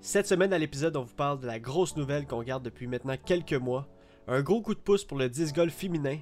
Cette 0.00 0.28
semaine 0.28 0.52
à 0.52 0.58
l'épisode, 0.58 0.96
on 0.96 1.02
vous 1.02 1.14
parle 1.14 1.40
de 1.40 1.46
la 1.46 1.58
grosse 1.58 1.96
nouvelle 1.96 2.26
qu'on 2.26 2.42
garde 2.42 2.62
depuis 2.62 2.86
maintenant 2.86 3.16
quelques 3.22 3.52
mois. 3.54 3.88
Un 4.28 4.42
gros 4.42 4.62
coup 4.62 4.74
de 4.74 4.78
pouce 4.78 5.04
pour 5.04 5.18
le 5.18 5.28
disc 5.28 5.54
golf 5.54 5.74
féminin. 5.74 6.18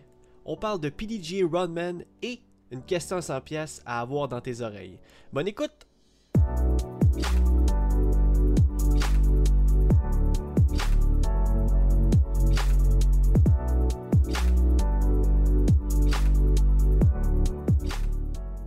On 0.47 0.57
parle 0.57 0.81
de 0.81 0.89
PDGA 0.89 1.47
Runman 1.47 2.03
et 2.23 2.41
une 2.71 2.83
question 2.83 3.21
100 3.21 3.41
pièces 3.43 3.83
à 3.85 4.01
avoir 4.01 4.29
dans 4.29 4.41
tes 4.41 4.63
oreilles. 4.63 4.99
Bonne 5.33 5.49
écoute! 5.49 5.87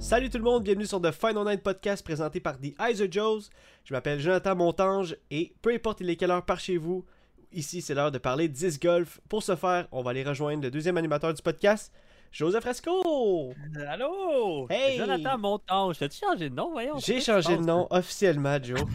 Salut 0.10 0.32
tout 0.32 0.40
le 0.40 0.44
monde, 0.44 0.64
bienvenue 0.64 0.88
sur 0.88 1.00
The 1.00 1.12
Final 1.12 1.46
Night 1.46 1.62
Podcast 1.62 2.04
présenté 2.04 2.40
par 2.40 2.58
The 2.58 2.74
Eyes 2.80 3.00
of 3.04 3.12
Joes. 3.12 3.50
Je 3.84 3.94
m'appelle 3.94 4.20
Jonathan 4.20 4.56
Montange 4.56 5.16
et 5.30 5.54
peu 5.62 5.72
importe 5.72 6.02
il 6.02 6.10
est 6.10 6.16
quelle 6.16 6.32
heure 6.32 6.44
par 6.46 6.60
chez 6.60 6.78
vous, 6.78 7.06
ici 7.52 7.80
c'est 7.82 7.94
l'heure 7.94 8.12
de 8.12 8.18
parler 8.18 8.48
disc 8.48 8.82
golf. 8.82 9.22
Pour 9.30 9.44
ce 9.44 9.56
faire, 9.56 9.88
on 9.92 10.02
va 10.02 10.10
aller 10.10 10.24
rejoindre 10.24 10.64
le 10.64 10.72
deuxième 10.72 10.98
animateur 10.98 11.32
du 11.32 11.44
podcast, 11.44 11.94
Joseph 12.32 12.62
Fresco. 12.64 13.54
Allô? 13.88 14.66
Hey! 14.72 14.98
Jonathan 14.98 15.38
Montange. 15.38 16.00
T'as-tu 16.00 16.18
changé 16.20 16.50
de 16.50 16.56
nom, 16.56 16.72
voyons? 16.72 16.98
J'ai 16.98 17.22
changé 17.22 17.56
de 17.56 17.64
nom 17.64 17.86
officiellement, 17.92 18.58
Joe. 18.62 18.80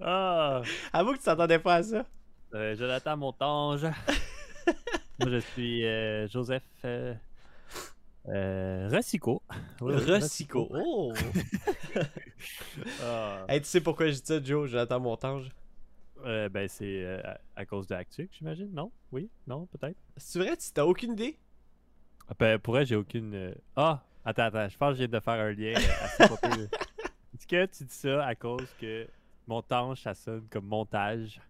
Ah, 0.00 0.60
Avoue 0.92 1.12
que 1.12 1.18
tu 1.18 1.24
t'attendais 1.24 1.58
pas 1.58 1.76
à 1.76 1.82
ça. 1.82 2.04
euh, 2.54 2.76
Jonathan 2.76 3.16
Montange. 3.16 3.82
Moi, 5.18 5.30
je 5.30 5.38
suis 5.38 5.86
euh, 5.86 6.28
Joseph 6.28 6.62
euh, 6.84 7.14
euh. 8.28 8.88
Oui, 9.80 9.94
Rosico. 9.94 10.68
Oh! 10.72 11.14
Ah, 13.02 13.44
hey, 13.48 13.60
tu 13.60 13.66
sais 13.68 13.80
pourquoi 13.80 14.06
je 14.08 14.12
dis 14.14 14.22
ça, 14.24 14.42
Joe, 14.42 14.68
Jonathan 14.68 15.00
Montange? 15.00 15.50
euh, 16.24 16.48
ben, 16.48 16.68
c'est 16.68 17.04
euh, 17.04 17.20
à, 17.24 17.38
à 17.56 17.66
cause 17.66 17.86
de 17.86 17.94
Actuc, 17.94 18.28
j'imagine? 18.36 18.70
Non? 18.72 18.90
Oui? 19.12 19.28
Non? 19.46 19.66
Peut-être? 19.66 19.96
C'est 20.16 20.38
vrai, 20.38 20.56
tu 20.56 20.70
t'as 20.72 20.84
aucune 20.84 21.12
idée? 21.12 21.38
Ah, 22.28 22.34
Ben, 22.38 22.58
pour 22.58 22.78
elle, 22.78 22.86
j'ai 22.86 22.96
aucune. 22.96 23.34
euh, 23.34 23.54
Ah! 23.76 24.02
Attends, 24.24 24.44
attends, 24.44 24.68
je 24.68 24.76
pense 24.76 24.88
que 24.90 24.94
je 24.94 24.98
viens 25.06 25.18
de 25.18 25.20
faire 25.20 25.34
un 25.34 25.52
lien 25.52 25.74
euh, 25.74 26.04
assez. 26.04 26.24
Est-ce 27.34 27.46
que 27.46 27.66
tu 27.66 27.84
dis 27.84 27.94
ça 27.94 28.24
à 28.26 28.34
cause 28.34 28.66
que 28.80 29.06
montage, 29.46 30.02
ça 30.02 30.14
sonne 30.14 30.46
comme 30.50 30.66
montage? 30.66 31.40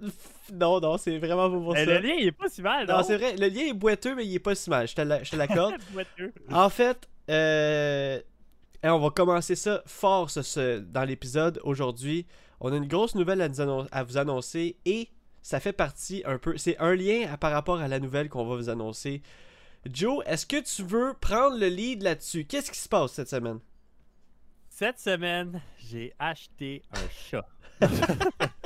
Pff, 0.00 0.14
Non, 0.52 0.80
non, 0.80 0.96
c'est 0.96 1.18
vraiment 1.18 1.50
pas 1.50 1.56
pour 1.58 1.74
ça. 1.74 1.84
le 1.84 1.98
lien, 1.98 2.14
il 2.18 2.26
est 2.28 2.32
pas 2.32 2.48
si 2.48 2.62
mal, 2.62 2.86
non? 2.86 2.98
Non, 2.98 3.02
c'est 3.02 3.16
vrai, 3.16 3.36
le 3.36 3.48
lien 3.48 3.66
est 3.66 3.72
boiteux, 3.74 4.14
mais 4.14 4.24
il 4.26 4.34
est 4.34 4.38
pas 4.38 4.54
si 4.54 4.70
mal, 4.70 4.86
je 4.88 4.94
te 4.94 5.36
l'accorde. 5.36 5.74
En 6.50 6.68
fait, 6.70 7.08
euh, 7.30 8.20
et 8.82 8.88
on 8.88 8.98
va 8.98 9.10
commencer 9.10 9.54
ça 9.56 9.82
fort 9.86 10.30
ce- 10.30 10.42
ce- 10.42 10.78
dans 10.78 11.04
l'épisode 11.04 11.60
aujourd'hui. 11.64 12.26
On 12.60 12.72
a 12.72 12.76
une 12.76 12.86
grosse 12.88 13.14
nouvelle 13.14 13.40
à, 13.42 13.48
nous 13.48 13.60
annon- 13.60 13.86
à 13.92 14.02
vous 14.04 14.16
annoncer 14.18 14.76
et 14.84 15.08
ça 15.42 15.60
fait 15.60 15.72
partie 15.72 16.22
un 16.26 16.38
peu. 16.38 16.56
C'est 16.56 16.78
un 16.78 16.94
lien 16.94 17.28
à- 17.32 17.36
par 17.36 17.52
rapport 17.52 17.78
à 17.80 17.88
la 17.88 17.98
nouvelle 18.00 18.28
qu'on 18.28 18.44
va 18.46 18.56
vous 18.56 18.68
annoncer. 18.70 19.22
Joe, 19.90 20.22
est-ce 20.26 20.44
que 20.46 20.60
tu 20.62 20.82
veux 20.82 21.14
prendre 21.20 21.58
le 21.58 21.66
lead 21.68 22.02
là-dessus? 22.02 22.44
Qu'est-ce 22.46 22.70
qui 22.70 22.78
se 22.78 22.88
passe 22.88 23.12
cette 23.12 23.28
semaine? 23.28 23.58
Cette 24.70 24.98
semaine, 24.98 25.60
j'ai 25.78 26.12
acheté 26.18 26.82
un 26.92 27.08
chat. 27.30 27.46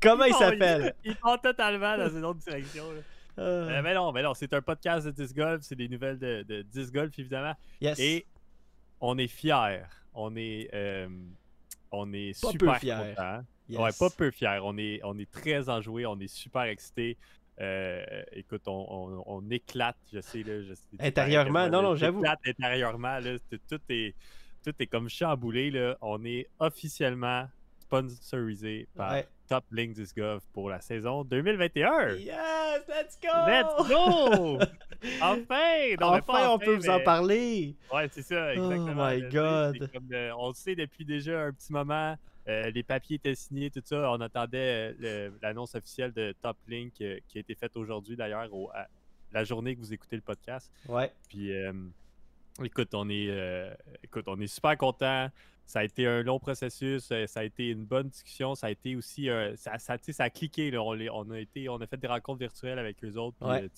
Comment 0.00 0.24
il 0.24 0.34
s'appelle? 0.34 0.94
Il 1.04 1.16
part 1.16 1.40
totalement 1.40 1.96
dans 1.98 2.08
une 2.08 2.24
autre 2.24 2.40
direction. 2.40 2.84
là. 2.90 3.00
Euh, 3.38 3.68
Euh, 3.70 3.82
mais 3.82 3.94
non, 3.94 4.12
mais 4.12 4.22
non, 4.22 4.34
c'est 4.34 4.52
un 4.52 4.60
podcast 4.60 5.06
de 5.06 5.10
disc 5.10 5.34
golf, 5.34 5.62
c'est 5.62 5.74
des 5.76 5.88
nouvelles 5.88 6.18
de, 6.18 6.42
de 6.46 6.62
disc 6.62 6.92
golf 6.92 7.18
évidemment. 7.18 7.54
yes. 7.80 7.98
Et 7.98 8.26
on 9.00 9.16
est 9.16 9.26
fiers. 9.28 9.82
On 10.14 10.36
est, 10.36 10.68
euh, 10.74 11.08
on 11.90 12.12
est 12.12 12.38
Pas 12.40 12.50
super 12.50 12.78
fiers. 12.78 12.94
contents. 13.14 13.42
yes. 13.70 13.78
Ouais, 13.80 13.90
pas 13.98 14.10
peu 14.14 14.30
fiers. 14.30 14.58
On 14.62 14.76
est, 14.76 15.00
on 15.02 15.18
est 15.18 15.30
très 15.30 15.68
enjoués, 15.70 16.04
on 16.04 16.18
est 16.20 16.28
super 16.28 16.62
excités. 16.64 17.16
Euh, 17.60 18.04
écoute, 18.32 18.62
on, 18.66 18.86
on- 18.88 19.24
on 19.26 19.50
éclate, 19.50 19.96
je 20.12 20.20
sais. 20.20 20.42
Là, 20.42 20.62
je 20.62 20.74
sais 20.74 20.86
Intérieurement, 21.00 21.68
non, 21.70 21.80
non, 21.82 21.96
j'avoue. 21.96 22.18
On 22.18 22.22
éclate 22.24 22.40
intérieurement. 22.46 23.18
Là, 23.18 23.36
tout, 23.68 23.80
est, 23.88 24.14
tout 24.64 24.72
est 24.78 24.86
comme 24.86 25.08
chamboulé. 25.08 25.70
Là. 25.70 25.96
On 26.02 26.22
est 26.24 26.48
officiellement 26.58 27.48
sponsorisé 27.80 28.88
par 28.96 29.12
Ouais. 29.12 29.26
Top 29.52 29.64
Link 29.70 29.92
Disc 29.92 30.16
Golf 30.16 30.42
pour 30.54 30.70
la 30.70 30.80
saison 30.80 31.24
2021. 31.24 32.14
Yes, 32.14 32.88
let's 32.88 33.18
go! 33.20 33.28
Let's 33.46 33.86
go! 33.86 34.58
Enfin! 35.20 35.94
Non, 36.00 36.12
mais 36.12 36.22
pas 36.22 36.36
enfin, 36.38 36.48
on 36.48 36.58
peut 36.58 36.74
vous 36.74 36.88
en 36.88 37.00
parler! 37.00 37.76
Ouais, 37.92 38.08
c'est 38.10 38.22
ça, 38.22 38.54
exactement. 38.54 39.10
Oh 39.10 39.14
my 39.14 39.22
God. 39.28 39.90
comme, 39.92 40.08
euh, 40.10 40.30
on 40.38 40.48
le 40.48 40.54
sait 40.54 40.74
depuis 40.74 41.04
déjà 41.04 41.42
un 41.42 41.52
petit 41.52 41.70
moment. 41.70 42.16
euh, 42.48 42.70
les 42.70 42.82
papiers 42.82 43.16
étaient 43.16 43.34
signés, 43.34 43.70
tout 43.70 43.82
ça. 43.84 44.10
On 44.10 44.22
attendait 44.22 44.94
euh, 45.02 45.28
l'annonce 45.42 45.74
officielle 45.74 46.14
de 46.14 46.34
Top 46.40 46.56
Link 46.66 46.94
euh, 47.02 47.18
qui 47.28 47.36
a 47.36 47.42
été 47.42 47.54
faite 47.54 47.76
aujourd'hui 47.76 48.16
d'ailleurs, 48.16 48.48
la 49.32 49.44
journée 49.44 49.74
que 49.76 49.80
vous 49.80 49.92
écoutez 49.92 50.16
le 50.16 50.22
podcast. 50.22 50.72
Ouais. 50.88 51.12
Puis, 51.28 51.52
écoute, 52.64 52.94
on 52.94 53.10
est, 53.10 53.28
écoute, 54.02 54.24
on 54.28 54.40
est 54.40 54.46
super 54.46 54.78
content. 54.78 55.28
Ça 55.66 55.80
a 55.80 55.84
été 55.84 56.06
un 56.06 56.22
long 56.22 56.38
processus, 56.38 57.10
euh, 57.12 57.26
ça 57.26 57.40
a 57.40 57.44
été 57.44 57.68
une 57.68 57.84
bonne 57.84 58.08
discussion, 58.08 58.54
ça 58.54 58.66
a 58.66 58.70
été 58.70 58.94
aussi, 58.96 59.30
euh, 59.30 59.54
ça, 59.56 59.72
a 60.18 60.30
cliqué. 60.30 60.70
là. 60.70 60.82
On, 60.82 60.98
on 61.12 61.30
a 61.30 61.38
été, 61.38 61.68
on 61.68 61.76
a 61.80 61.86
fait 61.86 61.96
des 61.96 62.08
rencontres 62.08 62.40
virtuelles 62.40 62.78
avec 62.78 63.02
eux 63.04 63.16
autres. 63.16 63.36
puis, 63.40 63.48
Ouais. 63.48 63.68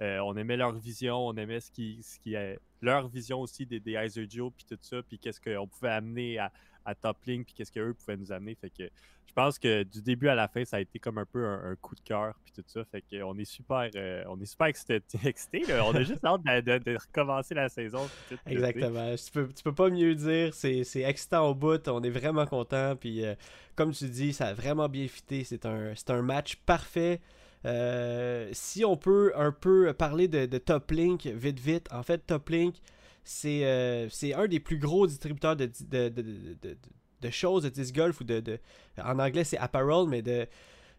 Euh, 0.00 0.18
on 0.20 0.36
aimait 0.36 0.56
leur 0.56 0.72
vision, 0.72 1.16
on 1.26 1.34
aimait 1.34 1.60
ce 1.60 1.70
qui, 1.70 2.02
ce 2.02 2.18
qui 2.18 2.34
est 2.34 2.58
leur 2.82 3.08
vision 3.08 3.40
aussi 3.40 3.66
des, 3.66 3.80
des 3.80 3.92
Iser 3.92 4.26
Joe, 4.28 4.52
puis 4.56 4.66
tout 4.68 4.78
ça, 4.82 5.02
puis 5.02 5.18
qu'est-ce 5.18 5.40
qu'on 5.40 5.66
pouvait 5.66 5.90
amener 5.90 6.38
à, 6.38 6.52
à 6.84 6.94
Top 6.94 7.18
Link, 7.26 7.46
puis 7.46 7.54
qu'est-ce 7.54 7.72
qu'eux 7.72 7.94
pouvaient 7.94 8.16
nous 8.16 8.32
amener. 8.32 8.54
Fait 8.54 8.70
que 8.70 8.84
je 9.26 9.32
pense 9.42 9.58
que 9.58 9.82
du 9.82 10.00
début 10.00 10.28
à 10.28 10.34
la 10.34 10.48
fin, 10.48 10.64
ça 10.64 10.78
a 10.78 10.80
été 10.80 10.98
comme 10.98 11.18
un 11.18 11.26
peu 11.26 11.44
un, 11.44 11.76
coup 11.76 11.94
de 11.94 12.00
cœur, 12.00 12.34
puis 12.42 12.54
tout 12.54 12.64
ça. 12.66 12.84
Fait 12.84 13.02
que 13.02 13.22
on 13.22 13.36
est 13.36 13.44
super, 13.44 13.90
euh, 13.94 14.24
on 14.28 14.40
est 14.40 14.46
super 14.46 14.68
excité, 14.68 15.02
excité, 15.24 15.60
là. 15.66 15.84
On 15.84 15.94
a 15.94 16.02
juste 16.02 16.24
hâte 16.24 16.42
de, 16.42 16.78
de- 16.78 16.96
recommencer 16.96 17.54
la 17.54 17.68
saison. 17.68 18.08
Exactement. 18.46 19.14
Tu 19.14 19.30
peux, 19.30 19.48
tu 19.48 19.62
peux 19.62 19.74
pas 19.74 19.90
mieux 19.90 20.14
dire. 20.14 20.54
C'est 20.54 20.84
c'est 20.84 21.02
excitant 21.02 21.50
au 21.50 21.54
bout. 21.54 21.86
On 21.88 22.02
est 22.02 22.10
vraiment 22.10 22.46
content. 22.46 22.96
Puis, 22.96 23.26
euh, 23.26 23.34
comme 23.74 23.92
tu 23.92 24.08
dis, 24.08 24.32
ça 24.32 24.46
a 24.46 24.54
vraiment 24.54 24.88
bien 24.88 25.06
fité. 25.06 25.44
C'est 25.44 25.66
un, 25.66 25.94
c'est 25.94 26.10
un 26.10 26.22
match 26.22 26.56
parfait. 26.64 27.20
Euh, 27.66 28.48
si 28.52 28.84
on 28.84 28.96
peut 28.96 29.32
un 29.34 29.52
peu 29.52 29.92
parler 29.92 30.28
de, 30.28 30.46
de 30.46 30.58
Top 30.58 30.90
Link 30.90 31.26
vite 31.26 31.58
vite, 31.58 31.88
en 31.92 32.02
fait, 32.02 32.18
Top 32.26 32.48
Link, 32.48 32.76
c'est 33.24 33.64
euh, 33.64 34.08
c'est 34.08 34.34
un 34.34 34.46
des 34.46 34.60
plus 34.60 34.78
gros 34.78 35.06
distributeurs 35.06 35.56
de, 35.56 35.68
de, 35.90 36.08
de, 36.08 37.30
choses 37.30 37.64
de 37.64 37.68
disc 37.68 37.92
golf 37.94 38.20
ou 38.20 38.24
de, 38.24 38.38
de 38.38 38.58
en 39.02 39.18
anglais 39.18 39.42
c'est 39.42 39.58
apparel, 39.58 40.08
mais 40.08 40.22
de, 40.22 40.46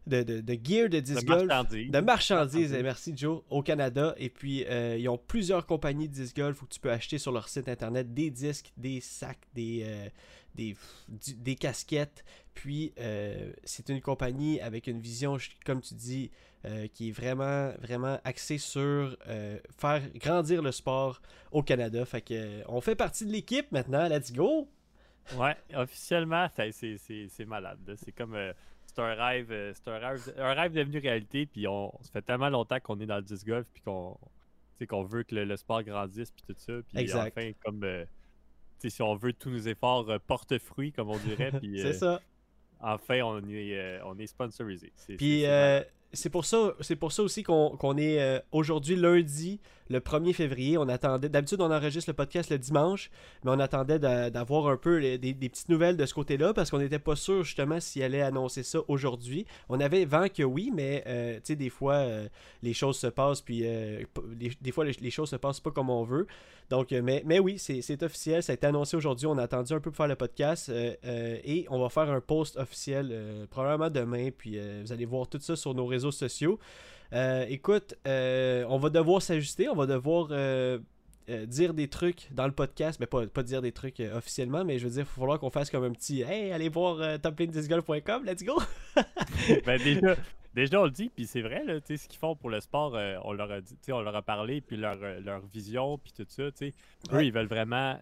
de, 0.08 0.60
gear 0.64 0.90
de 0.90 1.00
disc 1.00 1.22
De 1.22 1.26
golf. 1.26 1.46
marchandises. 1.46 1.92
De 1.92 2.00
marchandises, 2.00 2.78
merci 2.82 3.14
Joe, 3.16 3.42
au 3.50 3.62
Canada. 3.62 4.14
Et 4.18 4.30
puis, 4.30 4.66
euh, 4.66 4.98
ils 5.00 5.08
ont 5.10 5.18
plusieurs 5.18 5.66
compagnies 5.66 6.08
de 6.08 6.14
disc 6.14 6.36
golf 6.36 6.62
où 6.62 6.68
tu 6.68 6.80
peux 6.80 6.92
acheter 6.92 7.18
sur 7.18 7.32
leur 7.32 7.48
site 7.50 7.70
internet 7.70 8.14
des 8.14 8.30
disques, 8.30 8.72
des 8.78 9.00
sacs, 9.02 9.40
des, 9.54 9.84
euh, 9.86 10.10
des, 10.58 10.76
des 11.38 11.56
casquettes. 11.56 12.26
Puis, 12.54 12.94
euh, 13.00 13.54
c'est 13.64 13.90
une 13.90 14.02
compagnie 14.02 14.60
avec 14.60 14.88
une 14.88 15.00
vision, 15.00 15.38
comme 15.64 15.80
tu 15.80 15.94
dis, 15.94 16.32
euh, 16.66 16.88
qui 16.88 17.10
est 17.10 17.12
vraiment, 17.12 17.72
vraiment 17.80 18.20
axée 18.24 18.58
sur 18.58 19.16
euh, 19.28 19.60
faire 19.78 20.02
grandir 20.16 20.62
le 20.64 20.72
sport 20.72 21.22
au 21.52 21.62
Canada. 21.62 22.04
Fait 22.06 22.22
que, 22.22 22.64
on 22.68 22.82
fait 22.82 22.96
partie 22.96 23.26
de 23.26 23.32
l'équipe 23.32 23.72
maintenant. 23.72 24.08
Let's 24.10 24.34
go! 24.34 24.68
Ouais, 25.38 25.56
officiellement, 25.76 26.48
c'est 26.56 27.46
malade. 27.46 27.96
C'est 27.98 28.12
comme. 28.12 28.36
c'est 28.86 29.00
un 29.00 29.14
rêve, 29.14 29.74
c'est 29.76 29.88
un 29.90 30.00
rêve, 30.00 30.34
un 30.38 30.54
rêve 30.54 30.72
devenu 30.74 31.00
réalité. 31.00 31.46
Puis 31.46 31.68
on, 31.68 31.92
ça 32.02 32.12
fait 32.12 32.22
tellement 32.22 32.50
longtemps 32.50 32.80
qu'on 32.80 33.00
est 33.02 33.06
dans 33.06 33.18
le 33.18 33.24
disc 33.24 33.46
golf, 33.46 33.68
puis 33.74 33.84
qu'on 33.84 34.18
qu'on 34.88 35.04
veut 35.04 35.24
que 35.24 35.36
le, 35.36 35.44
le 35.44 35.58
sport 35.58 35.84
grandisse, 35.84 36.32
puis 36.32 36.44
tout 36.48 36.56
ça. 36.58 36.74
Puis 36.88 36.98
Exact. 36.98 37.34
enfin, 37.36 37.52
comme. 37.64 37.84
Si 38.80 39.02
on 39.02 39.16
veut 39.16 39.34
tous 39.34 39.50
nos 39.50 39.60
efforts 39.60 40.10
euh, 40.10 40.18
portent 40.26 40.58
fruit, 40.58 40.92
comme 40.92 41.10
on 41.10 41.18
dirait. 41.18 41.52
Puis 41.60 41.80
C'est 41.82 41.88
euh, 41.88 41.94
ça. 41.94 42.22
enfin, 42.80 43.22
on 43.22 43.40
est, 43.50 43.78
euh, 43.78 44.00
on 44.06 44.18
est 44.18 44.28
sponsorisé. 44.28 44.92
Puis 45.18 45.46
c'est- 46.18 46.30
pour 46.30 46.46
ça, 46.46 46.74
c'est 46.82 46.96
pour 46.98 47.12
ça 47.12 47.24
aussi 47.24 47.44
qu'on 47.44 47.98
est 47.98 48.20
euh, 48.22 48.40
aujourd'hui 48.52 48.96
lundi, 48.96 49.60
le 49.90 50.00
1er 50.02 50.34
février. 50.34 50.78
On 50.78 50.90
attendait, 50.90 51.30
d'habitude 51.30 51.62
on 51.62 51.72
enregistre 51.72 52.10
le 52.10 52.14
podcast 52.14 52.50
le 52.50 52.58
dimanche, 52.58 53.10
mais 53.46 53.52
on 53.52 53.60
attendait 53.60 54.00
d'a- 54.00 54.30
d'avoir 54.30 54.68
un 54.68 54.76
peu 54.76 55.00
des, 55.00 55.18
des 55.18 55.50
petites 55.50 55.70
nouvelles 55.70 55.96
de 55.96 56.06
ce 56.06 56.14
côté-là 56.14 56.54
parce 56.54 56.70
qu'on 56.72 56.80
n'était 56.80 57.00
pas 57.00 57.16
sûr 57.16 57.44
justement 57.46 57.80
s'il 57.80 58.04
allait 58.04 58.22
annoncer 58.22 58.64
ça 58.64 58.80
aujourd'hui. 58.90 59.46
On 59.70 59.80
avait 59.80 60.04
vent 60.04 60.28
que 60.28 60.44
oui, 60.44 60.72
mais 60.76 61.04
euh, 61.08 61.36
tu 61.36 61.42
sais 61.46 61.56
des 61.56 61.70
fois 61.70 61.94
euh, 61.94 62.28
les 62.64 62.74
choses 62.74 62.98
se 62.98 63.08
passent 63.08 63.40
puis 63.42 63.64
des 64.62 64.72
fois 64.74 64.84
les, 64.84 64.92
les 65.00 65.10
choses 65.12 65.30
se 65.30 65.36
passent 65.38 65.62
pas 65.62 65.72
comme 65.72 65.90
on 65.90 66.04
veut. 66.04 66.28
Donc, 66.70 66.92
mais, 66.92 67.24
mais 67.26 67.40
oui, 67.40 67.58
c'est 67.60 68.04
officiel, 68.04 68.44
ça 68.44 68.52
a 68.52 68.56
été 68.56 68.68
annoncé 68.68 68.98
aujourd'hui. 68.98 69.26
On 69.26 69.38
a 69.38 69.44
attendu 69.44 69.72
un 69.72 69.80
peu 69.80 69.90
pour 69.90 69.96
faire 69.96 70.10
le 70.10 70.18
podcast 70.18 70.70
et 70.70 71.66
on 71.70 71.80
va 71.82 71.88
faire 71.88 72.12
un 72.12 72.20
post 72.20 72.58
officiel 72.58 73.48
probablement 73.50 73.90
demain. 73.90 74.32
Puis 74.38 74.60
vous 74.84 74.92
allez 74.92 75.06
voir 75.06 75.30
tout 75.30 75.40
ça 75.40 75.56
sur 75.56 75.74
nos 75.74 75.86
réseaux 75.86 76.07
sociaux. 76.12 76.60
Euh, 77.14 77.46
écoute, 77.48 77.96
euh, 78.08 78.66
on 78.68 78.78
va 78.80 78.90
devoir 78.90 79.22
s'ajuster, 79.22 79.70
on 79.70 79.76
va 79.76 79.86
devoir 79.86 80.28
euh, 80.32 80.80
dire 81.46 81.74
des 81.74 81.88
trucs 81.88 82.28
dans 82.34 82.46
le 82.46 82.52
podcast, 82.52 83.00
mais 83.00 83.06
pas, 83.06 83.26
pas 83.28 83.44
dire 83.44 83.62
des 83.62 83.72
trucs 83.72 84.02
officiellement, 84.14 84.66
mais 84.66 84.78
je 84.78 84.86
veux 84.86 84.92
dire, 84.92 85.02
il 85.02 85.06
va 85.06 85.12
falloir 85.22 85.40
qu'on 85.40 85.50
fasse 85.50 85.70
comme 85.70 85.84
un 85.86 85.92
petit 85.92 86.22
Hey, 86.22 86.52
allez 86.52 86.70
voir 86.70 86.98
toplane10golf.com, 87.20 88.26
let's 88.26 88.44
go! 88.44 88.62
ben 89.66 89.82
déjà, 89.82 90.16
déjà, 90.54 90.82
on 90.82 90.86
le 90.86 90.92
dit, 90.92 91.10
puis 91.14 91.26
c'est 91.26 91.42
vrai, 91.42 91.64
là, 91.64 91.80
tu 91.80 91.96
sais, 91.96 92.04
ce 92.04 92.08
qu'ils 92.10 92.20
font 92.20 92.36
pour 92.36 92.50
le 92.50 92.60
sport, 92.60 92.98
on 93.24 93.32
leur 93.32 93.52
a 93.52 93.62
dit, 93.62 93.76
on 93.92 94.02
leur 94.02 94.16
a 94.16 94.22
parlé, 94.22 94.60
puis 94.62 94.76
leur, 94.76 94.98
leur 94.98 95.42
vision, 95.48 95.98
puis 95.98 96.12
tout 96.12 96.26
ça, 96.28 96.52
tu 96.52 96.58
sais. 96.58 96.74
Eux, 97.12 97.16
Ouais. 97.18 97.28
ils 97.28 97.32
veulent 97.34 97.48
vraiment. 97.48 97.98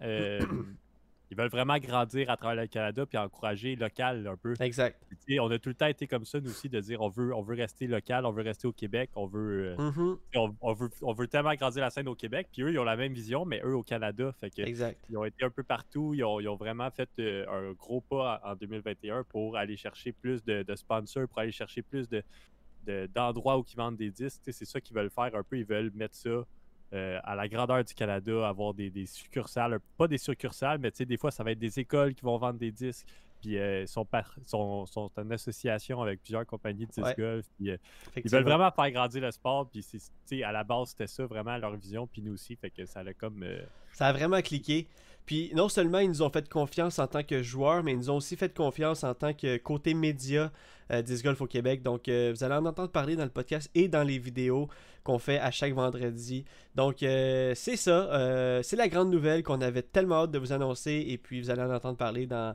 Ils 1.30 1.36
veulent 1.36 1.50
vraiment 1.50 1.76
grandir 1.78 2.30
à 2.30 2.36
travers 2.36 2.62
le 2.62 2.68
Canada 2.68 3.04
puis 3.06 3.18
encourager 3.18 3.74
local 3.76 4.26
un 4.26 4.36
peu. 4.36 4.54
Exact. 4.60 5.00
Sais, 5.26 5.40
on 5.40 5.50
a 5.50 5.58
tout 5.58 5.68
le 5.70 5.74
temps 5.74 5.86
été 5.86 6.06
comme 6.06 6.24
ça, 6.24 6.40
nous 6.40 6.50
aussi, 6.50 6.68
de 6.68 6.78
dire 6.80 7.00
on 7.02 7.08
veut, 7.08 7.34
on 7.34 7.42
veut 7.42 7.56
rester 7.56 7.86
local, 7.88 8.24
on 8.26 8.30
veut 8.32 8.42
rester 8.42 8.68
au 8.68 8.72
Québec, 8.72 9.10
on 9.16 9.26
veut, 9.26 9.74
euh, 9.78 9.90
Mhm, 9.90 10.18
on, 10.36 10.54
on 10.60 10.72
veut, 10.72 10.88
on 11.02 11.12
veut 11.12 11.26
tellement 11.26 11.54
grandir 11.54 11.82
la 11.82 11.90
scène 11.90 12.06
au 12.08 12.14
Québec. 12.14 12.48
Puis 12.52 12.62
eux, 12.62 12.70
ils 12.70 12.78
ont 12.78 12.84
la 12.84 12.96
même 12.96 13.12
vision, 13.12 13.44
mais 13.44 13.60
eux 13.64 13.74
au 13.74 13.82
Canada. 13.82 14.32
Fait 14.38 14.50
que 14.50 14.62
Exact. 14.62 14.98
ils 15.10 15.16
ont 15.18 15.24
été 15.24 15.44
un 15.44 15.50
peu 15.50 15.62
partout. 15.64 16.14
Ils 16.14 16.22
ont, 16.22 16.38
ils 16.38 16.48
ont 16.48 16.56
vraiment 16.56 16.90
fait 16.90 17.08
euh, 17.18 17.44
un 17.48 17.72
gros 17.72 18.00
pas 18.00 18.40
en 18.44 18.52
en 18.52 18.54
2021 18.54 19.24
pour 19.24 19.56
aller 19.56 19.76
chercher 19.76 20.12
plus 20.12 20.44
de, 20.44 20.62
de 20.62 20.76
sponsors, 20.76 21.26
pour 21.28 21.40
aller 21.40 21.50
chercher 21.52 21.82
plus 21.82 22.08
de, 22.08 22.22
de- 22.86 23.08
d'endroits 23.12 23.58
où 23.58 23.64
ils 23.68 23.76
vendent 23.76 23.96
des 23.96 24.10
disques. 24.12 24.42
C'est 24.48 24.64
ça 24.64 24.80
qu'ils 24.80 24.94
veulent 24.96 25.10
faire 25.10 25.34
un 25.34 25.42
peu. 25.42 25.58
Ils 25.58 25.64
veulent 25.66 25.90
mettre 25.94 26.14
ça 26.14 26.44
euh, 26.92 27.18
à 27.24 27.34
la 27.34 27.48
grandeur 27.48 27.82
du 27.84 27.94
Canada, 27.94 28.48
avoir 28.48 28.74
des, 28.74 28.90
des 28.90 29.06
succursales, 29.06 29.78
pas 29.96 30.06
des 30.08 30.18
succursales, 30.18 30.78
mais 30.78 30.90
des 30.90 31.16
fois, 31.16 31.30
ça 31.30 31.42
va 31.44 31.52
être 31.52 31.58
des 31.58 31.78
écoles 31.80 32.14
qui 32.14 32.24
vont 32.24 32.38
vendre 32.38 32.58
des 32.58 32.70
disques. 32.70 33.06
Puis 33.42 33.58
euh, 33.58 33.82
ils 33.82 33.88
sont, 33.88 34.04
par- 34.06 34.34
sont, 34.46 34.86
sont 34.86 35.10
en 35.16 35.30
association 35.30 36.00
avec 36.00 36.22
plusieurs 36.22 36.46
compagnies 36.46 36.86
de 36.86 36.90
disques 36.90 37.02
Ouais. 37.04 37.14
golf. 37.16 37.46
Puis, 37.58 37.70
euh, 37.70 37.76
ils 38.16 38.30
veulent 38.30 38.44
vraiment 38.44 38.70
faire 38.70 38.90
grandir 38.90 39.20
le 39.22 39.30
sport. 39.30 39.68
Puis 40.26 40.42
à 40.42 40.52
la 40.52 40.64
base, 40.64 40.88
c'était 40.90 41.06
ça 41.06 41.26
vraiment 41.26 41.56
leur 41.58 41.76
vision. 41.76 42.06
Puis 42.06 42.22
nous 42.22 42.32
aussi, 42.32 42.56
fait 42.56 42.70
que 42.70 42.86
ça 42.86 43.00
a 43.00 43.12
comme. 43.12 43.42
euh, 43.42 43.62
Ça 43.92 44.06
a 44.06 44.12
vraiment 44.12 44.40
cliqué. 44.40 44.88
Puis 45.26 45.50
non 45.54 45.68
seulement 45.68 45.98
ils 45.98 46.08
nous 46.08 46.22
ont 46.22 46.30
fait 46.30 46.48
confiance 46.48 46.98
en 46.98 47.06
tant 47.08 47.22
que 47.24 47.42
joueurs, 47.42 47.82
mais 47.82 47.92
ils 47.92 47.98
nous 47.98 48.10
ont 48.10 48.16
aussi 48.16 48.36
fait 48.36 48.54
confiance 48.56 49.04
en 49.04 49.12
tant 49.14 49.34
que 49.34 49.56
côté 49.58 49.92
média 49.92 50.50
euh, 50.92 51.02
Disc 51.02 51.24
Golf 51.24 51.40
au 51.40 51.46
Québec. 51.46 51.82
Donc 51.82 52.08
euh, 52.08 52.32
vous 52.34 52.44
allez 52.44 52.54
en 52.54 52.64
entendre 52.66 52.90
parler 52.90 53.16
dans 53.16 53.24
le 53.24 53.30
podcast 53.30 53.70
et 53.74 53.88
dans 53.88 54.02
les 54.02 54.18
vidéos 54.18 54.68
qu'on 55.04 55.18
fait 55.18 55.38
à 55.38 55.50
chaque 55.50 55.72
vendredi. 55.72 56.44
Donc 56.74 57.02
euh, 57.02 57.52
c'est 57.54 57.76
ça. 57.76 58.12
euh, 58.12 58.60
c'est 58.62 58.76
la 58.76 58.88
grande 58.88 59.10
nouvelle 59.10 59.42
qu'on 59.42 59.60
avait 59.60 59.82
tellement 59.82 60.22
hâte 60.24 60.32
de 60.32 60.38
vous 60.38 60.52
annoncer. 60.52 61.04
Et 61.08 61.18
puis 61.18 61.40
vous 61.40 61.50
allez 61.50 61.62
en 61.62 61.72
entendre 61.72 61.96
parler 61.96 62.26
dans 62.26 62.54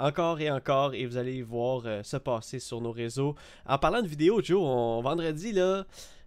encore 0.00 0.40
et 0.40 0.50
encore. 0.50 0.94
Et 0.94 1.06
vous 1.06 1.16
allez 1.16 1.42
voir 1.42 1.82
se 2.04 2.16
passer 2.16 2.58
sur 2.58 2.80
nos 2.80 2.92
réseaux. 2.92 3.34
En 3.66 3.78
parlant 3.78 4.02
de 4.02 4.08
vidéos, 4.08 4.42
Joe, 4.42 4.60
on, 4.62 5.00
vendredi 5.02 5.52
là. 5.52 5.84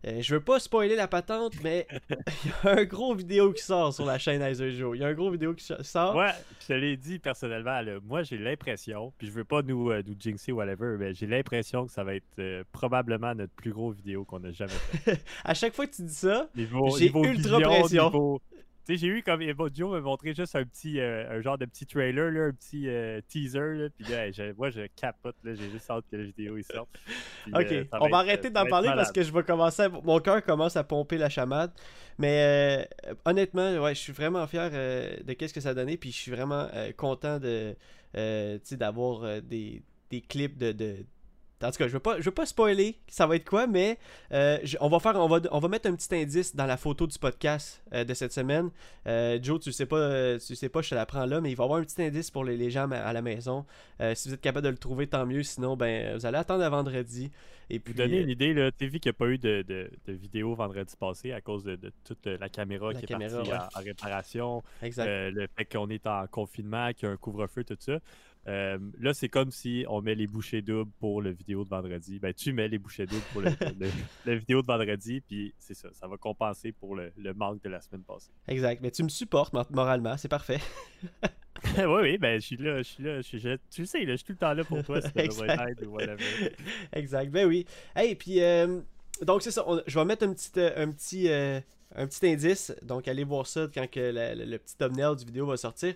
euh, 0.08 0.22
je 0.22 0.34
veux 0.36 0.42
pas 0.42 0.60
spoiler 0.60 0.96
la 0.96 1.08
patente, 1.08 1.54
mais 1.64 1.88
il 2.10 2.50
y 2.50 2.68
a 2.68 2.80
un 2.80 2.84
gros 2.86 3.14
vidéo 3.14 3.52
qui 3.52 3.64
sort 3.64 3.94
sur 3.94 4.06
la 4.06 4.18
chaîne 4.18 4.42
Heiser 4.42 4.72
Joe. 4.72 4.96
Il 4.98 5.02
y 5.02 5.04
a 5.04 5.08
un 5.08 5.14
gros 5.14 5.30
vidéo 5.30 5.54
qui 5.54 5.64
sort. 5.82 6.16
Ouais, 6.16 6.32
puis 6.60 6.68
je 6.70 6.74
l'ai 6.74 6.98
dit 6.98 7.20
personnellement, 7.20 7.80
moi 8.04 8.24
j'ai 8.24 8.38
l'impression, 8.38 9.14
puis 9.18 9.28
je 9.28 9.32
veux 9.32 9.44
pas 9.44 9.62
nous, 9.62 9.92
nous 9.94 10.16
jinxer 10.20 10.52
whatever, 10.52 10.96
mais 10.98 11.14
j'ai 11.14 11.28
l'impression 11.32 11.86
que 11.88 11.92
ça 11.92 12.04
va 12.04 12.14
être 12.16 12.38
euh, 12.40 12.64
probablement 12.72 13.34
notre 13.34 13.54
plus 13.54 13.72
gros 13.72 13.92
vidéo 13.92 14.24
qu'on 14.26 14.44
a 14.44 14.52
jamais 14.52 14.72
fait. 14.72 15.24
À 15.44 15.54
chaque 15.56 15.74
fois 15.74 15.88
que 15.88 15.96
tu 15.96 16.04
dis 16.04 16.14
ça, 16.14 16.50
J'ai 16.56 16.64
ultra 17.08 17.58
vision, 17.58 17.60
pression. 17.70 18.06
niveau- 18.06 18.42
j'ai 18.90 19.08
eu 19.08 19.24
comme 19.24 19.42
Evo 19.42 19.70
Joe 19.74 19.94
me 19.94 20.02
montrer 20.02 20.34
juste 20.34 20.54
un 20.56 20.66
petit, 20.66 21.00
euh, 21.00 21.38
un 21.38 21.40
genre 21.42 21.58
de 21.58 21.64
petit 21.66 21.86
trailer, 21.86 22.30
là, 22.30 22.48
un 22.48 22.52
petit 22.52 22.90
euh, 22.90 23.22
teaser, 23.30 23.60
là, 23.76 23.88
puis 23.90 24.06
là, 24.12 24.30
je- 24.32 24.52
moi 24.58 24.70
je 24.70 24.82
capote, 24.98 25.36
là, 25.46 25.54
j'ai 25.54 25.70
juste 25.70 25.90
hâte 25.90 26.04
que 26.12 26.18
la 26.18 26.24
vidéo 26.24 26.58
il 26.58 26.64
sorte. 26.66 26.90
Puis, 27.46 27.54
Ok, 27.56 27.72
euh, 27.72 27.86
on 28.02 28.10
va 28.10 28.18
arrêter 28.18 28.50
d'en 28.50 28.66
parler 28.66 28.90
parce 28.90 29.12
que 29.14 29.24
je 29.24 29.32
vais 29.32 29.44
commencer. 29.44 29.84
à- 29.84 29.90
Mon 29.90 30.20
cœur 30.20 30.44
commence 30.44 30.76
à 30.76 30.84
pomper 30.84 31.18
la 31.18 31.30
chamade. 31.30 31.72
Mais 32.18 32.88
honnêtement, 33.26 33.78
ouais, 33.82 33.96
je 33.96 34.00
suis 34.00 34.14
vraiment 34.14 34.46
fier 34.46 34.70
de 34.70 35.34
qu'est-ce 35.34 35.54
que 35.54 35.62
ça 35.62 35.70
a 35.70 35.74
donné. 35.74 35.96
Puis 35.96 36.12
je 36.12 36.18
suis 36.18 36.32
vraiment 36.32 36.68
content 36.98 37.40
de, 37.40 37.76
d'avoir 38.72 39.42
des, 39.42 39.82
des 40.10 40.22
clips 40.22 40.58
de, 40.58 40.72
de- 40.74 41.06
En 41.64 41.72
tout 41.72 41.78
cas, 41.78 41.88
je 41.88 41.94
veux 41.94 42.00
pas, 42.00 42.20
je 42.20 42.26
veux 42.26 42.32
pas 42.32 42.46
spoiler 42.46 42.98
ça 43.08 43.28
va 43.28 43.36
être 43.36 43.48
quoi, 43.48 43.68
mais 43.68 43.98
euh, 44.32 44.58
je- 44.64 44.78
on 44.82 44.90
va 44.90 45.00
faire, 45.00 45.16
on 45.16 45.28
va, 45.28 45.40
on 45.52 45.60
va 45.60 45.68
mettre 45.68 45.90
un 45.90 45.96
petit 45.96 46.14
indice 46.16 46.56
dans 46.56 46.66
la 46.66 46.78
photo 46.78 47.06
du 47.08 47.18
podcast 47.20 47.84
euh, 47.94 48.04
de 48.04 48.14
cette 48.14 48.34
semaine. 48.34 48.70
Euh, 49.08 49.38
Joe, 49.42 49.60
tu 49.60 49.72
sais 49.72 49.86
pas, 49.86 50.38
tu 50.40 50.56
sais 50.56 50.70
pas, 50.70 50.82
je 50.82 50.90
te 50.90 50.96
la 50.96 51.06
prends 51.06 51.26
là, 51.26 51.42
mais 51.42 51.52
il 51.52 51.56
va 51.56 51.64
y 51.64 51.66
avoir 51.66 51.80
un 51.80 51.84
petit 51.84 52.02
indice 52.02 52.32
pour 52.32 52.44
les, 52.44 52.58
les 52.58 52.70
gens 52.70 52.90
à 52.92 52.98
à 52.98 53.14
la 53.14 53.22
maison. 53.22 53.66
Si 54.16 54.30
vous 54.30 54.34
êtes 54.34 54.42
capable 54.42 54.66
de 54.66 54.72
le 54.72 54.78
trouver, 54.78 55.06
tant 55.08 55.26
mieux. 55.26 55.44
Sinon, 55.44 55.76
ben, 55.76 56.16
vous 56.16 56.26
allez 56.26 56.38
attendre 56.38 56.64
à 56.64 56.70
vendredi. 56.70 57.30
Et 57.70 57.80
puis, 57.80 57.94
Vous 57.94 58.02
une 58.02 58.30
idée, 58.30 58.54
là, 58.54 58.70
qu'il 58.72 58.90
n'y 58.92 59.10
a 59.10 59.14
pas 59.14 59.28
eu 59.28 59.38
de, 59.38 59.64
de, 59.68 59.90
de 60.06 60.14
vidéo 60.14 60.54
vendredi 60.56 60.94
passé 61.00 61.32
à 61.32 61.40
cause 61.40 61.64
de, 61.64 61.76
de 61.78 61.92
toute 62.04 62.26
la 62.26 62.50
caméra 62.50 62.92
La 62.92 63.00
qui 63.00 63.06
caméra, 63.06 63.42
est 63.42 63.50
partie 63.50 63.52
ouais. 63.52 63.58
en, 63.76 63.80
en 63.80 63.84
réparation, 63.84 64.64
exact. 64.82 65.08
le 65.32 65.48
fait 65.56 65.66
qu'on 65.66 65.90
est 65.90 66.06
en 66.06 66.26
confinement, 66.28 66.92
qu'il 66.94 67.08
y 67.08 67.12
a 67.12 67.14
un 67.14 67.18
couvre-feu, 67.18 67.64
tout 67.64 67.78
ça. 67.80 68.00
Euh, 68.48 68.80
là, 69.00 69.14
c'est 69.14 69.30
comme 69.30 69.52
si 69.52 69.86
on 69.88 70.02
met 70.02 70.16
les 70.16 70.26
bouchées 70.26 70.62
doubles 70.64 70.90
pour 71.00 71.22
le 71.22 71.30
vidéo 71.32 71.64
de 71.64 71.70
vendredi. 71.70 72.18
Ben, 72.20 72.34
tu 72.34 72.54
mets 72.54 72.68
les 72.68 72.80
bouchées 72.80 73.06
doubles 73.06 73.22
pour 73.34 73.42
le, 73.42 73.50
le- 73.80 73.90
le 74.26 74.36
vidéo 74.36 74.62
de 74.64 74.68
vendredi, 74.68 75.22
puis 75.22 75.54
c'est 75.60 75.76
ça. 75.76 75.90
Ça 75.94 76.08
va 76.08 76.18
compenser 76.18 76.72
pour 76.72 76.96
le, 76.96 77.12
le 77.18 77.34
manque 77.36 77.62
de 77.64 77.70
la 77.70 77.82
semaine 77.82 78.02
passée. 78.04 78.32
Exact. 78.48 78.82
Mais 78.82 78.90
tu 78.92 79.04
me 79.04 79.10
supportes 79.10 79.54
mor- 79.54 79.68
moralement, 79.72 80.18
c'est 80.18 80.28
parfait. 80.28 80.60
oui, 81.78 81.84
oui, 82.02 82.18
ben, 82.18 82.40
je 82.42 82.46
suis 82.48 82.58
là, 82.58 82.78
je 82.80 82.84
suis 82.84 83.04
là. 83.04 83.18
je 83.18 83.22
suis- 83.28 83.40
je- 83.40 83.58
tu 83.70 83.82
le 83.82 83.86
sais, 83.88 84.00
là, 84.06 84.14
je 84.14 84.18
suis 84.18 84.26
tout 84.26 84.32
le 84.34 84.38
temps 84.40 84.54
là 84.54 84.64
pour 84.64 84.84
toi 84.84 85.02
si 85.02 85.10
Exact. 85.16 85.80
exact. 86.94 87.32
Ben 87.32 87.48
oui. 87.48 87.66
Hey, 87.96 88.16
puis 88.16 88.42
euh, 88.42 88.82
donc 89.22 89.44
c'est 89.44 89.52
ça. 89.52 89.64
on- 89.68 89.82
je 89.86 90.00
vais 90.00 90.06
mettre 90.06 90.26
un 90.26 90.34
petit, 90.34 90.52
euh, 90.58 90.72
un 90.78 90.92
petit, 90.92 91.30
euh, 91.30 91.60
un 91.96 92.08
petit 92.08 92.26
indice. 92.28 92.74
Donc 92.82 93.08
allez 93.08 93.24
voir 93.24 93.46
ça 93.46 93.68
quand 93.72 93.90
que 93.90 94.00
la- 94.00 94.34
la- 94.34 94.46
le 94.46 94.58
petit 94.58 94.76
thumbnail 94.78 95.16
du 95.16 95.26
vidéo 95.26 95.46
va 95.46 95.58
sortir. 95.58 95.94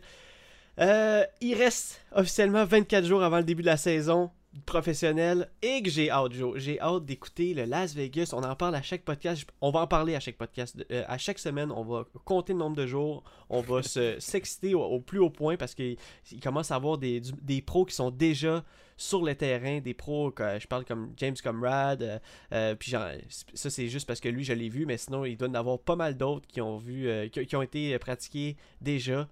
Euh, 0.80 1.24
il 1.42 1.56
reste 1.56 2.01
officiellement 2.12 2.66
24 2.66 3.06
jours 3.06 3.24
avant 3.24 3.38
le 3.38 3.44
début 3.44 3.62
de 3.62 3.68
la 3.68 3.77
saison 3.77 4.31
professionnelle 4.66 5.50
et 5.62 5.81
que 5.81 5.89
j'ai 5.89 6.10
hâte, 6.10 6.33
Joe. 6.33 6.57
J'ai 6.57 6.80
hâte 6.80 7.06
d'écouter 7.06 7.54
le 7.54 7.66
Las 7.66 7.94
Vegas. 7.94 8.31
On 8.33 8.44
en 8.44 8.56
parle 8.56 8.75
à 8.75 8.81
chaque 8.81 9.04
podcast. 9.04 9.45
On 9.62 9.72
va 9.72 9.81
en 9.81 9.88
parler 9.88 10.16
à 10.16 10.19
chaque 10.19 10.38
podcast. 10.38 10.75
Euh, 10.92 11.04
à 11.07 11.18
chaque 11.18 11.39
semaine, 11.39 11.72
on 11.72 11.83
va 11.83 12.06
compter 12.24 12.54
le 12.54 12.60
nombre 12.60 12.75
de 12.75 12.86
jours. 12.86 13.24
On 13.50 13.62
va 13.62 13.83
se 13.83 14.16
s'exciter 14.19 14.74
au, 14.74 14.81
au 14.81 15.00
plus 15.00 15.19
haut 15.19 15.30
point 15.30 15.57
parce 15.57 15.75
qu'il 15.75 15.98
il 16.31 16.39
commence 16.39 16.72
à 16.72 16.75
avoir 16.75 16.98
des, 16.98 17.22
des 17.42 17.62
pros 17.62 17.86
qui 17.86 17.95
sont 17.95 18.12
déjà 18.12 18.63
sur 18.98 19.24
le 19.24 19.36
terrain, 19.36 19.80
des 19.80 19.94
pros, 19.94 20.33
je 20.38 20.68
parle 20.68 20.86
comme 20.86 21.13
James 21.18 21.36
Comrade, 21.44 22.04
euh, 22.04 22.19
euh, 22.54 22.75
puis 22.75 22.92
genre, 22.92 23.07
ça 23.54 23.69
c'est 23.69 23.88
juste 23.88 24.07
parce 24.07 24.19
que 24.19 24.30
lui 24.30 24.44
je 24.44 24.54
l'ai 24.54 24.69
vu, 24.69 24.86
mais 24.86 24.98
sinon 24.98 25.25
il 25.25 25.38
doit 25.38 25.48
y 25.48 25.51
en 25.51 25.56
avoir 25.56 25.80
pas 25.80 25.95
mal 25.95 26.16
d'autres 26.16 26.48
qui 26.48 26.62
ont 26.62 26.77
vu, 26.77 27.07
euh, 27.07 27.27
qui, 27.27 27.45
qui 27.45 27.56
ont 27.56 27.62
été 27.62 27.98
pratiqués 28.00 28.55
déjà. 28.82 29.27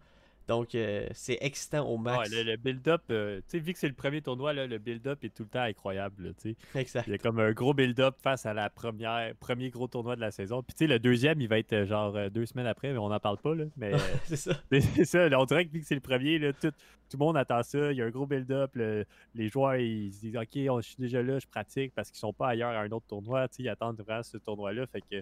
Donc 0.47 0.75
euh, 0.75 1.07
c'est 1.13 1.37
excitant 1.41 1.87
au 1.87 1.97
max. 1.97 2.29
Ouais, 2.29 2.43
le, 2.43 2.51
le 2.51 2.57
build-up, 2.57 3.01
euh, 3.11 3.37
tu 3.41 3.43
sais, 3.47 3.59
vu 3.59 3.71
que 3.73 3.79
c'est 3.79 3.87
le 3.87 3.93
premier 3.93 4.21
tournoi, 4.21 4.51
là, 4.53 4.67
le 4.67 4.77
build-up 4.77 5.23
est 5.23 5.33
tout 5.33 5.43
le 5.43 5.49
temps 5.49 5.61
incroyable. 5.61 6.27
là, 6.27 6.29
tu 6.33 6.51
sais. 6.73 6.79
Exact. 6.79 7.07
Il 7.07 7.11
y 7.11 7.13
a 7.13 7.17
comme 7.17 7.39
un 7.39 7.51
gros 7.53 7.73
build-up 7.73 8.15
face 8.21 8.45
à 8.45 8.53
la 8.53 8.69
première 8.69 9.33
premier 9.35 9.69
gros 9.69 9.87
tournoi 9.87 10.15
de 10.15 10.21
la 10.21 10.31
saison. 10.31 10.61
Puis 10.61 10.73
tu 10.73 10.79
sais, 10.85 10.87
le 10.87 10.99
deuxième, 10.99 11.39
il 11.39 11.47
va 11.47 11.59
être 11.59 11.73
euh, 11.73 11.85
genre 11.85 12.29
deux 12.29 12.45
semaines 12.45 12.67
après, 12.67 12.91
mais 12.91 12.97
on 12.97 13.09
n'en 13.09 13.19
parle 13.19 13.37
pas. 13.37 13.55
Là, 13.55 13.65
mais 13.77 13.91
c'est 14.25 14.35
ça. 14.35 14.51
c'est 14.71 15.05
ça, 15.05 15.29
là, 15.29 15.39
on 15.39 15.45
dirait 15.45 15.65
que 15.65 15.71
vu 15.71 15.79
que 15.79 15.85
c'est 15.85 15.95
le 15.95 16.01
premier, 16.01 16.37
là, 16.39 16.51
tout, 16.53 16.71
tout 16.71 17.17
le 17.17 17.19
monde 17.19 17.37
attend 17.37 17.63
ça. 17.63 17.91
Il 17.91 17.97
y 17.97 18.01
a 18.01 18.05
un 18.05 18.09
gros 18.09 18.25
build-up. 18.25 18.71
le- 18.75 19.05
Les 19.35 19.47
joueurs, 19.47 19.75
ils 19.77 20.11
se 20.13 20.19
disent 20.19 20.35
OK, 20.37 20.57
on- 20.69 20.81
je 20.81 20.87
suis 20.89 20.97
déjà 20.99 21.21
là, 21.23 21.39
je 21.39 21.47
pratique 21.47 21.93
parce 21.95 22.09
qu'ils 22.09 22.19
sont 22.19 22.33
pas 22.33 22.49
ailleurs 22.49 22.71
à 22.71 22.81
un 22.81 22.91
autre 22.91 23.05
tournoi. 23.07 23.47
tu 23.47 23.55
sais, 23.57 23.63
Ils 23.63 23.69
attendent 23.69 24.01
vraiment 24.01 24.23
ce 24.23 24.37
tournoi-là. 24.37 24.85
Fait 24.87 25.01
que 25.01 25.21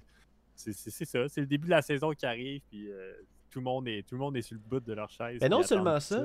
c'est 0.55 0.73
ça. 1.05 1.27
C'est 1.29 1.41
le 1.41 1.47
début 1.47 1.65
de 1.65 1.71
la 1.71 1.81
saison 1.81 2.11
qui 2.11 2.25
arrive. 2.25 2.61
Puis 2.69 2.91
euh, 2.91 3.13
tout, 3.51 3.59
le 3.59 3.65
monde 3.65 3.87
est, 3.87 4.03
tout 4.07 4.15
le 4.15 4.21
monde 4.21 4.35
est 4.37 4.41
sur 4.41 4.55
le 4.55 4.61
bout 4.67 4.79
de 4.79 4.93
leur 4.93 5.09
chaise. 5.09 5.37
Mais 5.41 5.49
non 5.49 5.57
seulement 5.67 5.99
ça. 5.99 6.15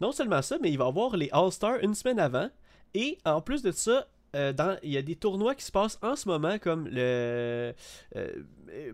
Non 0.00 0.12
seulement 0.12 0.42
ça, 0.42 0.56
mais 0.62 0.70
il 0.70 0.78
va 0.78 0.84
y 0.86 0.88
avoir 0.88 1.16
les 1.16 1.28
All-Stars 1.32 1.78
une 1.82 1.94
semaine 1.94 2.18
avant. 2.18 2.48
Et 2.94 3.18
en 3.24 3.40
plus 3.42 3.62
de 3.62 3.72
ça, 3.72 4.06
euh, 4.34 4.52
dans- 4.52 4.76
il 4.82 4.90
y 4.92 4.96
a 4.96 5.02
des 5.02 5.16
tournois 5.16 5.54
qui 5.54 5.64
se 5.64 5.72
passent 5.72 5.98
en 6.02 6.16
ce 6.16 6.28
moment, 6.28 6.58
comme 6.58 6.86
le. 6.88 7.74
euh, 8.16 8.32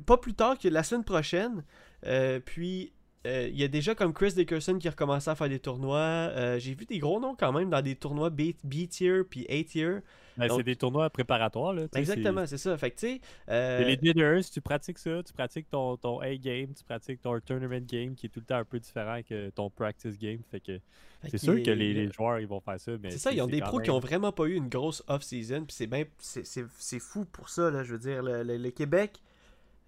pas 0.06 0.16
plus 0.16 0.34
tard 0.34 0.58
que 0.58 0.68
la 0.68 0.82
semaine 0.82 1.04
prochaine. 1.04 1.64
Euh, 2.06 2.40
puis. 2.40 2.92
euh, 3.26 3.48
il 3.52 3.56
y 3.56 3.62
a 3.62 3.68
déjà 3.68 3.94
comme 3.94 4.12
Chris 4.12 4.32
Dickerson 4.34 4.78
qui 4.78 4.88
a 4.88 4.90
recommencé 4.90 5.30
à 5.30 5.36
faire 5.36 5.48
des 5.48 5.60
tournois. 5.60 5.98
Euh, 5.98 6.58
J'ai 6.58 6.74
vu 6.74 6.86
des 6.86 6.98
gros 6.98 7.20
noms 7.20 7.36
quand 7.38 7.52
même 7.52 7.70
dans 7.70 7.80
des 7.82 7.94
tournois 7.94 8.30
B- 8.30 8.56
B-tier 8.64 9.22
puis 9.22 9.46
A-tier. 9.48 9.98
Ben, 10.36 10.48
c'est 10.56 10.62
des 10.62 10.76
tournois 10.76 11.10
préparatoires. 11.10 11.72
Là, 11.74 11.82
Exactement, 11.94 12.46
c'est 12.46 12.58
ça. 12.58 12.76
Fait 12.78 12.90
que 12.90 13.18
euh, 13.50 13.84
les 13.84 13.96
dinners, 13.96 14.40
tu 14.52 14.60
pratiques 14.60 14.98
ça, 14.98 15.22
tu 15.22 15.32
pratiques 15.32 15.68
ton, 15.68 15.96
ton 15.96 16.20
A-game, 16.20 16.72
tu 16.74 16.84
pratiques 16.84 17.20
ton 17.20 17.38
tournament 17.40 17.84
game 17.84 18.14
qui 18.14 18.26
est 18.26 18.28
tout 18.30 18.40
le 18.40 18.46
temps 18.46 18.56
un 18.56 18.64
peu 18.64 18.78
différent 18.80 19.20
que 19.22 19.50
ton 19.50 19.68
practice 19.70 20.18
game. 20.18 20.38
Fait 20.50 20.60
que 20.60 20.80
c'est 21.28 21.38
sûr 21.38 21.54
est- 21.58 21.62
que 21.62 21.70
les, 21.70 21.92
les 21.94 22.10
joueurs 22.10 22.38
ils 22.40 22.46
vont 22.46 22.60
faire 22.60 22.80
ça. 22.80 22.92
mais 23.00 23.10
C'est 23.10 23.18
ça, 23.18 23.32
ils 23.32 23.40
ont 23.42 23.46
des 23.46 23.60
pros 23.60 23.80
qui 23.80 23.90
ont 23.90 24.00
vraiment 24.00 24.32
pas 24.32 24.44
eu 24.46 24.54
une 24.54 24.68
grosse 24.68 25.02
off-season, 25.06 25.64
puis 25.66 25.76
c'est 26.18 26.44
c'est 26.78 26.98
fou 27.00 27.24
pour 27.26 27.48
ça, 27.48 27.70
là, 27.70 27.82
je 27.84 27.92
veux 27.92 27.98
dire, 27.98 28.22
le, 28.22 28.42
le- 28.42 28.56
le 28.56 28.70
Québec, 28.70 29.20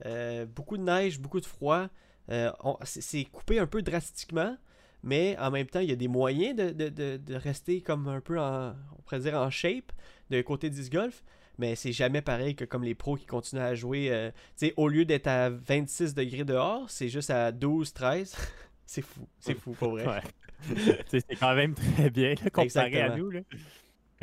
euh, 0.06 0.44
beaucoup 0.46 0.76
de 0.76 0.82
neige, 0.82 1.18
beaucoup 1.20 1.40
de 1.40 1.46
froid, 1.46 1.86
euh, 2.30 2.50
c'est 2.84 3.24
coupé 3.24 3.58
un 3.58 3.66
peu 3.66 3.82
drastiquement, 3.82 4.56
mais 5.04 5.36
en 5.38 5.50
même 5.52 5.66
temps, 5.66 5.80
il 5.80 5.88
y 5.88 5.92
a 5.92 5.96
des 5.96 6.08
moyens 6.08 6.56
de, 6.56 6.70
de- 6.70 6.88
de- 6.88 7.16
de 7.18 7.34
rester 7.36 7.80
comme 7.80 8.08
un 8.08 8.20
peu 8.20 8.40
en, 8.40 8.74
on 8.98 9.02
pourrait 9.02 9.20
dire 9.20 9.34
en 9.34 9.50
shape 9.50 9.92
de 10.30 10.40
côté 10.42 10.70
disc 10.70 10.90
golf, 10.90 11.22
mais 11.58 11.76
c'est 11.76 11.92
jamais 11.92 12.22
pareil 12.22 12.56
que 12.56 12.64
comme 12.64 12.82
les 12.82 12.94
pros 12.96 13.16
qui 13.16 13.26
continuent 13.26 13.60
à 13.62 13.74
jouer. 13.74 14.08
euh, 14.10 14.30
tu 14.58 14.66
sais, 14.68 14.74
au 14.76 14.88
lieu 14.88 15.04
d'être 15.04 15.28
à 15.28 15.50
26 15.50 16.14
degrés 16.14 16.44
dehors, 16.44 16.88
c'est 16.90 17.08
juste 17.08 17.30
à 17.30 17.52
12, 17.52 17.92
13. 17.92 18.34
c'est 18.86 19.02
fou, 19.02 19.28
c'est 19.38 19.54
fou 19.54 19.72
pour 19.72 19.90
vrai. 19.92 20.06
Ouais. 20.06 20.20
C'est 21.10 21.36
quand 21.38 21.54
même 21.54 21.74
très 21.74 22.08
bien 22.08 22.30
là, 22.42 22.48
comparé 22.50 23.02
à 23.02 23.14
nous. 23.18 23.28
Là. 23.28 23.40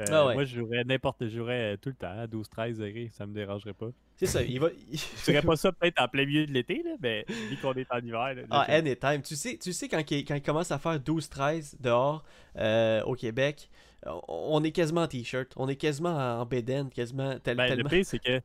Euh, 0.01 0.05
Ah 0.11 0.25
ouais. 0.27 0.33
Moi, 0.33 0.43
je 0.45 0.59
jouerais 0.59 0.83
n'importe, 0.83 1.23
je 1.27 1.37
jouerais 1.37 1.73
euh, 1.73 1.77
tout 1.77 1.89
le 1.89 1.95
temps 1.95 2.11
à 2.19 2.27
12-13 2.27 2.77
degrés, 2.77 3.09
ça 3.13 3.25
me 3.25 3.33
dérangerait 3.33 3.73
pas. 3.73 3.87
C'est 4.15 4.25
ça, 4.27 4.41
il 4.43 4.59
va. 4.59 4.69
Je 4.91 4.97
ferais 4.97 5.41
pas 5.41 5.55
ça 5.55 5.71
peut-être 5.71 5.99
en 6.01 6.07
plein 6.07 6.25
milieu 6.25 6.45
de 6.45 6.51
l'été, 6.51 6.83
là, 6.83 6.91
mais 7.01 7.25
vu 7.27 7.57
qu'on 7.61 7.73
est 7.73 7.91
en 7.91 7.99
hiver. 7.99 8.33
Là, 8.35 8.41
Ah, 8.51 8.65
anytime. 8.69 9.21
Tu 9.23 9.35
sais, 9.35 9.57
tu 9.57 9.73
sais 9.73 9.87
quand, 9.87 9.99
il, 10.11 10.25
quand 10.25 10.35
il 10.35 10.41
commence 10.43 10.71
à 10.71 10.77
faire 10.79 10.99
12-13 10.99 11.75
dehors 11.81 12.23
euh, 12.57 13.01
au 13.03 13.15
Québec, 13.15 13.69
on- 14.27 14.63
est 14.63 14.71
quasiment 14.71 15.01
en 15.01 15.07
t-shirt. 15.07 15.51
On 15.55 15.67
est 15.69 15.75
quasiment 15.75 16.15
en 16.39 16.45
bédaine, 16.45 16.89
quasiment 16.89 17.37
tel- 17.39 17.57
Ben, 17.57 17.63
le 17.69 17.75
tellement. 17.75 17.89
pire, 17.89 18.05
c'est 18.05 18.19
que 18.19 18.41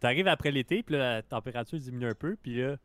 t'arrives 0.00 0.28
après 0.28 0.50
l'été, 0.50 0.82
puis 0.82 0.96
là, 0.96 1.16
la 1.16 1.22
température 1.22 1.78
diminue 1.78 2.06
un 2.08 2.14
peu, 2.14 2.36
puis 2.42 2.56
là, 2.62 2.76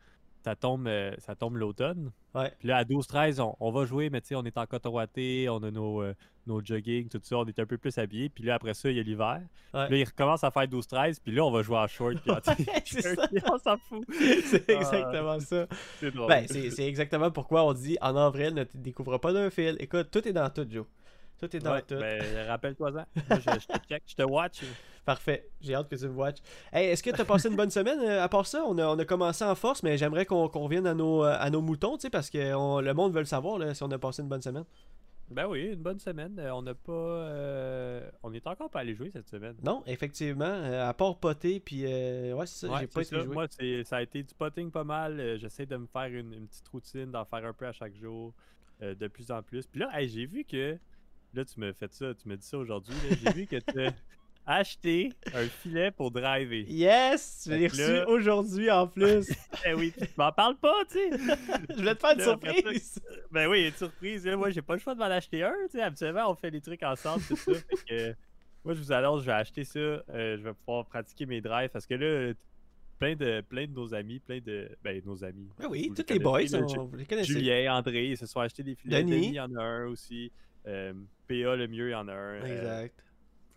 ça 0.43 0.55
tombe, 0.55 0.87
euh, 0.87 1.11
ça 1.19 1.35
tombe 1.35 1.57
l'automne. 1.57 2.11
Ouais. 2.35 2.51
Puis 2.59 2.67
là, 2.67 2.77
à 2.77 2.83
12-13, 2.83 3.41
on, 3.41 3.55
on 3.59 3.71
va 3.71 3.85
jouer, 3.85 4.09
mais 4.09 4.21
tu 4.21 4.27
sais, 4.29 4.35
on 4.35 4.43
est 4.43 4.57
en 4.57 4.65
coton 4.65 4.95
on 4.95 5.63
a 5.63 5.71
nos, 5.71 6.01
euh, 6.01 6.13
nos 6.47 6.63
jogging, 6.63 7.09
tout 7.09 7.19
ça, 7.23 7.37
on 7.37 7.45
est 7.45 7.59
un 7.59 7.65
peu 7.65 7.77
plus 7.77 7.97
habillés. 7.97 8.29
Puis 8.29 8.43
là, 8.43 8.55
après 8.55 8.73
ça, 8.73 8.89
il 8.89 8.97
y 8.97 8.99
a 8.99 9.03
l'hiver. 9.03 9.41
Ouais. 9.73 9.85
Puis 9.87 9.95
Là, 9.95 9.97
il 9.97 10.03
recommence 10.05 10.43
à 10.43 10.51
faire 10.51 10.63
12-13, 10.67 11.17
puis 11.23 11.33
là, 11.33 11.43
on 11.43 11.51
va 11.51 11.61
jouer 11.61 11.77
en 11.77 11.87
short, 11.87 12.15
puis 12.21 12.31
en 12.31 12.35
Ouais, 12.35 13.41
on 13.51 13.57
s'en 13.57 13.77
fout. 13.77 14.05
C'est 14.45 14.69
Ah. 14.69 14.73
exactement 14.73 15.39
ça. 15.39 15.67
C'est. 15.99 16.15
Ben, 16.15 16.45
c'est 16.47 16.87
exactement 16.87 17.31
pourquoi 17.31 17.63
on 17.65 17.73
dit 17.73 17.97
en 18.01 18.15
avril, 18.15 18.53
ne 18.53 18.63
te 18.63 18.77
découvre 18.77 19.17
pas 19.17 19.33
d'un 19.33 19.49
fil. 19.49 19.75
Écoute, 19.79 20.09
tout 20.11 20.27
est 20.27 20.33
dans 20.33 20.49
tout, 20.49 20.65
Joe. 20.69 20.85
Tout 21.39 21.55
est 21.55 21.59
dans 21.59 21.71
Ouais, 21.73 21.81
tout. 21.81 21.95
ben, 21.95 22.47
rappelle-toi-en. 22.47 23.05
Moi, 23.29 23.39
je, 23.39 23.59
je 23.61 23.67
te 23.67 23.87
check, 23.87 24.03
je 24.05 24.15
te 24.15 24.23
watch. 24.23 24.61
Parfait. 25.05 25.49
J'ai 25.61 25.73
hâte 25.73 25.89
que 25.89 25.95
tu 25.95 26.07
me 26.07 26.13
watches. 26.13 26.39
Hey, 26.71 26.89
Est-ce 26.89 27.01
que 27.01 27.09
tu 27.09 27.21
as 27.21 27.25
passé 27.25 27.47
une 27.49 27.55
bonne 27.55 27.71
semaine? 27.71 27.99
Euh, 28.01 28.21
À 28.23 28.29
part 28.29 28.45
ça, 28.45 28.63
on 28.65 28.77
a, 28.77 28.85
on 28.87 28.99
a 28.99 29.05
commencé 29.05 29.43
en 29.43 29.55
force, 29.55 29.81
mais 29.81 29.97
j'aimerais 29.97 30.25
qu'on 30.25 30.47
qu'on 30.49 30.59
revienne 30.61 30.85
à 30.85 30.93
nos, 30.93 31.23
euh, 31.23 31.35
à 31.39 31.49
nos 31.49 31.61
moutons, 31.61 31.95
tu 31.97 32.01
sais, 32.01 32.09
parce 32.09 32.29
que 32.29 32.53
on- 32.53 32.81
le 32.81 32.93
monde 32.93 33.13
veut 33.13 33.19
le 33.19 33.25
savoir 33.25 33.57
là, 33.57 33.73
si 33.73 33.81
on 33.83 33.89
a 33.91 33.97
passé 33.97 34.21
une 34.21 34.27
bonne 34.29 34.41
semaine. 34.41 34.65
Ben 35.31 35.45
oui, 35.47 35.67
une 35.73 35.81
bonne 35.81 35.99
semaine. 35.99 36.35
Euh, 36.39 36.51
On 36.55 36.61
n'a 36.63 36.73
pas. 36.73 36.91
euh, 36.91 38.09
On 38.23 38.33
est 38.33 38.45
encore 38.47 38.69
pas 38.69 38.79
allé 38.79 38.95
jouer 38.95 39.09
cette 39.11 39.29
semaine. 39.29 39.55
Non, 39.63 39.83
effectivement, 39.85 40.45
euh, 40.45 40.89
à 40.89 40.93
part 40.93 41.17
poter, 41.17 41.59
puis 41.59 41.83
euh, 41.85 42.33
ouais, 42.33 42.45
c'est 42.47 42.65
ça, 42.67 42.73
Ouais, 42.73 42.79
j'ai 42.81 42.87
pas 42.87 43.03
c'est 43.03 43.15
été 43.15 43.19
ça. 43.19 43.25
joué. 43.25 43.33
Moi, 43.33 43.45
ça 43.85 43.97
a 43.97 44.01
été 44.01 44.23
du 44.23 44.33
potting 44.33 44.71
pas 44.71 44.83
mal. 44.83 45.37
J'essaie 45.39 45.65
de 45.65 45.77
me 45.77 45.85
faire 45.87 46.07
une, 46.07 46.33
une 46.33 46.47
petite 46.47 46.67
routine, 46.67 47.11
d'en 47.11 47.25
faire 47.25 47.45
un 47.45 47.53
peu 47.53 47.67
à 47.67 47.71
chaque 47.71 47.95
jour, 47.95 48.33
de 48.81 49.07
plus 49.07 49.29
en 49.31 49.41
plus. 49.43 49.65
Puis 49.67 49.79
là, 49.81 49.89
hey, 49.93 50.09
j'ai 50.09 50.25
vu 50.25 50.43
que. 50.45 50.77
Là, 51.33 51.45
tu 51.45 51.59
me 51.59 51.71
fait 51.73 51.93
ça, 51.93 52.13
tu 52.13 52.27
me 52.27 52.35
dis 52.37 52.45
ça 52.47 52.57
aujourd'hui. 52.57 52.95
J'ai 53.23 53.31
vu 53.33 53.45
que 53.45 53.57
tu 53.57 53.81
as 53.85 53.93
acheté 54.45 55.13
un 55.33 55.45
filet 55.45 55.91
pour 55.91 56.09
driver. 56.11 56.65
Yes! 56.67 57.43
Je 57.47 57.53
l'ai 57.53 57.67
reçu 57.67 57.81
là- 57.81 58.09
aujourd'hui 58.09 58.71
en 58.71 58.87
plus. 58.87 59.29
Eh 59.65 59.73
oui, 59.73 59.93
tu 59.95 60.05
m'en 60.17 60.31
parles 60.31 60.55
pas, 60.57 60.73
tu 60.89 60.97
sais. 60.97 61.09
je 61.69 61.75
voulais 61.75 61.93
te 61.95 61.99
faire 61.99 62.13
une 62.13 62.19
Là, 62.19 62.31
après 62.31 62.53
ça- 62.53 62.55
surprise. 62.61 62.99
Ben 63.31 63.47
oui, 63.49 63.67
une 63.67 63.73
surprise. 63.73 64.25
Là, 64.25 64.37
moi, 64.37 64.49
j'ai 64.49 64.61
pas 64.61 64.73
le 64.73 64.79
choix 64.79 64.93
de 64.95 64.99
m'en 64.99 65.05
acheter 65.05 65.43
un. 65.43 65.53
Tu 65.69 65.77
sais, 65.77 65.81
habituellement, 65.83 66.31
on 66.31 66.35
fait 66.35 66.49
des 66.51 66.61
trucs 66.61 66.81
ensemble, 66.81 67.23
tout 67.27 67.35
ça. 67.35 67.53
fait 67.53 67.85
que, 67.87 68.15
moi, 68.63 68.73
je 68.73 68.79
vous 68.79 68.91
annonce, 68.91 69.21
je 69.21 69.25
vais 69.27 69.33
acheter 69.33 69.63
ça. 69.65 69.79
euh, 69.79 70.01
je 70.09 70.41
vais 70.41 70.53
pouvoir 70.53 70.85
pratiquer 70.85 71.25
mes 71.25 71.41
drives 71.41 71.69
parce 71.69 71.85
que 71.85 71.93
là, 71.93 72.33
plein 72.97 73.15
de, 73.15 73.41
plein 73.41 73.65
de 73.67 73.71
nos 73.73 73.93
amis, 73.93 74.19
plein 74.19 74.39
de. 74.39 74.69
Ben, 74.83 74.99
nos 75.05 75.23
amis. 75.23 75.47
Ben 75.59 75.67
oui, 75.69 75.91
tous 75.95 76.05
les 76.11 76.19
boys, 76.19 76.41
on- 76.55 76.85
vous 76.85 76.95
les 76.97 77.05
connaissez. 77.05 77.33
Julien, 77.33 77.75
André, 77.75 78.07
ils 78.11 78.17
se 78.17 78.25
sont 78.25 78.39
achetés 78.39 78.63
des 78.63 78.75
filets. 78.75 79.03
Denis. 79.03 79.11
Denis, 79.11 79.27
il 79.27 79.33
y 79.35 79.39
en 79.39 79.53
a 79.55 79.61
un 79.61 79.85
aussi. 79.87 80.31
Euh, 80.67 80.93
PA, 81.27 81.55
le 81.55 81.67
mieux, 81.67 81.89
il 81.89 81.91
y 81.91 81.95
en 81.95 82.07
a 82.07 82.13
un. 82.13 82.41
Euh, 82.41 82.45
Exact. 82.45 83.03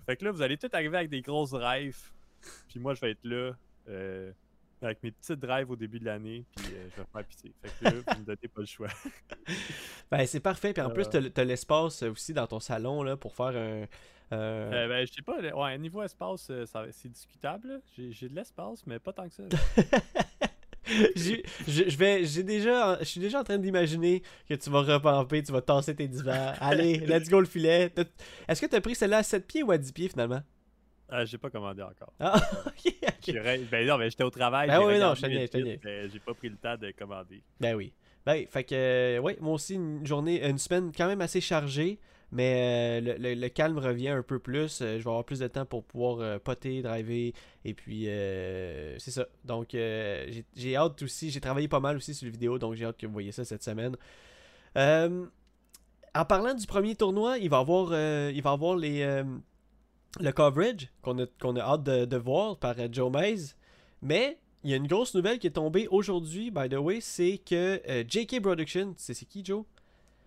fait 0.07 0.17
que 0.17 0.25
là, 0.25 0.31
vous 0.31 0.43
allez 0.43 0.57
tous 0.57 0.69
arriver 0.73 0.97
avec 0.99 1.11
des 1.11 1.21
grosses 1.23 1.51
drives. 1.51 1.99
Puis 2.69 2.81
moi, 2.81 2.95
je 2.95 3.01
vais 3.01 3.11
être 3.13 3.25
là. 3.25 3.53
euh, 3.89 4.33
avec 4.81 5.01
mes 5.05 5.13
petites 5.13 5.39
drives 5.39 5.71
au 5.71 5.77
début 5.77 6.01
de 6.01 6.05
l'année, 6.07 6.45
puis 6.57 6.67
euh, 6.75 6.89
je 6.91 7.01
vais 7.01 7.07
faire 7.13 7.25
pitié. 7.25 7.53
Fait 7.63 7.71
que 7.79 7.85
là, 7.85 7.91
vous 8.15 8.21
me 8.21 8.25
donnez 8.25 8.49
pas 8.53 8.61
le 8.61 8.67
choix. 8.67 8.89
Ben 10.11 10.27
c'est 10.27 10.41
parfait, 10.41 10.73
puis 10.73 10.83
en 10.83 10.91
plus, 10.91 11.07
Euh. 11.15 11.31
t'as 11.31 11.45
l'espace 11.45 12.03
aussi 12.03 12.35
dans 12.35 12.47
ton 12.47 12.61
salon 12.61 13.03
là, 13.03 13.17
pour 13.17 13.35
faire 13.35 13.47
un. 13.57 13.87
Euh, 14.33 14.89
ben, 14.89 15.07
je 15.07 15.13
sais 15.13 15.23
pas, 15.23 15.39
ouais, 15.41 15.79
niveau 15.79 16.03
espace, 16.03 16.49
euh, 16.51 16.65
c'est 16.91 17.09
discutable. 17.11 17.81
j'ai 17.97 18.29
de 18.29 18.35
l'espace, 18.35 18.85
mais 18.87 18.99
pas 18.99 19.13
tant 19.13 19.29
que 19.29 19.35
ça. 19.35 19.43
J'ai- 21.17 21.45
je 21.69 21.89
je 21.89 21.97
vais, 21.97 22.25
j'ai 22.25 22.43
déjà, 22.43 22.99
je 23.01 23.05
suis 23.05 23.21
déjà 23.21 23.41
en 23.41 23.45
train 23.45 23.59
d'imaginer 23.59 24.23
que 24.49 24.55
tu 24.55 24.69
vas 24.71 24.81
repamper, 24.81 25.43
tu 25.43 25.53
vas 25.53 25.61
tasser 25.63 25.95
tes 25.95 26.09
divans. 26.09 26.53
Allez, 26.61 26.99
let's 26.99 27.29
go 27.29 27.41
le 27.41 27.47
filet. 27.47 27.93
Est-ce 28.49 28.61
que 28.61 28.67
t'as 28.67 28.81
pris 28.81 28.95
celle-là 28.95 29.19
à 29.19 29.23
7 29.23 29.47
pieds 29.47 29.63
ou 29.63 29.71
à 29.71 29.79
10 29.79 29.93
pieds 29.93 30.09
finalement? 30.09 30.41
Ah, 31.09 31.25
j'ai 31.25 31.39
pas 31.39 31.51
commandé 31.51 31.83
encore. 31.83 32.13
Ah, 32.19 32.35
ok, 32.67 32.95
ok. 33.03 33.13
J'ai- 33.27 33.59
Ben 33.71 33.87
non, 33.87 33.99
mais 33.99 34.11
j'étais 34.11 34.25
au 34.25 34.31
travail. 34.31 34.69
Ben 34.69 34.81
oui, 34.85 34.99
non, 34.99 35.15
je 35.15 35.27
mais 35.27 36.09
J'ai 36.11 36.19
pas 36.21 36.35
pris 36.35 36.49
le 36.49 36.57
temps 36.57 36.77
de 36.77 36.91
commander. 36.93 37.43
Ben 37.61 37.75
oui. 37.75 37.93
Ben, 38.25 38.47
fait 38.47 38.65
que, 38.65 38.75
euh, 38.75 39.19
ouais, 39.19 39.37
moi 39.41 39.55
aussi, 39.55 39.75
une 39.75 40.07
journée, 40.07 40.47
une 40.49 40.59
semaine 40.59 40.93
quand 40.97 41.09
même 41.09 41.21
assez 41.21 41.41
chargée, 41.41 41.99
mais 42.33 43.01
euh, 43.07 43.35
le, 43.35 43.49
calme 43.49 43.79
revient 43.79 44.09
un 44.09 44.23
peu 44.23 44.39
plus. 44.39 44.81
Euh, 44.81 44.99
je 44.99 45.05
vais 45.05 45.11
avoir 45.11 45.23
plus 45.23 45.39
de 45.39 45.49
temps 45.49 45.67
pour 45.67 45.85
pouvoir 45.85 46.21
euh, 46.21 46.39
poter, 46.39 46.81
driver, 46.81 47.33
et 47.65 47.75
puis 47.75 48.05
c'est 48.99 49.11
ça. 49.11 49.27
Donc, 49.45 49.69
j'ai- 49.73 50.77
hâte 50.77 51.03
aussi, 51.03 51.31
j'ai 51.31 51.41
travaillé 51.41 51.69
pas 51.69 51.81
mal 51.81 51.97
aussi 51.97 52.15
sur 52.15 52.25
les 52.25 52.33
vidéos, 52.33 52.59
donc 52.59 52.75
j'ai 52.75 52.87
hâte 52.87 52.97
que 52.97 53.07
vous 53.07 53.13
voyez 53.13 53.33
ça 53.33 53.45
cette 53.45 53.63
semaine. 53.63 53.97
En 56.15 56.25
parlant 56.27 56.55
du 56.55 56.67
premier 56.67 56.95
tournoi, 56.95 57.39
il 57.39 57.51
va 57.51 57.59
avoir, 57.59 57.93
il 58.31 58.43
va 58.43 58.51
avoir 58.51 58.77
les, 58.77 59.23
le 60.21 60.33
coverage 60.33 60.91
qu'on 61.03 61.19
a, 61.19 61.61
hâte 61.61 61.85
de, 61.85 62.17
voir 62.17 62.57
par 62.57 62.75
Joe 62.91 63.13
Mays. 63.13 63.55
Mais 64.01 64.39
il 64.65 64.71
y 64.71 64.73
a 64.73 64.77
une 64.77 64.87
grosse 64.87 65.15
nouvelle 65.15 65.39
qui 65.39 65.49
est 65.49 65.51
tombée 65.51 65.87
aujourd'hui, 65.89 66.51
by 66.51 66.69
the 66.71 66.79
way, 66.79 67.01
c'est 67.03 67.39
que 67.39 67.81
JK 68.09 68.41
Production, 68.41 68.95
c'est 68.97 69.15
qui 69.27 69.45
Joe? 69.45 69.65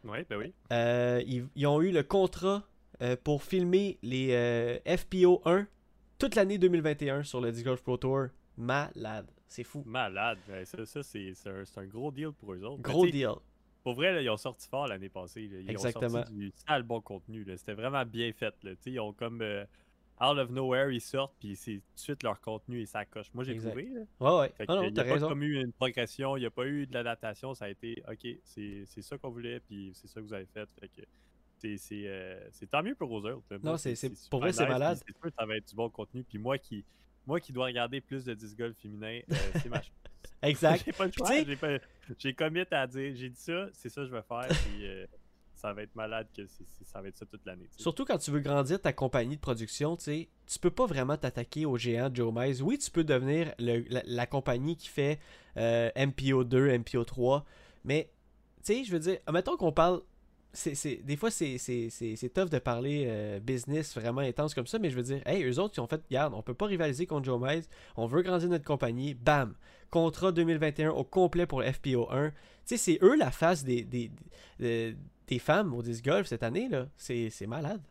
Oui, 0.05 0.19
ben 0.29 0.37
oui. 0.37 0.53
Euh, 0.71 1.21
ils, 1.25 1.47
ils 1.55 1.67
ont 1.67 1.81
eu 1.81 1.91
le 1.91 2.03
contrat 2.03 2.63
euh, 3.01 3.15
pour 3.23 3.43
filmer 3.43 3.97
les 4.03 4.29
euh, 4.31 4.77
FPO 4.97 5.41
1 5.45 5.67
toute 6.17 6.35
l'année 6.35 6.57
2021 6.57 7.23
sur 7.23 7.41
le 7.41 7.51
Disc 7.51 7.65
Golf 7.65 7.81
Pro 7.81 7.97
Tour. 7.97 8.27
Malade, 8.57 9.29
c'est 9.47 9.63
fou. 9.63 9.83
Malade. 9.85 10.37
Ben, 10.47 10.63
ça, 10.65 10.85
ça 10.85 11.03
c'est 11.03 11.33
un, 11.47 11.85
gros 11.85 12.11
deal 12.11 12.31
pour 12.31 12.53
eux 12.53 12.63
autres. 12.63 12.81
Gros 12.81 13.03
Ben, 13.03 13.11
deal. 13.11 13.29
Pour 13.83 13.93
vrai, 13.95 14.13
là, 14.13 14.21
ils 14.21 14.29
ont 14.29 14.37
sorti 14.37 14.67
fort 14.67 14.87
l'année 14.87 15.09
passée. 15.09 15.47
là. 15.47 15.59
Ils 15.59 15.69
Exactement. 15.69 16.05
ont 16.05 16.09
sorti 16.09 16.33
du 16.33 16.51
sale 16.67 16.83
bon 16.83 17.01
contenu. 17.01 17.45
C'était 17.57 17.73
vraiment 17.73 18.05
bien 18.05 18.31
fait. 18.31 18.53
Là. 18.63 18.71
Ils 18.85 18.99
ont 18.99 19.13
comme 19.13 19.43
out 20.21 20.37
of 20.37 20.49
nowhere, 20.49 20.91
ils 20.93 21.01
sortent, 21.01 21.35
puis 21.39 21.55
c'est 21.55 21.73
tout 21.75 21.93
de 21.95 21.99
suite 21.99 22.23
leur 22.23 22.39
contenu 22.39 22.79
et 22.81 22.85
ça 22.85 23.03
coche. 23.05 23.27
Moi, 23.33 23.43
j'ai 23.43 23.53
trouvé. 23.57 23.89
Là. 23.89 24.01
Ouais, 24.19 24.39
ouais. 24.41 24.53
Ah 24.67 24.75
non, 24.75 24.83
il 24.83 24.93
n'y 24.93 24.99
a 24.99 25.03
pas 25.03 25.13
raison. 25.13 25.29
comme 25.29 25.43
eu 25.43 25.61
une 25.61 25.73
progression, 25.73 26.37
il 26.37 26.41
n'y 26.41 26.45
a 26.45 26.51
pas 26.51 26.65
eu 26.67 26.87
de 26.87 26.93
l'adaptation, 26.93 27.53
ça 27.53 27.65
a 27.65 27.69
été 27.69 28.01
OK, 28.09 28.27
c'est 28.43 28.85
ça 29.01 29.17
qu'on 29.17 29.29
voulait, 29.29 29.59
puis 29.59 29.91
c'est 29.93 30.07
ça 30.07 30.21
que 30.21 30.25
vous 30.25 30.33
avez 30.33 30.45
fait. 30.47 30.69
Fait 30.79 30.87
que 30.89 31.01
c'est- 31.77 32.03
euh, 32.07 32.39
tant 32.71 32.83
mieux 32.83 32.95
pour 32.95 33.09
eux 33.17 33.31
autres. 33.31 33.45
là. 33.49 33.57
Non, 33.63 33.77
c'est- 33.77 33.95
pour 34.29 34.39
vrai, 34.39 34.53
c'est 34.53 34.67
malade. 34.67 34.97
C'est 35.05 35.13
sûr 35.13 35.21
que 35.29 35.35
ça 35.37 35.45
va 35.45 35.57
être 35.57 35.67
du 35.67 35.75
bon 35.75 35.89
contenu, 35.89 36.23
puis 36.23 36.37
moi 36.37 36.57
qui, 36.57 36.85
moi 37.25 37.39
qui 37.39 37.51
dois 37.51 37.65
regarder 37.65 38.01
plus 38.01 38.23
de 38.23 38.33
disc 38.33 38.57
golf 38.57 38.77
féminin, 38.77 39.19
euh, 39.31 39.35
c'est 39.61 39.69
ma 39.69 39.81
chance. 39.81 39.91
Exact. 40.41 40.83
J'ai 40.85 40.91
pas 40.93 41.09
choix, 41.11 41.79
j'ai 42.19 42.33
commit 42.35 42.63
à 42.71 42.87
dire, 42.87 43.15
j'ai 43.15 43.29
dit 43.29 43.39
ça, 43.39 43.67
c'est 43.73 43.89
ça 43.89 44.01
que 44.01 44.07
je 44.07 44.11
vais 44.11 44.21
faire, 44.21 44.47
puis 44.47 44.85
euh, 44.85 45.05
ça 45.55 45.73
va 45.73 45.83
être 45.83 45.95
malade 45.95 46.27
que 46.35 46.43
ça 46.83 47.01
va 47.01 47.07
être 47.07 47.17
ça 47.17 47.25
toute 47.25 47.45
l'année. 47.45 47.67
Surtout 47.77 48.05
quand 48.05 48.17
tu 48.17 48.31
veux 48.31 48.39
grandir 48.39 48.79
ta 48.79 48.93
compagnie 48.93 49.35
de 49.35 49.41
production, 49.41 49.95
tu 49.95 50.03
sais, 50.03 50.29
tu 50.45 50.59
peux 50.59 50.69
pas 50.69 50.85
vraiment 50.85 51.17
t'attaquer 51.17 51.65
au 51.65 51.77
géant 51.77 52.09
Joe 52.13 52.33
Mize. 52.33 52.61
Oui, 52.61 52.77
tu 52.77 52.91
peux 52.91 53.03
devenir 53.03 53.53
le- 53.57 53.85
la, 53.89 54.25
compagnie 54.27 54.75
qui 54.75 54.89
fait 54.89 55.19
euh, 55.57 55.89
MPO2, 55.95 56.77
MPO3, 56.83 57.43
mais 57.83 58.09
tu 58.63 58.73
sais, 58.73 58.83
je 58.83 58.91
veux 58.91 58.99
dire, 58.99 59.17
mettons 59.31 59.55
qu'on 59.57 59.71
parle. 59.71 60.01
des 60.75 61.15
fois, 61.17 61.31
c'est 61.31 62.31
tough 62.33 62.49
de 62.49 62.59
parler 62.59 63.05
euh, 63.07 63.39
business 63.39 63.95
vraiment 63.95 64.21
intense 64.21 64.53
comme 64.53 64.67
ça, 64.67 64.77
mais 64.77 64.89
je 64.89 64.95
veux 64.95 65.03
dire, 65.03 65.21
hey, 65.25 65.43
eux 65.43 65.59
autres, 65.59 65.75
ils 65.77 65.81
ont 65.81 65.87
fait, 65.87 66.01
regarde, 66.09 66.33
on 66.33 66.41
peut 66.41 66.53
pas 66.53 66.65
rivaliser 66.65 67.05
contre 67.05 67.25
Joe 67.25 67.39
Mize, 67.41 67.69
on 67.95 68.07
veut 68.07 68.21
grandir 68.21 68.49
notre 68.49 68.65
compagnie, 68.65 69.13
bam, 69.13 69.55
contrat 69.89 70.31
2021 70.31 70.89
au 70.91 71.03
complet 71.03 71.45
pour 71.45 71.61
le 71.61 71.67
FPO1. 71.67 72.31
Tu 72.31 72.35
sais, 72.65 72.77
c'est 72.77 72.99
eux 73.03 73.15
la 73.15 73.31
face 73.31 73.63
des, 73.63 73.83
des, 73.83 74.11
des 75.27 75.39
femmes 75.39 75.73
au 75.73 75.81
disc 75.81 76.03
golf 76.03 76.27
cette 76.27 76.43
année, 76.43 76.69
là. 76.69 76.87
C'est 76.97 77.29
c'est 77.29 77.47
malade. 77.47 77.81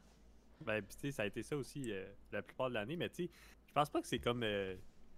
Ben, 0.64 0.81
tu 0.83 0.97
sais, 0.99 1.11
ça 1.11 1.23
a 1.23 1.26
été 1.26 1.43
ça 1.43 1.57
aussi 1.57 1.93
euh, 1.93 2.07
la 2.33 2.43
plupart 2.43 2.69
de 2.69 2.75
l'année, 2.75 2.97
mais 2.97 3.09
tu 3.11 3.25
sais, 3.25 3.31
je 3.67 3.73
pense 3.73 3.91
pas 3.91 4.00
que 4.00 4.07
c'est 4.09 4.19
comme. 4.19 4.43
euh, 4.43 4.75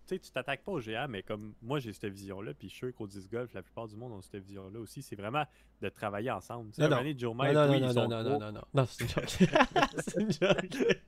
tu 0.08 0.14
sais, 0.14 0.18
tu 0.20 0.30
t'attaques 0.30 0.62
pas 0.62 0.70
au 0.72 0.80
géant, 0.80 1.06
mais 1.08 1.22
comme 1.24 1.54
moi 1.62 1.80
j'ai 1.80 1.92
cette 1.92 2.12
vision-là, 2.12 2.54
puis 2.54 2.68
je 2.68 2.74
suis 2.74 2.86
sûr 2.86 2.94
qu'au 2.94 3.08
disc 3.08 3.28
golf, 3.30 3.52
la 3.54 3.62
plupart 3.62 3.88
du 3.88 3.96
monde 3.96 4.12
ont 4.12 4.22
cette 4.22 4.42
vision-là 4.44 4.78
aussi. 4.78 5.02
C'est 5.02 5.16
vraiment 5.16 5.44
de 5.82 5.88
travailler 5.88 6.30
ensemble. 6.30 6.70
Non, 6.78 6.88
non. 6.88 6.96
Joe 7.18 7.36
Non, 7.36 7.52
non, 7.52 7.72
oui, 7.72 7.80
non, 7.80 7.92
non, 7.92 8.08
non, 8.08 8.22
non, 8.22 8.38
non, 8.38 8.52
non, 8.52 8.62
non, 8.72 8.86
c'est 8.86 9.02
une 9.02 9.08
joke. 9.10 9.28
c'est 10.06 10.20
une 10.20 10.32
joke. 10.32 10.98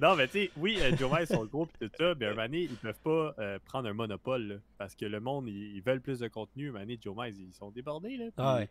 non, 0.00 0.16
mais 0.16 0.26
tu 0.26 0.32
sais, 0.44 0.50
oui, 0.56 0.78
euh, 0.80 0.96
Joe 0.96 1.12
Mize 1.12 1.28
sont 1.28 1.44
gros 1.44 1.66
pis 1.66 1.78
tout 1.80 1.90
ça, 1.98 2.14
mais 2.18 2.26
un 2.26 2.46
ils 2.52 2.68
peuvent 2.76 3.00
pas 3.00 3.34
prendre 3.66 3.88
un 3.88 3.92
monopole, 3.94 4.42
là, 4.48 4.54
parce 4.78 4.94
que 4.94 5.04
le 5.04 5.20
monde, 5.20 5.46
ils, 5.48 5.76
ils 5.76 5.82
veulent 5.82 6.00
plus 6.00 6.18
de 6.18 6.28
contenu. 6.28 6.70
Un 6.70 6.80
donné, 6.80 6.98
Joe 7.00 7.14
Mize, 7.16 7.38
ils 7.38 7.52
sont 7.54 7.70
débordés, 7.70 8.16
là. 8.16 8.24
puis 8.26 8.32
Ah 8.38 8.56
ouais. 8.56 8.70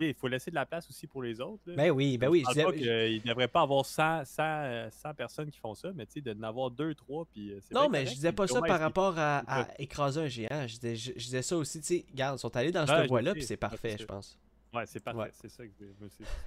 Il 0.00 0.14
faut 0.14 0.28
laisser 0.28 0.50
de 0.50 0.54
la 0.54 0.66
place 0.66 0.88
aussi 0.88 1.06
pour 1.06 1.22
les 1.22 1.40
autres. 1.40 1.62
Là. 1.66 1.74
Ben 1.76 1.90
oui, 1.90 2.18
ben 2.18 2.28
oui. 2.28 2.44
Je 2.48 2.70
qu'il 2.72 3.22
ne 3.22 3.28
devrait 3.28 3.48
pas 3.48 3.62
avoir 3.62 3.84
100, 3.84 4.24
100, 4.24 4.90
100 4.90 5.14
personnes 5.14 5.50
qui 5.50 5.58
font 5.58 5.74
ça, 5.74 5.90
mais 5.94 6.06
tu 6.06 6.14
sais, 6.14 6.20
de 6.20 6.32
n'avoir 6.34 6.70
2, 6.70 6.94
3, 6.94 7.26
puis 7.32 7.52
euh, 7.52 7.60
Non, 7.72 7.88
mais 7.88 8.06
je 8.06 8.14
disais 8.14 8.32
pas 8.32 8.46
ça 8.46 8.60
par 8.60 8.80
rapport 8.80 9.18
à, 9.18 9.42
à, 9.46 9.68
écraser 9.78 10.20
un 10.22 10.28
géant. 10.28 10.66
Je 10.66 10.78
disais, 10.78 10.96
je, 10.96 11.12
disais 11.12 11.42
ça 11.42 11.56
aussi, 11.56 11.80
tu 11.80 11.86
sais, 11.86 12.06
regarde, 12.10 12.38
ils 12.38 12.40
sont 12.40 12.56
allés 12.56 12.72
dans 12.72 12.86
cette 12.86 13.08
voie-là, 13.08 13.32
puis 13.32 13.42
c'est 13.42 13.56
parfait, 13.56 13.96
je 13.98 14.04
pense. 14.04 14.38
Ouais, 14.72 14.86
c'est 14.86 15.02
parfait, 15.02 15.30
c'est 15.32 15.48
ça 15.48 15.64
que 15.64 15.70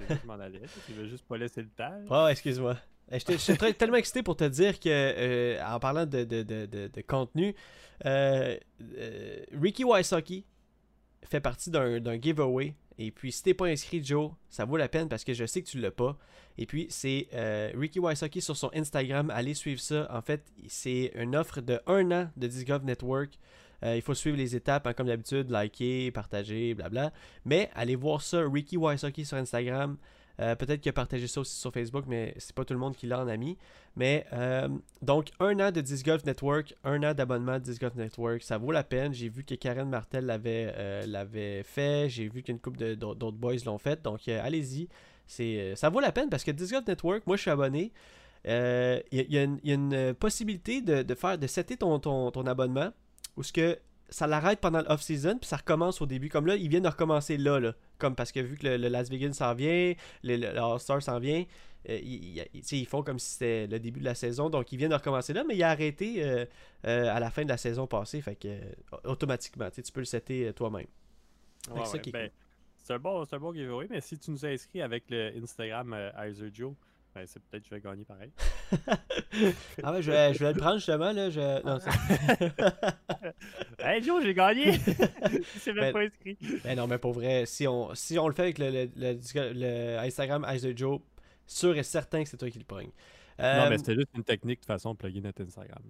je 0.10 0.28
m'en 0.28 0.34
allais. 0.34 0.62
Tu 0.86 0.94
veux 0.94 1.08
juste 1.08 1.26
pas 1.26 1.38
laisser 1.38 1.62
le 1.62 1.70
temps. 1.70 2.02
Oh, 2.10 2.28
excuse-moi. 2.28 2.76
Je 3.10 3.38
suis 3.38 3.58
tellement 3.58 3.96
excité 3.96 4.22
pour 4.22 4.36
te 4.36 4.44
dire 4.44 4.80
que, 4.80 4.90
euh, 4.90 5.64
en 5.66 5.80
parlant 5.80 6.06
de, 6.06 6.26
de, 6.26 6.44
de, 6.44 6.66
de 6.66 7.02
contenu, 7.02 7.56
euh, 8.06 8.58
euh, 8.98 9.38
Ricky 9.54 9.84
Wysocki 9.86 10.46
fait 11.30 11.40
partie 11.40 11.70
d'un 11.70 12.22
giveaway. 12.22 12.76
Et 13.00 13.12
puis, 13.12 13.32
si 13.32 13.44
t'es 13.44 13.54
pas 13.54 13.68
inscrit, 13.68 14.04
Joe, 14.04 14.32
ça 14.50 14.66
vaut 14.66 14.78
la 14.78 14.88
peine 14.88 15.08
parce 15.08 15.24
que 15.24 15.34
je 15.34 15.46
sais 15.46 15.62
que 15.62 15.68
tu 15.68 15.80
l'as 15.80 15.92
pas. 15.92 16.18
Et 16.58 16.66
puis, 16.66 16.88
c'est 16.90 17.28
Ricky 17.76 18.00
Wysocki 18.00 18.42
sur 18.42 18.58
son 18.58 18.72
Instagram. 18.74 19.30
Allez 19.30 19.54
suivre 19.54 19.80
ça. 19.80 20.08
En 20.12 20.22
fait, 20.22 20.44
c'est 20.68 21.12
une 21.16 21.36
offre 21.36 21.62
de 21.62 21.80
un 21.86 22.12
an 22.12 22.30
de 22.36 22.48
Disc 22.48 22.68
Network. 22.84 23.38
il 23.84 24.02
faut 24.02 24.16
suivre 24.16 24.38
les 24.38 24.56
étapes, 24.56 24.88
hein, 24.88 24.94
comme 24.94 25.08
d'habitude, 25.08 25.52
liker, 25.52 26.12
partager, 26.12 26.74
blabla. 26.74 27.14
Mais 27.46 27.70
allez 27.76 27.96
voir 27.96 28.22
ça, 28.22 28.42
Ricky 28.42 28.78
Wysocki 28.78 29.26
sur 29.26 29.38
Instagram. 29.38 29.98
Euh, 30.40 30.56
peut-être 30.56 30.82
qu'il 30.82 30.90
a 30.90 30.94
partagé 30.94 31.28
ça 31.28 31.42
aussi 31.42 31.56
sur 31.60 31.72
Facebook, 31.72 32.06
mais 32.08 32.34
c'est 32.38 32.56
pas 32.56 32.64
tout 32.64 32.74
le 32.74 32.80
monde 32.80 32.96
qui 32.96 33.08
l'a 33.08 33.20
en 33.20 33.28
ami. 33.28 33.58
Mais 33.96 34.26
euh, 34.34 34.68
donc, 35.02 35.32
un 35.40 35.60
an 35.60 35.72
de 35.72 35.82
Disc 35.82 36.06
Golf 36.06 36.26
Network, 36.26 36.76
un 36.84 37.02
an 37.04 37.14
d'abonnement 37.14 37.54
de 37.54 37.64
Disc 37.64 37.82
Golf 37.82 37.96
Network, 37.96 38.44
ça 38.44 38.58
vaut 38.58 38.72
la 38.72 38.84
peine. 38.84 39.14
J'ai 39.14 39.30
vu 39.30 39.44
que 39.44 39.56
Karen 39.56 39.90
Martel 39.90 40.26
l'avait 40.26 40.74
euh, 40.78 41.64
fait. 41.64 42.10
J'ai 42.10 42.30
vu 42.30 42.44
qu'une 42.44 42.60
couple 42.60 42.96
d'autres 42.96 43.32
boys 43.32 43.56
l'ont 43.66 43.80
fait. 43.80 44.02
Donc, 44.04 44.28
allez-y. 44.28 44.88
ça 45.76 45.90
vaut 45.90 46.00
la 46.00 46.12
peine 46.12 46.30
parce 46.30 46.44
que 46.44 46.52
Disc 46.52 46.72
Golf 46.72 46.88
Network, 46.88 47.26
moi 47.26 47.36
je 47.36 47.42
suis 47.42 47.52
abonné. 47.52 47.92
Il 48.46 49.02
y, 49.12 49.38
a 49.40 49.74
une 49.74 50.14
possibilité 50.14 50.82
de, 50.82 51.16
faire 51.16 51.38
de 51.38 51.48
setter 51.48 51.78
ton, 51.78 51.98
ton, 52.00 52.30
ton 52.32 52.46
abonnement 52.46 52.92
où 53.36 53.44
ce 53.44 53.52
que 53.54 53.78
ça 54.10 54.28
l'arrête 54.28 54.60
pendant 54.60 54.82
l'off-season, 54.82 55.38
puis 55.38 55.48
ça 55.48 55.58
recommence 55.58 56.02
au 56.02 56.06
début. 56.06 56.30
Comme 56.30 56.48
là, 56.48 56.56
ils 56.56 56.70
viennent 56.70 56.84
de 56.84 56.88
recommencer 56.88 57.38
là, 57.38 57.60
là. 57.60 57.74
Comme 57.98 58.16
parce 58.16 58.32
que 58.32 58.40
vu 58.40 58.58
que 58.58 58.68
le, 58.68 58.88
Las 58.88 59.10
Vegas 59.10 59.34
s'en 59.34 59.54
vient, 59.54 59.94
le, 60.24 60.58
All-Star 60.58 61.02
s'en 61.02 61.20
vient, 61.20 61.44
euh, 61.90 62.00
ils, 62.02 62.86
font 62.86 63.04
comme 63.04 63.20
si 63.20 63.34
c'était 63.34 63.68
le 63.68 63.80
début 63.80 64.00
de 64.00 64.06
la 64.06 64.16
saison. 64.16 64.50
Donc, 64.50 64.72
ils 64.72 64.78
viennent 64.78 64.92
de 64.92 64.96
recommencer 64.96 65.34
là, 65.34 65.44
mais 65.48 65.56
il 65.56 65.64
a 65.64 65.70
arrêté 65.70 66.24
euh, 66.24 66.46
euh, 66.86 67.16
à 67.16 67.20
la 67.20 67.30
fin 67.30 67.44
de 67.44 67.50
la 67.50 67.58
saison 67.58 67.88
passée. 67.88 68.22
Fait 68.22 68.36
que, 68.36 68.60
automatiquement, 69.04 69.70
tu 69.70 69.92
peux 69.92 70.02
le 70.02 70.06
setter 70.06 70.52
toi-même. 70.54 70.88
Ben, 71.70 72.30
c'est 72.78 72.94
un, 72.94 73.00
bon, 73.00 73.26
un 73.30 73.40
bon 73.40 73.54
giveaway, 73.54 73.88
mais 73.90 74.00
si 74.00 74.18
tu 74.18 74.32
nous 74.32 74.46
as 74.46 74.50
inscrit 74.50 74.82
avec 74.82 75.06
le 75.10 75.34
Instagram 75.42 75.96
Joe, 76.54 76.74
ben, 77.18 77.26
c'est 77.26 77.42
peut-être 77.42 77.64
que 77.64 77.70
je 77.70 77.76
vais 77.76 77.82
gagner 77.82 78.06
pareil. 78.06 78.32
ah 79.84 79.92
ouais, 79.92 80.02
je 80.02 80.12
vais, 80.12 80.34
je 80.34 80.40
vais 80.40 80.54
le 80.54 80.60
prendre 80.60 80.76
justement. 80.76 81.12
Là, 81.12 81.30
je... 81.32 81.64
Non, 81.66 81.80
hey 83.80 84.04
Joe, 84.04 84.24
j'ai 84.24 84.34
gagné! 84.36 84.74
c'est 85.58 85.74
même 85.74 85.86
ben, 85.86 85.94
pas 85.94 86.02
inscrit. 86.02 86.38
Ben 86.64 86.78
non, 86.78 86.86
mais 86.86 87.00
pour 87.00 87.14
vrai, 87.14 87.46
si 87.48 87.68
on, 87.68 87.94
si 87.96 88.20
on 88.20 88.28
le 88.28 88.36
fait 88.36 88.44
avec 88.44 88.60
le, 88.60 88.90
le, 88.96 89.20
le, 89.36 89.98
Instagram 89.98 90.46
Ice 90.54 90.62
de 90.62 90.78
Joe, 90.78 91.00
sûr 91.48 91.76
et 91.76 91.84
certain 91.84 92.24
que 92.24 92.30
c'est 92.30 92.38
toi 92.38 92.52
qui 92.52 92.60
le 92.60 92.66
prends. 92.66 92.82
non, 92.82 92.90
mais 93.40 93.46
euh, 93.46 93.78
c'était 93.78 93.96
juste 93.96 94.10
une 94.16 94.24
technique 94.24 94.62
de 94.62 94.66
façon 94.66 94.94
de 94.94 94.98
plugger 94.98 95.22
notre 95.22 95.42
Instagram. 95.42 95.82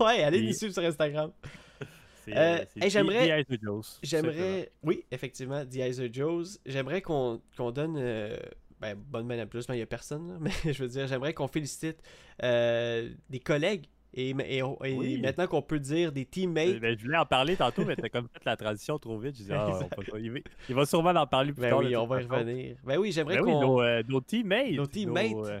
ouais, 0.00 0.24
allez 0.24 0.42
nous 0.42 0.52
suivre 0.52 0.74
sur 0.74 0.82
Instagram. 0.82 1.30
Euh, 2.28 2.64
j'aimerais. 2.86 3.44
J'aimerais. 4.02 4.72
Oui, 4.82 5.04
effectivement, 5.12 5.64
The 5.64 6.12
Joes. 6.12 6.58
J'aimerais 6.66 7.02
qu'on 7.02 7.40
donne. 7.72 7.96
Euh, 7.98 8.36
ben, 8.80 8.94
bonne 8.94 9.30
à 9.32 9.46
plus, 9.46 9.68
mais 9.68 9.76
il 9.76 9.78
n'y 9.78 9.82
a 9.82 9.86
personne. 9.86 10.38
Mais 10.40 10.72
je 10.72 10.82
veux 10.82 10.88
dire, 10.88 11.06
j'aimerais 11.06 11.34
qu'on 11.34 11.48
félicite 11.48 11.98
euh, 12.42 13.10
des 13.30 13.40
collègues 13.40 13.86
et, 14.14 14.30
et, 14.30 15.18
maintenant 15.18 15.46
qu'on 15.46 15.62
peut 15.62 15.78
dire 15.78 16.12
des 16.12 16.24
teammates. 16.24 16.80
Ben, 16.80 16.96
je 16.98 17.04
voulais 17.04 17.18
en 17.18 17.26
parler 17.26 17.54
tantôt, 17.56 17.84
mais 17.84 17.96
t'as 17.96 18.08
comme 18.08 18.28
fait 18.32 18.44
la 18.46 18.56
transition 18.56 18.98
trop 18.98 19.18
vite. 19.18 19.34
Je 19.34 19.42
disais, 19.42 19.54
ah, 19.54 19.78
il, 20.68 20.74
va, 20.74 20.86
sûrement 20.86 21.10
en 21.10 21.26
parler 21.26 21.52
plus 21.52 21.60
ben 21.60 21.70
tard. 21.70 21.80
Oui, 21.80 21.94
on 21.96 22.06
va 22.06 22.22
y 22.22 22.24
revenir. 22.24 22.76
Ben 22.82 22.96
oui, 22.96 23.12
j'aimerais 23.12 23.36
ben 23.36 23.44
qu'on. 23.44 23.80
Oui, 23.80 24.04
nos, 24.08 24.20
teammates. 24.22 24.72
Nos 24.72 24.86
teammates. 24.86 25.32
Euh, 25.34 25.60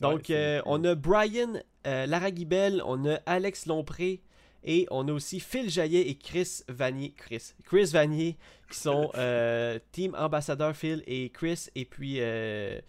Donc, 0.00 0.30
euh, 0.30 0.62
on 0.64 0.84
a 0.84 0.94
Brian 0.94 1.54
Laragibel, 1.84 2.82
on 2.86 3.04
a 3.04 3.14
Alex 3.26 3.66
Lompré, 3.66 4.20
et 4.64 4.86
on 4.90 5.06
a 5.08 5.12
aussi 5.12 5.40
Phil 5.40 5.70
Jaillet 5.70 6.08
et 6.08 6.16
Chris 6.16 6.62
Vanier. 6.68 7.12
Chris. 7.16 7.54
Chris 7.64 7.90
Vanier, 7.92 8.36
qui 8.70 8.78
sont 8.78 9.10
euh, 9.16 9.78
team 9.92 10.14
ambassadeur 10.16 10.76
Phil 10.76 11.02
et 11.06 11.30
Chris. 11.30 11.68
Et 11.74 11.84
puis. 11.84 12.16
Euh, 12.20 12.80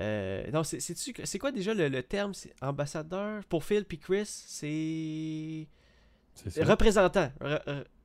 euh, 0.00 0.50
non, 0.50 0.64
c'est 0.64 1.38
quoi 1.38 1.52
déjà 1.52 1.72
le, 1.72 2.02
terme? 2.02 2.32
Ambassadeur 2.60 3.44
pour 3.44 3.64
Phil 3.64 3.84
puis 3.84 3.98
Chris 3.98 4.26
C'est. 4.26 5.68
Représentant. 6.62 7.30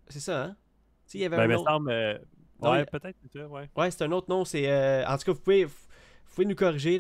c'est 0.08 0.20
ça, 0.20 0.44
hein? 0.44 0.56
Il 1.16 1.22
y 1.22 1.26
avait 1.26 1.38
ben, 1.38 1.52
un 1.52 1.56
autre... 1.56 2.72
ouais, 2.72 2.86
peut-être, 2.86 3.18
ouais. 3.48 3.68
Ouais, 3.76 3.90
c'est 3.90 4.04
un 4.04 4.12
autre 4.12 4.30
nom. 4.30 4.46
C'est, 4.46 5.04
en 5.04 5.18
tout 5.18 5.26
cas, 5.26 5.32
vous 5.32 5.40
pouvez, 5.40 5.68
vous 6.30 6.36
pouvez 6.36 6.48
nous 6.48 6.56
corriger 6.56 7.00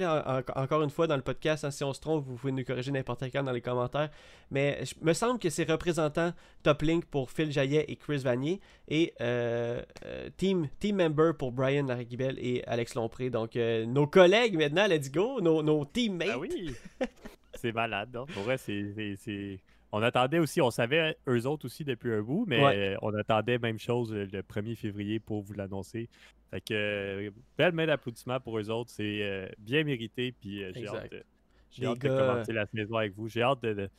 encore 0.55 0.81
une 0.81 0.89
fois 0.89 1.05
dans 1.05 1.15
le 1.15 1.21
podcast. 1.21 1.63
Hein, 1.63 1.71
si 1.71 1.83
on 1.83 1.93
se 1.93 2.01
trompe, 2.01 2.25
vous 2.25 2.35
pouvez 2.35 2.51
nous 2.51 2.63
corriger 2.63 2.91
n'importe 2.91 3.23
quand 3.31 3.43
dans 3.43 3.51
les 3.51 3.61
commentaires. 3.61 4.09
Mais 4.49 4.81
il 4.81 5.05
me 5.05 5.13
semble 5.13 5.39
que 5.39 5.51
c'est 5.51 5.69
représentant 5.69 6.33
Top 6.63 6.81
Link 6.81 7.05
pour 7.05 7.29
Phil 7.29 7.51
Jaillet 7.51 7.85
et 7.87 7.95
Chris 7.95 8.17
Vanier 8.17 8.59
et 8.87 9.13
euh, 9.21 9.81
euh, 10.05 10.29
team, 10.35 10.67
team 10.79 10.95
member 10.95 11.33
pour 11.37 11.51
Brian 11.51 11.85
Lariguibel 11.85 12.37
et 12.39 12.63
Alex 12.65 12.95
Lompré. 12.95 13.29
Donc 13.29 13.55
euh, 13.55 13.85
nos 13.85 14.07
collègues 14.07 14.57
maintenant, 14.57 14.87
let's 14.87 15.11
go, 15.11 15.39
nos, 15.41 15.61
nos 15.61 15.85
teammates. 15.85 16.29
Ah 16.33 16.39
oui, 16.39 16.73
c'est 17.53 17.71
malade. 17.71 18.09
Donc. 18.11 18.31
Pour 18.31 18.43
vrai, 18.43 18.57
c'est 18.57 19.59
on 19.91 20.01
attendait 20.01 20.39
aussi, 20.39 20.61
on 20.61 20.71
savait 20.71 21.17
eux 21.27 21.47
autres 21.47 21.65
aussi 21.65 21.83
depuis 21.83 22.13
un 22.13 22.21
bout, 22.21 22.45
mais 22.47 22.95
on 23.01 23.13
attendait 23.13 23.57
même 23.57 23.79
chose 23.79 24.13
le 24.13 24.41
1er 24.41 24.75
février 24.75 25.19
pour 25.19 25.41
vous 25.41 25.53
l'annoncer. 25.53 26.09
Fait 26.51 26.61
que 26.61 26.73
euh, 26.73 27.29
belle 27.57 27.73
main 27.73 27.85
d'applaudissement 27.85 28.39
pour 28.39 28.57
eux 28.57 28.69
autres, 28.69 28.89
c'est 28.89 29.21
euh, 29.21 29.47
bien 29.59 29.83
mérité, 29.83 30.31
puis 30.31 30.63
euh, 30.63 30.71
j'ai 30.73 30.87
hâte, 30.87 31.99
de, 31.99 32.07
commencer 32.07 32.53
la 32.53 32.65
saison 32.65 32.97
avec 32.97 33.13
vous. 33.15 33.27
J'ai 33.27 33.43
hâte 33.43 33.61
de, 33.61 33.89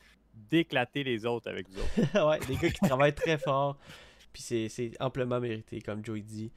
d'éclater 0.49 1.03
les 1.03 1.25
autres 1.25 1.49
avec 1.49 1.69
vous 1.69 1.79
autres. 1.79 2.27
ouais, 2.27 2.39
des 2.47 2.55
gars 2.55 2.69
qui 2.69 2.85
travaillent 2.85 3.15
très 3.15 3.37
fort, 3.37 3.77
puis 4.33 4.41
c'est, 4.41 4.91
amplement 4.99 5.39
mérité, 5.39 5.81
comme 5.81 6.03
Joey 6.03 6.21
dit. 6.21 6.51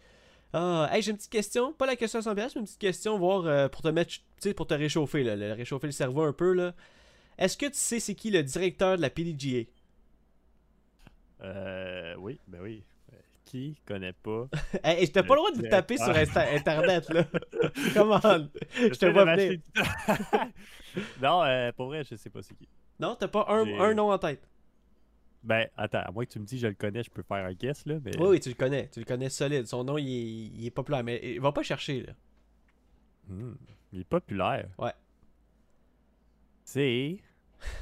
Ah, 0.53 0.89
hey, 0.93 1.03
j'ai 1.03 1.11
une 1.11 1.17
petite 1.17 1.33
question, 1.33 1.73
pas 1.73 1.87
la 1.87 1.97
question 1.97 2.21
à 2.21 2.23
100$, 2.23 2.35
mais 2.35 2.43
une 2.43 2.65
petite 2.65 2.79
question, 2.79 3.19
voir 3.19 3.71
pour 3.71 3.83
te 3.83 3.89
mettre, 3.89 4.15
pour 4.57 4.67
te 4.67 4.75
réchauffer, 4.75 5.23
là, 5.23 5.55
réchauffer 5.55 5.87
le 5.87 5.93
cerveau 5.93 6.23
un 6.23 6.33
peu, 6.33 6.53
là. 6.53 6.75
Est-ce 7.39 7.57
que 7.57 7.67
tu 7.67 7.75
sais 7.75 8.01
c'est 8.01 8.15
qui 8.15 8.31
le 8.31 8.43
directeur 8.43 8.97
de 8.97 9.03
la 9.03 9.11
PDGA? 9.11 9.69
Euh, 11.43 12.15
oui, 12.19 12.39
ben 12.47 12.61
oui. 12.63 12.85
Qui 13.45 13.77
connaît 13.87 14.15
pas? 14.15 14.49
hey, 14.85 15.09
t'ai 15.11 15.23
pas 15.23 15.35
le 15.35 15.41
droit 15.41 15.51
de 15.53 15.57
vous 15.59 15.69
taper 15.69 15.97
sur 15.97 16.09
Internet, 16.09 17.09
là. 17.11 17.25
Comment? 17.95 18.21
Je 18.21 18.99
te 18.99 19.07
vois 19.07 19.25
venir. 19.27 19.61
non, 21.23 21.43
euh, 21.45 21.71
pour 21.73 21.87
vrai, 21.87 22.03
je 22.05 22.17
sais 22.17 22.31
pas 22.31 22.43
c'est 22.43 22.55
qui. 22.55 22.69
Non, 22.99 23.17
t'as 23.19 23.29
pas 23.29 23.47
un, 23.49 23.81
un, 23.81 23.95
nom 23.95 24.11
en 24.11 24.19
tête? 24.19 24.49
Ben, 25.43 25.69
attends, 25.77 26.01
à 26.01 26.11
moins 26.11 26.25
que 26.25 26.31
tu 26.31 26.39
me 26.39 26.47
dises 26.47 26.61
je 26.61 26.69
le 26.69 26.75
connais, 26.75 27.03
je 27.03 27.11
peux 27.11 27.23
faire 27.23 27.45
un 27.45 27.53
guess, 27.53 27.85
là. 27.85 27.97
Mais... 28.03 28.17
Oui, 28.19 28.29
oui, 28.31 28.41
tu 28.41 28.49
le 28.49 28.55
connais. 28.55 28.89
Tu 28.89 29.01
le 29.01 29.05
connais 29.05 29.29
solide. 29.29 29.67
Son 29.67 29.85
nom, 29.85 29.99
il 29.99 30.09
est, 30.09 30.51
il 30.57 30.67
est 30.67 30.71
populaire. 30.71 31.05
Mais 31.05 31.21
il 31.23 31.41
va 31.41 31.53
pas 31.53 31.63
chercher, 31.63 32.03
là. 32.03 32.13
Hmm, 33.29 33.55
il 33.93 34.01
est 34.01 34.05
populaire. 34.05 34.69
Ouais. 34.79 34.93
C'est 36.75 37.19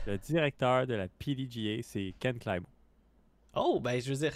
le 0.07 0.19
directeur 0.19 0.87
de 0.87 0.93
la 0.93 1.09
PDGA, 1.09 1.83
c'est 1.83 2.13
Ken. 2.19 2.39
Oh, 3.55 3.81
ben 3.81 3.99
je 3.99 4.13
veux 4.13 4.19
dire, 4.19 4.35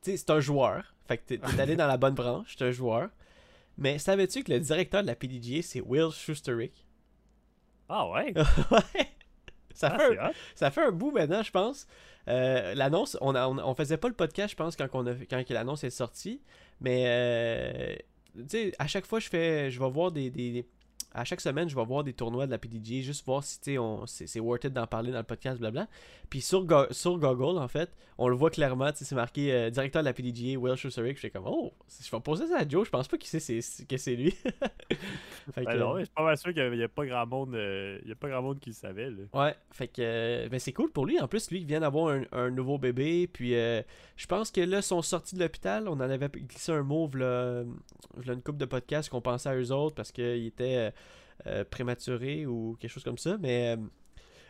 c'est 0.00 0.30
un 0.30 0.40
joueur. 0.40 0.94
Fait 1.06 1.18
que 1.18 1.34
t'es 1.34 1.60
allé 1.60 1.76
dans 1.76 1.86
la 1.86 1.98
bonne 1.98 2.14
branche, 2.14 2.54
c'est 2.56 2.64
un 2.64 2.70
joueur. 2.70 3.10
Mais 3.76 3.98
savais-tu 3.98 4.44
que 4.44 4.52
le 4.52 4.60
directeur 4.60 5.02
de 5.02 5.08
la 5.08 5.14
PDGA, 5.14 5.60
c'est 5.60 5.82
Will 5.82 6.10
Schusterick? 6.10 6.86
Ah 7.86 8.08
ouais? 8.08 8.32
ouais! 8.70 9.10
Ça, 9.74 9.94
ah, 9.94 9.98
fait 9.98 10.18
un, 10.18 10.32
ça 10.54 10.70
fait 10.70 10.84
un 10.84 10.92
bout 10.92 11.10
maintenant, 11.10 11.42
je 11.42 11.50
pense. 11.50 11.86
Euh, 12.28 12.74
l'annonce, 12.74 13.18
on, 13.20 13.34
on, 13.36 13.74
faisait 13.74 13.98
pas 13.98 14.08
le 14.08 14.14
podcast, 14.14 14.52
je 14.52 14.56
pense, 14.56 14.74
quand, 14.74 14.88
on 14.94 15.06
a, 15.06 15.14
quand 15.28 15.50
l'annonce 15.50 15.84
est 15.84 15.90
sortie. 15.90 16.40
Mais, 16.80 17.04
euh, 17.08 17.94
tu 18.36 18.44
sais, 18.48 18.72
à 18.78 18.86
chaque 18.86 19.04
fois, 19.04 19.20
je 19.20 19.28
fais, 19.28 19.70
je 19.70 19.78
vais 19.78 19.90
voir 19.90 20.12
des, 20.12 20.66
à 21.14 21.24
chaque 21.24 21.40
semaine, 21.40 21.68
je 21.68 21.76
vais 21.76 21.84
voir 21.84 22.04
des 22.04 22.12
tournois 22.12 22.46
de 22.46 22.50
la 22.50 22.58
PDGA, 22.58 23.02
juste 23.02 23.24
voir 23.26 23.44
si 23.44 23.58
c'est 24.06 24.40
worth 24.40 24.64
it 24.64 24.72
d'en 24.72 24.86
parler 24.86 25.12
dans 25.12 25.18
le 25.18 25.24
podcast, 25.24 25.58
blabla. 25.58 25.86
Puis 26.30 26.40
sur, 26.40 26.66
sur 26.90 27.18
Google, 27.18 27.58
en 27.58 27.68
fait, 27.68 27.90
on 28.16 28.28
le 28.28 28.34
voit 28.34 28.50
clairement, 28.50 28.90
c'est 28.94 29.14
marqué 29.14 29.52
euh, 29.52 29.70
directeur 29.70 30.02
de 30.02 30.06
la 30.06 30.14
PDGA, 30.14 30.58
Will 30.58 30.76
Schusserick. 30.76 31.16
Je 31.16 31.20
suis 31.20 31.30
comme, 31.30 31.46
oh, 31.46 31.72
je 32.02 32.10
vais 32.10 32.20
poser 32.20 32.46
ça 32.46 32.58
à 32.58 32.68
Joe, 32.68 32.86
je 32.86 32.90
pense 32.90 33.08
pas 33.08 33.18
qu'il 33.18 33.28
sait 33.28 33.60
que 33.86 33.96
c'est 33.96 34.16
lui. 34.16 34.30
fait 35.52 35.64
ben 35.64 35.76
non, 35.76 35.98
je 35.98 36.04
suis 36.04 36.14
pas 36.14 36.36
sûr 36.36 36.54
qu'il 36.54 36.70
n'y 36.72 36.82
a, 36.82 36.88
pas 36.88 37.04
grand 37.04 37.26
monde, 37.26 37.54
euh, 37.54 37.98
il 38.02 38.08
y 38.08 38.12
a 38.12 38.14
pas 38.14 38.28
grand 38.28 38.42
monde 38.42 38.60
qui 38.60 38.70
le 38.70 38.74
savait. 38.74 39.10
Là. 39.10 39.22
Ouais, 39.34 39.54
fait 39.70 39.88
que 39.88 40.00
euh, 40.00 40.48
ben 40.48 40.58
c'est 40.58 40.72
cool 40.72 40.90
pour 40.90 41.04
lui. 41.04 41.20
En 41.20 41.28
plus, 41.28 41.50
lui, 41.50 41.60
il 41.60 41.66
vient 41.66 41.80
d'avoir 41.80 42.16
un, 42.32 42.50
nouveau 42.50 42.78
bébé. 42.78 43.28
Puis 43.30 43.52
je 43.52 44.26
pense 44.26 44.50
que 44.50 44.60
là, 44.60 44.82
sont 44.82 45.02
sortis 45.02 45.34
de 45.34 45.40
l'hôpital. 45.40 45.88
On 45.88 45.92
en 45.92 46.00
avait 46.00 46.28
glissé 46.28 46.72
un 46.72 46.82
mot, 46.82 47.10
là, 47.14 47.64
une 48.26 48.42
coupe 48.42 48.56
de 48.56 48.64
podcasts 48.64 49.10
qu'on 49.10 49.20
pensait 49.20 49.48
à 49.48 49.56
eux 49.56 49.72
autres 49.72 49.94
parce 49.94 50.12
qu'ils 50.12 50.46
étaient 50.46 50.92
prématurés 51.70 52.46
ou 52.46 52.76
quelque 52.80 52.90
chose 52.90 53.04
comme 53.04 53.18
ça. 53.18 53.36
Mais 53.38 53.76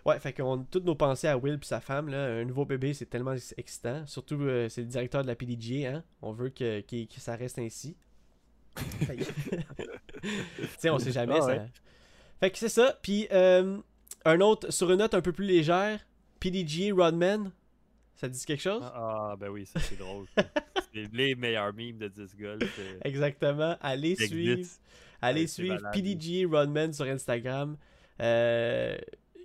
Ouais, 0.04 0.18
fait 0.18 0.32
qu'on 0.32 0.64
toutes 0.64 0.84
nos 0.84 0.96
pensées 0.96 1.28
à 1.28 1.38
Will 1.38 1.54
et 1.54 1.64
sa 1.64 1.80
femme, 1.80 2.08
là, 2.08 2.24
un 2.24 2.44
nouveau 2.44 2.64
bébé, 2.64 2.92
c'est 2.92 3.06
tellement 3.06 3.34
excitant. 3.56 4.04
Surtout, 4.06 4.40
euh, 4.40 4.68
c'est 4.68 4.80
le 4.80 4.88
directeur 4.88 5.22
de 5.22 5.28
la 5.28 5.36
PDGA, 5.36 5.90
hein. 5.90 6.04
On 6.22 6.32
veut 6.32 6.48
que, 6.48 6.82
ça 7.18 7.36
reste 7.36 7.58
ainsi. 7.60 7.96
tu 9.00 9.14
sais, 10.78 10.90
on 10.90 10.98
sait 10.98 11.12
jamais, 11.12 11.38
ah 11.40 11.42
ça. 11.42 11.66
Fait 12.40 12.50
que 12.50 12.58
c'est 12.58 12.68
ça. 12.68 12.98
Puis, 13.00 13.28
euh, 13.30 13.78
un 14.24 14.40
autre, 14.40 14.72
sur 14.72 14.90
une 14.90 14.98
note 14.98 15.14
un 15.14 15.20
peu 15.20 15.32
plus 15.32 15.46
légère, 15.46 16.00
PDGA 16.40 16.92
Rodman, 16.94 17.52
ça 18.16 18.28
dit 18.28 18.44
quelque 18.44 18.60
chose? 18.60 18.82
Ah, 18.82 19.30
ah 19.32 19.36
ben 19.38 19.50
oui, 19.50 19.66
ça 19.66 19.78
c'est 19.78 19.98
drôle. 19.98 20.26
c'est 20.92 21.12
les 21.12 21.36
meilleurs 21.36 21.72
memes 21.74 21.98
de 21.98 22.08
Disc 22.08 22.36
Golf. 22.36 22.76
Euh, 22.78 22.98
Exactement. 23.04 23.76
Allez 23.80 24.16
suivre. 24.16 24.68
Allez 25.22 25.46
suivre 25.46 25.90
PDGA 25.92 26.48
Rodman 26.48 26.92
sur 26.92 27.06
Instagram. 27.06 27.76
Euh, 28.20 28.96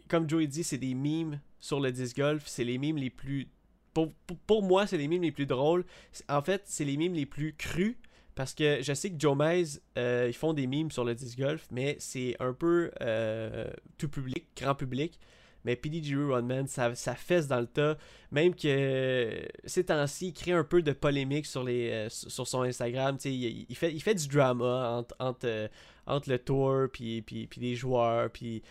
comme 0.08 0.30
Joey 0.30 0.48
dit, 0.48 0.64
c'est 0.64 0.78
des 0.78 0.96
memes 0.96 1.40
sur 1.60 1.80
le 1.80 1.92
disc 1.92 2.18
golf. 2.18 2.44
C'est 2.46 2.64
les 2.64 2.78
memes 2.78 2.98
les 2.98 3.10
plus. 3.10 3.48
Pour, 3.94 4.62
moi, 4.62 4.86
c'est 4.86 4.98
les 4.98 5.08
memes 5.08 5.24
les 5.24 5.32
plus 5.32 5.46
drôles. 5.46 5.86
En 6.30 6.42
fait, 6.42 6.64
c'est 6.66 6.86
les 6.86 6.98
memes 6.98 7.14
les 7.14 7.26
plus 7.26 7.54
crus. 7.54 7.96
Parce 8.36 8.54
que 8.54 8.84
je 8.84 8.94
sais 8.94 9.10
que 9.10 9.16
Joe 9.18 9.36
Mays, 9.36 9.80
euh, 9.98 10.28
ils 10.28 10.36
font 10.36 10.54
des 10.54 10.68
memes 10.68 10.92
sur 10.92 11.04
le 11.04 11.16
disc 11.16 11.40
golf, 11.40 11.66
mais 11.72 11.96
c'est 12.00 12.36
un 12.40 12.54
peu 12.54 12.92
euh, 13.02 13.68
tout 13.98 14.10
public, 14.10 14.46
grand 14.56 14.76
public. 14.76 15.20
Mais 15.68 15.76
PDG 15.76 16.16
Rodman, 16.16 16.66
ça, 16.66 16.96
ça 16.96 17.14
fesse 17.14 17.48
dans 17.48 17.60
le 17.60 17.68
tas. 17.68 17.98
Même 18.32 18.56
que 18.56 19.46
ces 19.66 19.84
temps-ci, 19.84 20.30
il 20.30 20.34
crée 20.34 20.54
un 20.54 20.64
peu 20.64 20.82
de 20.82 20.94
polémique 20.94 21.46
sur, 21.46 21.64
les, 21.64 21.92
euh, 21.92 22.10
sur 22.10 22.48
son 22.48 22.62
Instagram. 22.62 23.18
Il, 23.26 23.66
il, 23.70 23.76
fait, 23.76 23.94
il 23.94 24.02
fait 24.02 24.16
du 24.16 24.30
drama 24.30 24.92
entre, 24.98 25.14
entre, 25.20 25.70
entre 26.06 26.30
le 26.30 26.40
tour, 26.40 26.88
puis, 26.92 27.22
puis, 27.22 27.48
puis 27.48 27.60
les 27.60 27.76
joueurs, 27.76 28.30
puis 28.32 28.64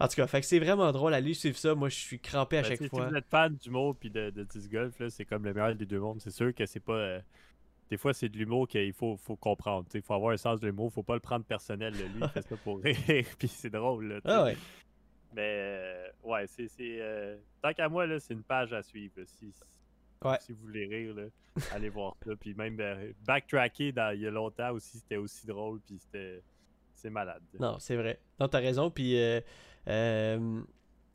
en 0.00 0.08
tout 0.08 0.16
cas, 0.16 0.26
fait 0.26 0.40
que 0.40 0.46
c'est 0.46 0.58
vraiment 0.58 0.90
drôle. 0.90 1.12
Allez 1.12 1.34
suivre 1.34 1.58
ça. 1.58 1.74
Moi, 1.74 1.90
je 1.90 1.96
suis 1.96 2.18
crampé 2.18 2.58
à 2.58 2.62
ben, 2.62 2.68
chaque 2.68 2.88
fois. 2.88 3.04
Si 3.04 3.10
vous 3.10 3.16
êtes 3.16 3.28
fan 3.28 3.54
d'humour 3.54 3.94
puis 3.94 4.10
de, 4.10 4.30
de 4.30 4.42
disc 4.44 4.72
golf, 4.72 5.00
c'est 5.10 5.26
comme 5.26 5.44
le 5.44 5.52
meilleur 5.52 5.74
des 5.74 5.86
deux 5.86 6.00
mondes. 6.00 6.20
C'est 6.20 6.32
sûr 6.32 6.54
que 6.54 6.64
c'est 6.64 6.80
pas. 6.80 6.94
Euh, 6.94 7.20
des 7.88 7.98
fois, 7.98 8.14
c'est 8.14 8.30
de 8.30 8.38
l'humour 8.38 8.66
qu'il 8.66 8.92
faut, 8.94 9.18
faut 9.18 9.36
comprendre. 9.36 9.86
Il 9.92 10.00
faut 10.00 10.14
avoir 10.14 10.32
un 10.32 10.38
sens 10.38 10.60
de 10.60 10.66
l'humour. 10.66 10.90
faut 10.92 11.02
pas 11.02 11.14
le 11.14 11.20
prendre 11.20 11.44
personnel. 11.44 11.92
Lui, 11.92 12.22
il 12.22 12.28
fait 12.30 12.42
ça 12.42 12.56
pour 12.56 12.80
rire. 12.80 12.96
puis 13.38 13.48
c'est 13.48 13.68
drôle. 13.68 14.08
Là, 14.08 14.20
ah 14.24 14.44
ouais. 14.44 14.56
Mais 15.34 15.56
euh, 15.58 16.08
ouais, 16.22 16.46
c'est. 16.46 16.68
Euh, 16.80 17.36
tant 17.62 17.72
qu'à 17.72 17.88
moi, 17.88 18.06
c'est 18.18 18.34
une 18.34 18.42
page 18.42 18.72
à 18.72 18.82
suivre. 18.82 19.14
Si, 19.24 19.52
si 20.40 20.52
vous 20.52 20.60
voulez 20.60 20.86
rire, 20.86 21.14
là, 21.14 21.24
allez 21.72 21.88
voir 21.88 22.14
ça. 22.24 22.36
Puis 22.40 22.54
même 22.54 22.76
backtracker 23.24 23.92
il 24.14 24.20
y 24.20 24.26
a 24.26 24.30
longtemps 24.30 24.72
aussi, 24.72 24.98
c'était 24.98 25.16
aussi 25.16 25.46
drôle. 25.46 25.80
Puis 25.80 25.98
c'était. 25.98 26.42
C'est 26.94 27.10
malade. 27.10 27.42
Non, 27.58 27.78
c'est 27.80 27.96
vrai. 27.96 28.20
Non, 28.38 28.46
t'as 28.46 28.60
raison. 28.60 28.90
Puis 28.90 29.16
euh, 29.88 30.62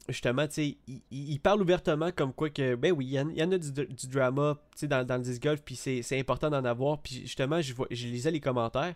justement, 0.09 0.47
tu 0.47 0.53
sais, 0.53 0.77
il, 1.11 1.39
parle 1.39 1.61
ouvertement 1.61 2.11
comme 2.11 2.33
quoi 2.33 2.49
que, 2.49 2.75
ben 2.75 2.91
oui, 2.91 3.05
il 3.05 3.13
y, 3.13 3.43
en, 3.43 3.51
a 3.51 3.57
du, 3.57 4.07
drama, 4.07 4.57
dans, 4.83 5.05
dans 5.05 5.17
le 5.17 5.23
disc 5.23 5.41
golf, 5.41 5.61
puis 5.63 5.75
c'est 5.75 6.19
important 6.19 6.49
d'en 6.49 6.65
avoir. 6.65 7.01
Puis 7.01 7.21
justement, 7.21 7.61
je, 7.61 7.73
je 7.91 8.07
lisais 8.07 8.31
les 8.31 8.39
commentaires, 8.39 8.95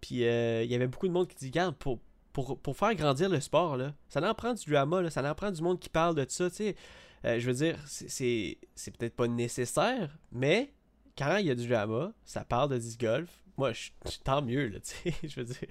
puis 0.00 0.24
euh, 0.24 0.62
il 0.62 0.70
y 0.70 0.74
avait 0.74 0.86
beaucoup 0.86 1.08
de 1.08 1.12
monde 1.12 1.28
qui 1.28 1.36
dit, 1.36 1.46
regarde, 1.46 1.76
pour, 1.76 1.98
pour, 2.44 2.76
faire 2.76 2.94
grandir 2.94 3.28
le 3.28 3.40
sport, 3.40 3.76
là, 3.76 3.94
ça 4.08 4.20
en 4.28 4.34
prend 4.34 4.54
du 4.54 4.70
drama, 4.70 5.02
là, 5.02 5.10
ça 5.10 5.28
en 5.28 5.34
prend 5.34 5.50
du 5.50 5.62
monde 5.62 5.78
qui 5.78 5.88
parle 5.88 6.14
de 6.14 6.26
ça, 6.28 6.50
tu 6.50 6.56
sais. 6.56 6.76
Euh, 7.24 7.40
je 7.40 7.46
veux 7.46 7.54
dire, 7.54 7.78
c'est 7.86 8.58
peut-être 8.98 9.16
pas 9.16 9.26
nécessaire, 9.26 10.16
mais 10.32 10.72
quand 11.16 11.38
il 11.38 11.46
y 11.46 11.50
a 11.50 11.54
du 11.54 11.66
drama, 11.66 12.12
ça 12.24 12.44
parle 12.44 12.70
de 12.70 12.78
disc 12.78 13.00
golf. 13.00 13.30
Moi, 13.56 13.72
je, 13.72 13.90
tant 14.22 14.42
mieux, 14.42 14.68
là, 14.68 14.80
tu 14.84 15.10
sais. 15.10 15.14
Je 15.26 15.40
veux 15.40 15.46
dire, 15.46 15.68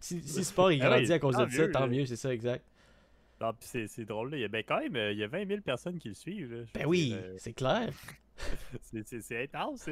si, 0.00 0.20
si 0.22 0.38
le 0.38 0.44
sport 0.44 0.72
il 0.72 0.82
ah 0.82 0.88
grandit 0.88 1.12
à 1.12 1.18
cause 1.18 1.36
de 1.36 1.48
ça, 1.48 1.68
tant 1.68 1.86
mieux, 1.86 2.04
c'est 2.04 2.16
ça, 2.16 2.32
exact. 2.32 2.64
C'est 3.60 4.04
drôle. 4.04 4.30
Là. 4.30 4.36
Il 4.36 4.40
y 4.40 4.44
a, 4.44 4.48
ben, 4.48 4.64
quand 4.66 4.80
même, 4.80 4.96
euh, 4.96 5.12
il 5.12 5.18
y 5.18 5.22
a 5.22 5.28
20 5.28 5.46
000 5.46 5.60
personnes 5.60 5.98
qui 5.98 6.08
le 6.08 6.14
suivent. 6.14 6.66
ben 6.74 6.86
oui, 6.86 7.12
euh, 7.14 7.34
c'est 7.38 7.52
clair. 7.52 7.92
c'est 8.82 9.42
intense. 9.42 9.88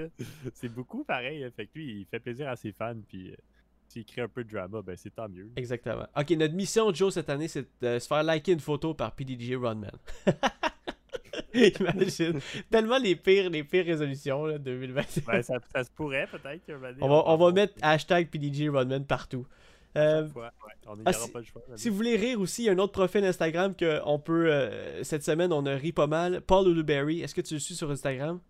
C'est 0.55 0.69
beaucoup 0.69 1.05
pareil. 1.05 1.49
Fait 1.55 1.67
que 1.67 1.79
lui, 1.79 2.01
il 2.01 2.07
fait 2.07 2.21
plaisir 2.21 2.49
à 2.49 2.57
ses 2.57 2.73
fans. 2.73 3.01
Puis 3.09 3.31
euh, 3.31 3.37
s'il 3.89 4.05
crée 4.05 4.23
un 4.23 4.29
peu 4.29 4.45
de 4.45 4.51
drama, 4.51 4.83
ben 4.83 4.97
c'est 4.97 5.15
tant 5.15 5.29
mieux. 5.29 5.51
Exactement. 5.57 6.07
Ok, 6.17 6.31
notre 6.31 6.55
mission, 6.55 6.93
Joe, 6.93 7.13
cette 7.13 7.31
année, 7.31 7.49
c'est 7.49 7.67
de 7.81 7.99
se 7.99 8.07
faire 8.07 8.23
liker 8.23 8.53
une 8.53 8.61
photo 8.61 8.95
par 8.95 9.15
PDG 9.15 9.57
Rodman. 9.57 9.93
Imagine. 11.55 12.41
Tellement 12.71 12.99
les 12.99 13.17
pires, 13.17 13.51
les 13.51 13.65
pires 13.65 13.87
résolutions 13.87 14.45
là, 14.45 14.59
2020. 14.59 15.27
Ben, 15.27 15.43
ça, 15.43 15.55
ça, 15.73 15.85
se 15.85 15.91
pourrait 15.91 16.29
peut-être. 16.31 16.63
On 17.01 17.09
va, 17.09 17.23
on 17.27 17.37
va 17.37 17.53
mettre 17.53 17.75
hashtag 17.83 18.29
PDG 18.29 18.69
Rodman 18.69 19.05
partout. 19.05 19.47
Euh, 19.97 20.29
ah, 21.07 21.13
si, 21.77 21.89
vous 21.89 21.97
voulez 21.97 22.17
rire 22.17 22.39
aussi, 22.39 22.65
il 22.65 22.67
y 22.67 22.69
a 22.69 22.73
un 22.73 22.79
autre 22.79 22.93
profil 22.93 23.25
Instagram 23.25 23.75
que 23.75 24.01
on 24.05 24.19
peut. 24.19 24.53
Euh, 24.53 25.03
cette 25.05 25.25
semaine, 25.25 25.53
on 25.53 25.65
a 25.65 25.75
ri 25.75 25.93
pas 25.93 26.07
mal. 26.07 26.43
Paul 26.43 26.69
Uluberry, 26.69 27.23
est-ce 27.23 27.35
que 27.35 27.41
tu 27.41 27.55
le 27.55 27.61
suis 27.61 27.75
sur 27.75 27.91
Instagram? 27.91 28.41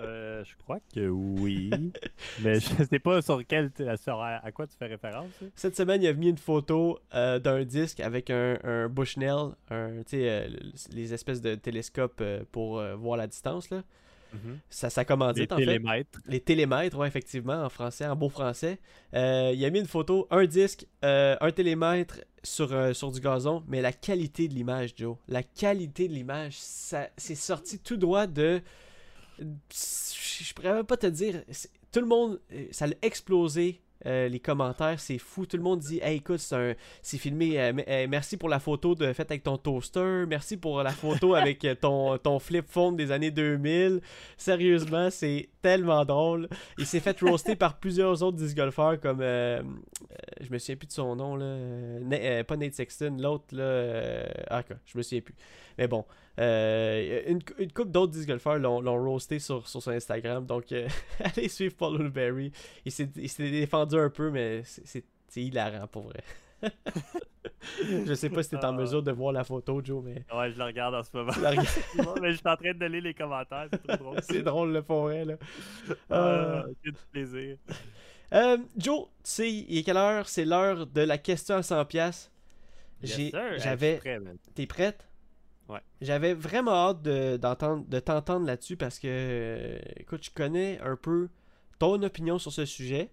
Euh, 0.00 0.44
Je 0.44 0.54
crois 0.56 0.80
que 0.94 1.08
oui. 1.08 1.70
mais 2.42 2.54
je 2.60 2.84
sais 2.84 2.98
pas 2.98 3.22
sur 3.22 3.44
quel. 3.46 3.70
à 3.78 4.52
quoi 4.52 4.66
tu 4.66 4.76
fais 4.76 4.86
référence. 4.86 5.30
Cette 5.54 5.76
semaine, 5.76 6.02
il 6.02 6.08
a 6.08 6.12
mis 6.12 6.28
une 6.28 6.38
photo 6.38 6.98
d'un 7.12 7.64
disque 7.64 8.00
avec 8.00 8.30
un, 8.30 8.58
un 8.64 8.88
Bushnell, 8.88 9.50
un, 9.70 10.02
les 10.12 11.14
espèces 11.14 11.40
de 11.40 11.54
télescopes 11.54 12.22
pour 12.52 12.82
voir 12.96 13.16
la 13.16 13.26
distance. 13.26 13.70
là. 13.70 13.82
Mhm. 14.32 14.58
Ça, 14.68 14.90
ça 14.90 15.04
commandite, 15.04 15.52
en 15.52 15.56
télémètres. 15.56 16.20
Les 16.26 16.40
télémètres, 16.40 16.98
oui, 16.98 17.06
effectivement, 17.06 17.64
en 17.64 17.68
français, 17.68 18.06
en 18.06 18.16
beau 18.16 18.28
français. 18.28 18.78
Euh, 19.14 19.52
il 19.54 19.64
a 19.64 19.70
mis 19.70 19.80
une 19.80 19.86
photo, 19.86 20.26
un 20.30 20.44
disque, 20.44 20.86
euh, 21.04 21.36
un 21.40 21.50
télémètre 21.50 22.20
sur, 22.42 22.72
euh, 22.72 22.92
sur 22.92 23.10
du 23.10 23.20
gazon, 23.20 23.62
mais 23.68 23.80
la 23.80 23.92
qualité 23.92 24.48
de 24.48 24.54
l'image, 24.54 24.94
Joe, 24.96 25.16
la 25.28 25.42
qualité 25.42 26.08
de 26.08 26.14
l'image, 26.14 26.54
c'est 26.56 27.34
sorti 27.34 27.78
tout 27.78 27.96
droit 27.96 28.26
de... 28.26 28.60
Je 29.40 30.54
pourrais 30.54 30.74
même 30.74 30.84
pas 30.84 30.96
te 30.96 31.06
dire, 31.06 31.42
tout 31.92 32.00
le 32.00 32.06
monde, 32.06 32.40
ça 32.70 32.86
a 32.86 32.88
explosé 33.02 33.80
euh, 34.06 34.28
les 34.28 34.40
commentaires, 34.40 34.98
c'est 34.98 35.18
fou. 35.18 35.44
Tout 35.44 35.56
le 35.56 35.62
monde 35.62 35.80
dit 35.80 36.00
Hey, 36.02 36.18
écoute, 36.18 36.40
c'est 36.40 37.18
filmé. 37.18 37.60
Euh, 37.60 37.72
euh, 37.86 38.06
merci 38.08 38.36
pour 38.36 38.48
la 38.48 38.58
photo 38.58 38.94
de, 38.94 39.12
faite 39.12 39.30
avec 39.30 39.42
ton 39.42 39.58
toaster. 39.58 40.24
Merci 40.26 40.56
pour 40.56 40.82
la 40.82 40.90
photo 40.90 41.34
avec 41.40 41.66
ton, 41.80 42.16
ton 42.18 42.38
flip 42.38 42.66
phone 42.66 42.96
des 42.96 43.12
années 43.12 43.30
2000. 43.30 44.00
Sérieusement, 44.36 45.10
c'est 45.10 45.50
tellement 45.60 46.04
drôle. 46.04 46.48
Il 46.78 46.86
s'est 46.86 47.00
fait 47.00 47.18
roaster 47.20 47.56
par 47.56 47.78
plusieurs 47.78 48.22
autres 48.22 48.38
disc 48.38 48.56
golfeurs 48.56 48.98
comme. 49.00 49.20
je 49.20 50.50
me 50.50 50.58
souviens 50.58 50.76
plus 50.76 50.86
de 50.86 50.92
son 50.92 51.16
nom, 51.16 51.36
là. 51.36 52.44
pas 52.44 52.56
Nate 52.56 52.74
Sexton, 52.74 53.16
l'autre, 53.18 53.54
là. 53.54 54.24
ah, 54.48 54.62
quoi, 54.62 54.76
je 54.86 54.96
me 54.96 55.02
souviens 55.02 55.20
plus. 55.20 55.34
Mais 55.80 55.88
bon, 55.88 56.04
euh, 56.38 57.22
une, 57.26 57.40
une 57.58 57.72
couple 57.72 57.90
d'autres 57.90 58.12
disc 58.12 58.28
golfeurs 58.28 58.58
l'ont 58.58 59.02
roasté 59.02 59.38
sur, 59.38 59.66
sur 59.66 59.82
son 59.82 59.92
Instagram. 59.92 60.44
Donc, 60.44 60.72
euh, 60.72 60.86
allez 61.24 61.48
suivre 61.48 61.74
Paul 61.74 61.98
Ulberry. 61.98 62.52
Il 62.84 62.92
s'est 62.92 63.06
défendu 63.38 63.96
un 63.96 64.10
peu, 64.10 64.30
mais 64.30 64.62
c'est 64.64 65.02
hilarant 65.36 65.86
pour 65.86 66.02
vrai. 66.02 66.22
je 68.06 68.12
sais 68.12 68.28
pas 68.28 68.42
si 68.42 68.50
t'es 68.50 68.56
en 68.58 68.68
ah. 68.68 68.72
mesure 68.72 69.02
de 69.02 69.10
voir 69.10 69.32
la 69.32 69.42
photo, 69.42 69.80
Joe, 69.82 70.04
mais. 70.04 70.22
Ouais, 70.36 70.52
je 70.52 70.58
la 70.58 70.66
regarde 70.66 70.94
en 70.96 71.02
ce 71.02 71.16
moment. 71.16 71.32
mais 72.20 72.32
je 72.32 72.36
suis 72.36 72.48
en 72.48 72.56
train 72.56 72.74
de 72.74 72.84
lire 72.84 73.02
les 73.02 73.14
commentaires, 73.14 73.68
c'est 73.72 73.82
trop 73.82 73.96
drôle. 73.96 74.18
c'est 74.20 74.42
drôle 74.42 74.72
le 74.74 74.82
forêt, 74.82 75.24
là. 75.24 75.34
Ah, 76.10 76.64
quel 76.84 76.92
plaisir. 77.10 77.56
Euh, 78.34 78.58
Joe, 78.76 79.04
tu 79.04 79.10
sais, 79.24 79.50
il 79.50 79.78
est 79.78 79.82
quelle 79.82 79.96
heure? 79.96 80.28
C'est 80.28 80.44
l'heure 80.44 80.86
de 80.86 81.00
la 81.00 81.16
question 81.16 81.56
à 81.56 81.60
100$. 81.60 82.28
J'avais. 83.02 83.98
T'es 84.54 84.66
prête? 84.66 85.09
J'avais 86.00 86.34
vraiment 86.34 86.72
hâte 86.72 87.02
de, 87.02 87.36
t'entendre 87.36 88.46
là-dessus 88.46 88.76
parce 88.76 88.98
que, 88.98 89.78
écoute, 89.96 90.24
je 90.24 90.30
connais 90.30 90.78
un 90.80 90.96
peu 90.96 91.28
ton 91.78 92.02
opinion 92.02 92.38
sur 92.38 92.52
ce 92.52 92.64
sujet, 92.64 93.10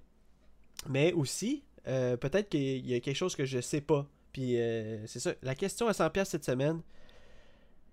mais 0.87 1.13
aussi, 1.13 1.63
euh, 1.87 2.17
peut-être 2.17 2.49
qu'il 2.49 2.85
y 2.85 2.93
a 2.93 2.99
quelque 2.99 3.15
chose 3.15 3.35
que 3.35 3.45
je 3.45 3.59
sais 3.59 3.81
pas. 3.81 4.07
Puis 4.31 4.59
euh, 4.59 5.05
c'est 5.07 5.19
ça, 5.19 5.33
la 5.41 5.55
question 5.55 5.87
à 5.87 5.91
100$ 5.91 6.25
cette 6.25 6.45
semaine, 6.45 6.81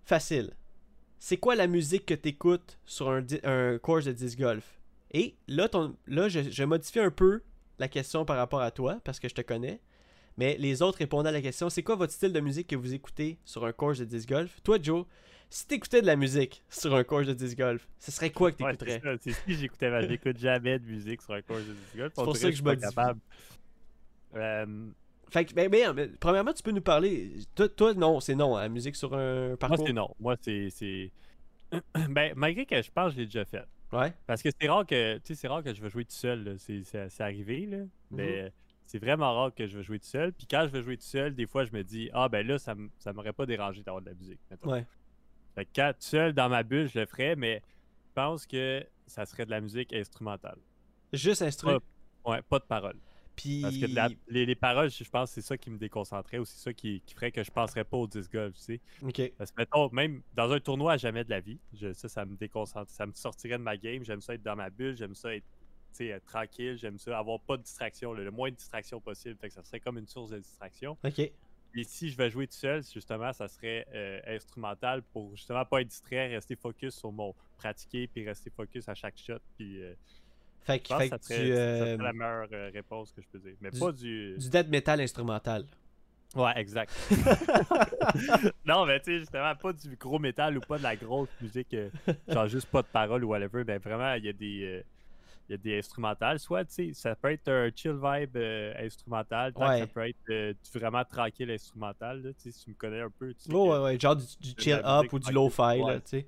facile. 0.05 0.53
C'est 1.19 1.39
quoi 1.39 1.55
la 1.55 1.67
musique 1.67 2.07
que 2.07 2.15
tu 2.15 2.31
écoutes 2.31 2.79
sur 2.85 3.09
un, 3.11 3.25
un 3.45 3.79
course 3.79 4.05
de 4.05 4.13
disc 4.13 4.39
golf? 4.39 4.79
Et 5.13 5.37
là, 5.49 5.69
ton, 5.69 5.97
là 6.07 6.29
je 6.29 6.65
modifie 6.65 7.01
un 7.01 7.11
peu 7.11 7.43
la 7.79 7.89
question 7.89 8.25
par 8.25 8.37
rapport 8.37 8.61
à 8.61 8.71
toi 8.71 9.01
parce 9.05 9.21
que 9.21 9.29
je 9.29 9.35
te 9.35 9.41
connais. 9.41 9.81
Mais 10.37 10.57
les 10.59 10.83
autres 10.83 10.99
répondaient 10.99 11.29
à 11.29 11.33
la 11.33 11.43
question 11.43 11.71
c'est 11.71 11.83
quoi 11.83 11.95
votre 11.97 12.13
style 12.13 12.33
de 12.33 12.41
musique 12.41 12.67
que 12.67 12.77
vous 12.77 12.95
écoutez 12.95 13.39
sur 13.45 13.65
un 13.65 13.73
course 13.73 13.99
de 13.99 14.05
disc 14.05 14.29
golf? 14.29 14.61
Toi, 14.63 14.79
Joe, 14.83 15.07
si 15.49 15.67
t'écoutais 15.67 16.03
de 16.03 16.07
la 16.07 16.17
musique 16.17 16.65
sur 16.69 16.95
un 16.95 17.05
course 17.05 17.27
de 17.27 17.35
disc 17.35 17.57
golf, 17.57 17.87
ce 18.01 18.11
serait 18.11 18.31
quoi 18.31 18.51
que 18.51 18.57
t'écouterais? 18.57 19.01
Ouais, 19.05 19.17
c'est 19.21 19.33
si 19.33 19.55
j'écoutais, 19.55 19.91
mais 19.91 20.09
j'écoute 20.09 20.39
jamais 20.39 20.79
de 20.79 20.87
musique 20.87 21.23
sur 21.23 21.35
un 21.35 21.43
course 21.43 21.61
de 21.61 21.73
disc 21.73 21.97
golf. 21.97 22.13
C'est 22.17 22.25
pour 22.25 22.37
ça 22.37 22.47
que 22.47 22.51
je 22.51 22.57
suis 22.57 22.65
pas 22.65 22.77
capable. 22.77 23.21
Euh, 24.35 24.87
Fait 25.31 25.45
que, 25.45 25.55
ben, 25.55 25.69
ben, 25.69 25.93
ben, 25.93 26.11
premièrement, 26.19 26.53
tu 26.53 26.63
peux 26.63 26.73
nous 26.73 26.81
parler. 26.81 27.33
Toi, 27.55 27.69
toi, 27.69 27.95
non, 27.95 28.19
c'est 28.19 28.35
non, 28.35 28.57
la 28.57 28.69
musique 28.69 28.97
sur 28.97 29.15
un 29.15 29.49
moi, 29.51 29.57
parcours. 29.57 29.87
c'est 29.87 29.93
non. 29.93 30.15
Moi, 30.19 30.37
c'est. 30.41 31.13
ben, 32.09 32.33
malgré 32.35 32.67
que 32.67 32.83
je 32.83 32.91
pense 32.91 33.11
que 33.11 33.15
je 33.15 33.19
l'ai 33.21 33.27
déjà 33.27 33.45
fait. 33.45 33.65
Ouais. 33.93 34.13
Parce 34.27 34.43
que 34.43 34.49
c'est 34.61 34.69
rare 34.69 34.85
que 34.85 35.17
tu 35.19 35.23
sais, 35.27 35.35
c'est 35.37 35.47
rare 35.49 35.63
que 35.63 35.73
je 35.73 35.81
vais 35.81 35.91
jouer 35.91 36.05
tout 36.05 36.17
seul. 36.17 36.57
C'est, 36.59 37.21
arrivé, 37.21 37.67
là. 37.67 37.77
Mhm. 37.79 37.89
Mais 38.11 38.53
c'est 38.87 38.99
vraiment 38.99 39.35
rare 39.35 39.55
que 39.55 39.67
je 39.67 39.77
vais 39.79 39.83
jouer 39.83 39.99
tout 39.99 40.07
seul. 40.07 40.33
Puis 40.33 40.47
quand 40.51 40.63
je 40.67 40.73
vais 40.73 40.83
jouer 40.83 40.97
tout 40.97 41.05
seul, 41.05 41.35
des 41.35 41.47
fois, 41.47 41.65
je 41.65 41.73
me 41.73 41.83
dis 41.83 42.11
Ah, 42.13 42.29
ben 42.29 42.47
là, 42.47 42.59
ça, 42.59 42.75
ça 42.99 43.13
m'aurait 43.13 43.33
pas 43.33 43.47
dérangé 43.47 43.83
d'avoir 43.83 44.03
de 44.03 44.09
la 44.11 44.15
musique. 44.15 44.41
mettons. 44.51 44.71
Ouais. 44.71 44.87
Fait 45.55 45.65
que 45.65 45.71
quand 45.75 45.91
tout 45.93 46.01
seul 46.07 46.33
dans 46.33 46.49
ma 46.49 46.63
bulle, 46.63 46.89
je 46.89 46.99
le 46.99 47.07
ferais, 47.07 47.37
mais 47.37 47.63
je 48.09 48.13
pense 48.15 48.47
que 48.47 48.85
ça 49.07 49.25
serait 49.27 49.47
de 49.47 49.51
la 49.51 49.61
musique 49.61 49.93
instrumentale. 49.93 50.59
Juste 51.13 51.43
instru. 51.43 51.79
Ouais. 52.25 52.41
Pas 52.43 52.59
de 52.59 52.65
paroles. 52.65 52.99
Puis. 53.37 53.63
Parce 53.63 53.77
que 53.77 53.87
la- 53.87 54.09
les, 54.29 54.47
les 54.47 54.55
paroles, 54.55 54.91
je 54.91 55.05
pense 55.11 55.31
que 55.31 55.35
c'est 55.35 55.47
ça 55.47 55.57
qui 55.59 55.71
me 55.71 55.77
déconcentrait 55.79 56.39
ou 56.39 56.45
c'est 56.45 56.59
ça 56.59 56.73
qui, 56.73 57.01
qui 57.05 57.15
ferait 57.15 57.33
que 57.33 57.43
je 57.43 57.51
penserais 57.51 57.85
pas 57.85 57.97
au 57.97 58.07
disc 58.07 58.33
golf, 58.33 58.55
tu 58.57 58.63
sais. 58.63 58.81
Ok. 59.03 59.33
Parce 59.37 59.51
que, 59.51 59.61
mettons, 59.61 59.91
même 59.93 60.23
dans 60.35 60.51
un 60.53 60.61
tournoi 60.61 60.93
à 60.93 60.97
jamais 60.97 61.25
de 61.25 61.31
la 61.31 61.41
vie, 61.41 61.59
je- 61.73 61.93
ça, 61.93 62.09
ça 62.09 62.25
me 62.25 62.37
déconcentre, 62.37 62.91
ça 62.91 63.07
me 63.07 63.13
sortirait 63.13 63.59
de 63.59 63.63
ma 63.63 63.77
game. 63.77 64.05
J'aime 64.05 64.21
ça 64.21 64.35
être 64.35 64.43
dans 64.43 64.57
ma 64.57 64.71
bulle, 64.71 64.97
j'aime 64.97 65.15
ça 65.15 65.35
être, 65.35 65.45
sais, 65.97 66.07
être 66.09 66.25
tranquille, 66.27 66.77
j'aime 66.79 66.99
ça 66.99 67.19
avoir 67.19 67.41
pas 67.41 67.57
de 67.57 67.63
distraction, 67.63 68.13
le, 68.13 68.25
le 68.25 68.31
moins 68.31 68.51
de 68.51 68.57
distraction 68.57 69.01
possible. 69.01 69.37
Fait 69.41 69.49
que 69.49 69.55
ça 69.55 69.63
serait 69.63 69.81
comme 69.81 69.99
une 69.99 70.07
source 70.09 70.31
de 70.31 70.39
distraction. 70.39 70.97
Ok. 71.05 71.19
Et 71.77 71.83
si 71.83 72.09
je 72.09 72.17
vais 72.17 72.31
jouer 72.31 72.47
tout 72.47 72.55
seul, 72.55 72.83
justement, 72.85 73.33
ça 73.33 73.49
serait 73.49 73.85
euh, 73.95 74.21
instrumental 74.29 75.03
pour 75.03 75.35
justement 75.35 75.65
pas 75.65 75.81
être 75.81 75.89
distrait, 75.89 76.29
rester 76.29 76.55
focus 76.55 76.95
sur 76.95 77.11
mon 77.11 77.35
pratiquer, 77.57 78.07
puis 78.07 78.25
rester 78.27 78.51
focus 78.51 78.89
à 78.89 78.95
chaque 78.95 79.17
shot. 79.19 79.39
Puis 79.59 79.83
euh, 79.83 79.93
Fait 80.63 80.79
je 80.79 80.83
que, 80.85 80.89
pense 80.89 80.99
fait 80.99 81.11
que 81.11 81.17
ça 81.17 81.23
serait, 81.23 81.41
tu. 81.45 81.49
ça 81.53 81.59
euh, 81.59 81.95
serait 81.97 82.05
la 82.05 82.13
meilleure 82.13 82.49
euh, 82.53 82.71
réponse 82.73 83.11
que 83.13 83.21
je 83.23 83.27
peux 83.27 83.39
dire. 83.41 83.57
Mais 83.61 83.71
du- 83.73 83.81
pas 83.81 83.91
du. 83.91 84.37
Du 84.39 84.51
death 84.51 84.69
metal 84.69 85.01
instrumental. 85.01 85.65
Ouais, 86.37 86.53
exact. 86.57 86.93
non, 88.65 88.87
mais 88.87 88.99
tu 89.01 89.07
sais, 89.13 89.19
justement, 89.21 89.55
pas 89.55 89.73
du 89.73 89.97
gros 89.97 90.19
métal 90.19 90.57
ou 90.57 90.61
pas 90.61 90.79
de 90.79 90.83
la 90.83 90.97
grosse 90.97 91.29
musique, 91.41 91.75
euh, 91.75 91.91
genre 92.29 92.49
juste 92.49 92.67
pas 92.69 92.83
de 92.83 92.89
paroles 92.89 93.25
ou 93.25 93.29
whatever. 93.29 93.65
Ben 93.65 93.79
vraiment, 93.79 94.15
il 94.15 94.25
y 94.25 94.29
a 94.29 94.33
des. 94.33 94.85
Il 95.49 95.53
y 95.53 95.55
a 95.55 95.59
des 95.59 95.79
instrumentales. 95.79 96.39
Soit, 96.39 96.65
tu 96.65 96.75
sais, 96.75 96.93
ça 96.95 97.15
peut 97.15 97.31
être 97.31 97.49
un 97.49 97.71
chill 97.75 97.93
vibe 97.93 98.37
euh, 98.37 98.73
instrumental, 98.79 99.53
tant 99.53 99.69
que 99.69 99.79
ça 99.79 99.87
peut 99.87 100.09
être 100.09 100.31
euh, 100.31 100.55
vraiment 100.75 101.05
tranquille 101.05 101.51
instrumental. 101.51 102.23
là, 102.23 102.33
tu 102.33 102.43
sais, 102.43 102.51
si 102.53 102.65
tu 102.65 102.71
me 102.71 102.75
connais 102.75 103.01
un 103.01 103.11
peu, 103.11 103.35
tu 103.35 103.41
sais 103.41 103.51
Oh, 103.53 103.73
ouais, 103.73 103.79
ouais. 103.79 104.01
Genre 104.01 104.17
du, 104.17 104.25
chill 104.59 104.81
up 104.85 105.13
ou 105.13 105.19
du 105.19 105.33
low-fi, 105.33 105.79
là, 105.79 105.85
Ouais, 105.85 106.01
tu 106.01 106.09
sais. 106.09 106.27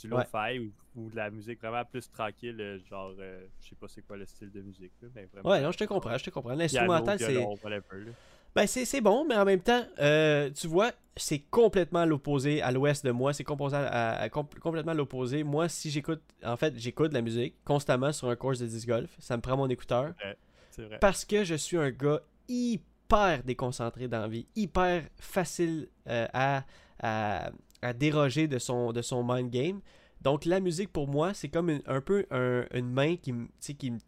du 0.00 0.08
lo-fi 0.08 0.58
ou, 0.58 0.72
ou 0.96 1.10
de 1.10 1.16
la 1.16 1.30
musique 1.30 1.60
vraiment 1.60 1.84
plus 1.84 2.10
tranquille, 2.10 2.82
genre, 2.88 3.14
euh, 3.18 3.46
je 3.60 3.68
sais 3.68 3.76
pas 3.76 3.88
c'est 3.88 4.02
quoi 4.02 4.16
le 4.16 4.26
style 4.26 4.50
de 4.50 4.60
musique, 4.60 4.92
là, 5.00 5.08
mais 5.14 5.26
vraiment. 5.26 5.48
Ouais, 5.48 5.60
non, 5.60 5.70
je 5.70 5.78
te 5.78 5.84
comprends, 5.84 6.16
je 6.18 6.24
te 6.24 6.30
comprends. 6.30 6.54
L'instrumental, 6.54 7.18
c'est. 7.18 7.46
Ben, 8.56 8.66
c'est 8.66 8.84
c'est 8.86 9.00
bon, 9.00 9.24
mais 9.28 9.36
en 9.36 9.44
même 9.44 9.60
temps, 9.60 9.84
euh, 10.00 10.50
tu 10.50 10.66
vois, 10.66 10.90
c'est 11.16 11.38
complètement 11.38 12.04
l'opposé 12.06 12.62
à 12.62 12.72
l'ouest 12.72 13.04
de 13.04 13.10
moi. 13.10 13.32
C'est 13.34 13.44
complètement 13.44 14.94
l'opposé. 14.94 15.44
Moi, 15.44 15.68
si 15.68 15.90
j'écoute, 15.90 16.22
en 16.44 16.56
fait, 16.56 16.74
j'écoute 16.78 17.10
de 17.10 17.14
la 17.14 17.22
musique 17.22 17.54
constamment 17.64 18.12
sur 18.12 18.28
un 18.28 18.36
course 18.36 18.58
de 18.58 18.66
disc 18.66 18.86
golf. 18.88 19.10
Ça 19.18 19.36
me 19.36 19.42
prend 19.42 19.56
mon 19.56 19.68
écouteur. 19.68 20.14
Vrai. 20.78 20.98
Parce 21.00 21.24
que 21.24 21.44
je 21.44 21.54
suis 21.54 21.76
un 21.78 21.90
gars 21.90 22.20
hyper 22.48 23.42
déconcentré 23.44 24.08
dans 24.08 24.20
la 24.20 24.28
vie, 24.28 24.46
hyper 24.56 25.04
facile 25.18 25.88
euh, 26.08 26.26
à, 26.34 26.64
à, 27.02 27.50
à 27.82 27.92
déroger 27.92 28.46
de 28.48 28.58
son, 28.58 28.92
de 28.92 29.00
son 29.02 29.22
mind 29.24 29.50
game. 29.50 29.80
Donc 30.22 30.44
la 30.44 30.60
musique 30.60 30.92
pour 30.92 31.08
moi, 31.08 31.32
c'est 31.34 31.48
comme 31.48 31.70
une- 31.70 31.82
un 31.86 32.00
peu 32.00 32.26
un- 32.30 32.64
une 32.74 32.90
main 32.90 33.16
qui 33.16 33.32
qui 33.78 33.90
me- 33.90 33.98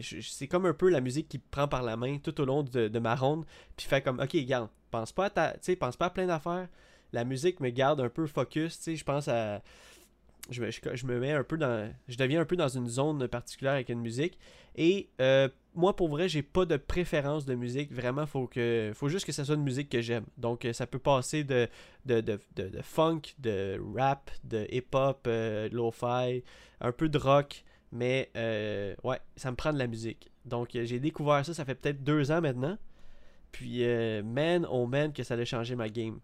c'est 0.00 0.48
comme 0.48 0.66
un 0.66 0.74
peu 0.74 0.88
la 0.90 1.00
musique 1.00 1.28
qui 1.28 1.38
prend 1.38 1.68
par 1.68 1.82
la 1.82 1.96
main 1.96 2.18
tout 2.18 2.38
au 2.40 2.44
long 2.44 2.62
de, 2.62 2.98
ma 2.98 3.14
ronde, 3.14 3.44
puis 3.76 3.86
fait 3.86 4.02
comme, 4.02 4.20
ok, 4.20 4.32
regarde, 4.32 4.68
pense 4.90 5.12
pas 5.12 5.26
à 5.26 5.30
ta, 5.30 5.54
pense 5.78 5.96
pas 5.96 6.06
à 6.06 6.10
plein 6.10 6.26
d'affaires. 6.26 6.68
La 7.12 7.24
musique 7.24 7.60
me 7.60 7.70
garde 7.70 8.00
un 8.00 8.08
peu 8.08 8.26
focus, 8.26 8.80
tu 8.80 8.96
je 8.96 9.04
pense 9.04 9.28
à, 9.28 9.62
je 10.50 10.62
me, 10.62 10.70
je, 10.70 11.06
me 11.06 11.18
mets 11.18 11.32
un 11.32 11.44
peu 11.44 11.56
dans, 11.56 11.92
je 12.08 12.16
deviens 12.16 12.40
un 12.40 12.44
peu 12.44 12.56
dans 12.56 12.68
une 12.68 12.88
zone 12.88 13.26
particulière 13.28 13.74
avec 13.74 13.88
une 13.88 14.00
musique. 14.00 14.38
Et 14.76 15.08
euh, 15.20 15.48
moi, 15.74 15.96
pour 15.96 16.08
vrai, 16.08 16.28
j'ai 16.28 16.42
pas 16.42 16.64
de 16.66 16.76
préférence 16.76 17.46
de 17.46 17.54
musique. 17.54 17.92
Vraiment, 17.92 18.26
faut 18.26 18.46
que, 18.46 18.92
faut 18.94 19.08
juste 19.08 19.24
que 19.24 19.32
ça 19.32 19.44
soit 19.44 19.54
une 19.54 19.62
musique 19.62 19.88
que 19.88 20.00
j'aime. 20.00 20.24
Donc, 20.36 20.64
euh, 20.64 20.72
ça 20.72 20.86
peut 20.86 20.98
passer 20.98 21.44
de, 21.44 21.68
de, 22.04 22.20
de, 22.20 22.38
de- 22.56 22.68
de 22.68 22.82
funk, 22.82 23.22
de 23.38 23.80
rap, 23.96 24.30
de 24.44 24.66
hip-hop, 24.70 25.26
euh, 25.26 25.68
lo-fi, 25.72 26.42
un 26.80 26.92
peu 26.92 27.08
de 27.08 27.18
rock. 27.18 27.64
Mais 27.94 28.28
euh, 28.36 28.94
ouais, 29.04 29.20
ça 29.36 29.50
me 29.52 29.56
prend 29.56 29.72
de 29.72 29.78
la 29.78 29.86
musique. 29.86 30.30
Donc, 30.44 30.74
euh, 30.74 30.84
j'ai 30.84 30.98
découvert 30.98 31.46
ça, 31.46 31.54
ça 31.54 31.64
fait 31.64 31.76
peut-être 31.76 32.02
deux 32.02 32.30
ans 32.32 32.40
maintenant. 32.40 32.76
Puis, 33.52 33.84
euh, 33.84 34.20
man, 34.24 34.66
oh 34.68 34.86
man, 34.86 35.12
que 35.12 35.22
ça 35.22 35.34
a 35.34 35.44
changé 35.44 35.76
ma 35.76 35.88
game. 35.88 36.18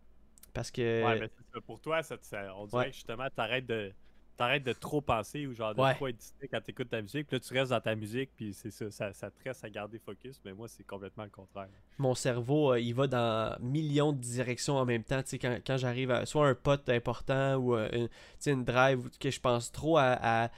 Parce 0.53 0.71
que. 0.73 1.05
Ouais, 1.07 1.21
mais. 1.21 1.61
Pour 1.61 1.81
toi, 1.81 2.03
ça, 2.03 2.17
on 2.57 2.67
dirait 2.67 2.79
Ouais. 2.79 2.89
que 2.91 2.95
justement, 2.97 3.29
t'arrêtes 3.35 3.67
de, 3.67 3.93
t'arrêtes 4.37 4.65
de 4.65 4.73
trop 4.73 5.01
penser 5.01 5.47
ou 5.47 5.55
genre 5.55 5.73
de 5.77 5.81
Ouais. 5.81 5.95
trop 5.95 6.09
être 6.09 6.17
distrait 6.17 6.49
quand 6.49 6.61
t'écoutes 6.61 6.91
ta 6.91 7.01
musique. 7.01 7.29
Puis 7.29 7.37
là, 7.37 7.41
tu 7.41 7.55
restes 7.55 7.71
dans 7.71 7.81
ta 7.81 7.95
musique, 7.95 8.31
puis 8.35 8.53
c'est 8.53 8.73
ça, 8.73 8.91
ça, 8.91 9.13
ça 9.13 9.31
te 9.31 9.41
reste 9.45 9.65
à 9.65 9.71
garder 9.71 10.01
focus. 10.01 10.41
Mais 10.45 10.53
moi, 10.53 10.67
c'est 10.67 10.83
complètement 10.85 11.23
le 11.25 11.31
contraire. 11.31 11.69
mon 11.99 12.17
cerveau, 12.17 12.75
il 12.75 12.93
va 12.95 13.07
dans 13.07 13.57
millions 13.61 14.13
de 14.13 14.19
directions 14.19 14.75
en 14.77 14.85
même 14.85 15.05
temps. 15.05 15.23
Tu 15.23 15.29
sais, 15.31 15.39
quand, 15.39 15.57
quand 15.65 15.77
j'arrive 15.77 16.11
à 16.11 16.27
soit 16.27 16.49
un 16.49 16.55
pote 16.57 16.89
important 16.89 17.55
ou 17.59 17.77
une, 17.77 18.09
une 18.47 18.65
drive 18.65 19.09
que 19.21 19.31
je 19.31 19.39
pense 19.41 19.71
trop 19.71 19.99
à, 19.99 20.19
à, 20.21 20.51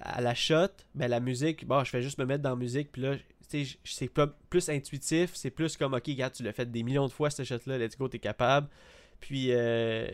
à 0.00 0.20
la 0.20 0.34
shot, 0.34 0.68
ben 0.94 1.08
la 1.08 1.20
musique, 1.20 1.66
bon, 1.66 1.82
je 1.84 1.90
fais 1.90 2.02
juste 2.02 2.18
me 2.18 2.24
mettre 2.24 2.42
dans 2.42 2.50
la 2.50 2.56
musique, 2.56 2.92
puis 2.92 3.02
là, 3.02 3.16
c'est 3.84 4.10
plus 4.50 4.68
intuitif, 4.68 5.30
c'est 5.34 5.50
plus 5.50 5.76
comme, 5.76 5.94
ok, 5.94 6.04
regarde, 6.06 6.34
tu 6.34 6.42
l'as 6.42 6.52
fait 6.52 6.70
des 6.70 6.82
millions 6.82 7.06
de 7.06 7.12
fois, 7.12 7.30
cette 7.30 7.46
shot-là, 7.46 7.78
let's 7.78 7.96
go, 7.96 8.08
t'es 8.08 8.18
capable. 8.18 8.68
Puis, 9.20 9.46
euh, 9.50 10.06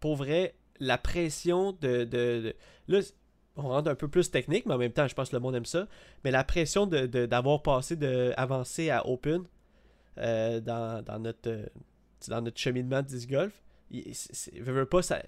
pour 0.00 0.16
vrai, 0.16 0.54
la 0.80 0.98
pression 0.98 1.72
de, 1.72 2.04
de, 2.04 2.54
Là, 2.88 3.00
on 3.56 3.62
rentre 3.68 3.90
un 3.90 3.94
peu 3.94 4.08
plus 4.08 4.30
technique, 4.30 4.66
mais 4.66 4.74
en 4.74 4.78
même 4.78 4.92
temps, 4.92 5.06
je 5.06 5.14
pense 5.14 5.30
que 5.30 5.36
le 5.36 5.40
monde 5.40 5.54
aime 5.54 5.64
ça. 5.64 5.86
Mais 6.24 6.30
la 6.30 6.44
pression 6.44 6.86
de- 6.86 7.06
de- 7.06 7.26
d'avoir 7.26 7.62
passé 7.62 7.96
de 7.96 8.32
à 8.36 9.06
Open, 9.08 9.44
euh, 10.18 10.60
dans, 10.60 11.02
dans 11.04 11.18
notre, 11.18 11.48
euh, 11.50 11.66
dans 12.28 12.42
notre 12.42 12.58
cheminement 12.58 13.02
de 13.02 13.06
disc 13.06 13.28
golf. 13.30 13.52
Il, 13.92 14.14
pas, 14.88 15.02
ça, 15.02 15.20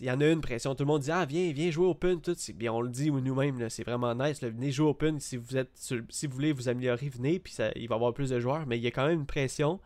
y 0.00 0.10
en 0.10 0.20
a 0.20 0.26
une 0.26 0.42
pression. 0.42 0.74
Tout 0.74 0.84
le 0.84 0.88
monde 0.88 1.00
dit 1.00 1.10
Ah, 1.10 1.24
viens, 1.24 1.52
viens 1.52 1.70
jouer 1.70 1.86
Open. 1.86 2.20
Tout. 2.20 2.36
Bien, 2.54 2.72
on 2.72 2.82
le 2.82 2.90
dit 2.90 3.10
nous-mêmes, 3.10 3.70
c'est 3.70 3.82
vraiment 3.82 4.14
nice. 4.14 4.42
venez 4.42 4.70
jouer 4.72 4.88
Open. 4.88 5.18
Si 5.20 5.36
vous, 5.36 5.56
êtes 5.56 5.70
si 5.74 6.26
vous 6.26 6.34
voulez 6.34 6.52
vous 6.52 6.68
améliorer, 6.68 7.08
venez. 7.08 7.38
Puis 7.38 7.54
ça, 7.54 7.70
il 7.76 7.88
va 7.88 7.94
y 7.94 7.96
avoir 7.96 8.12
plus 8.12 8.30
de 8.30 8.38
joueurs. 8.38 8.66
Mais 8.66 8.76
il 8.78 8.82
y 8.82 8.86
a 8.86 8.90
quand 8.90 9.06
même 9.06 9.20
une 9.20 9.26
pression 9.26 9.80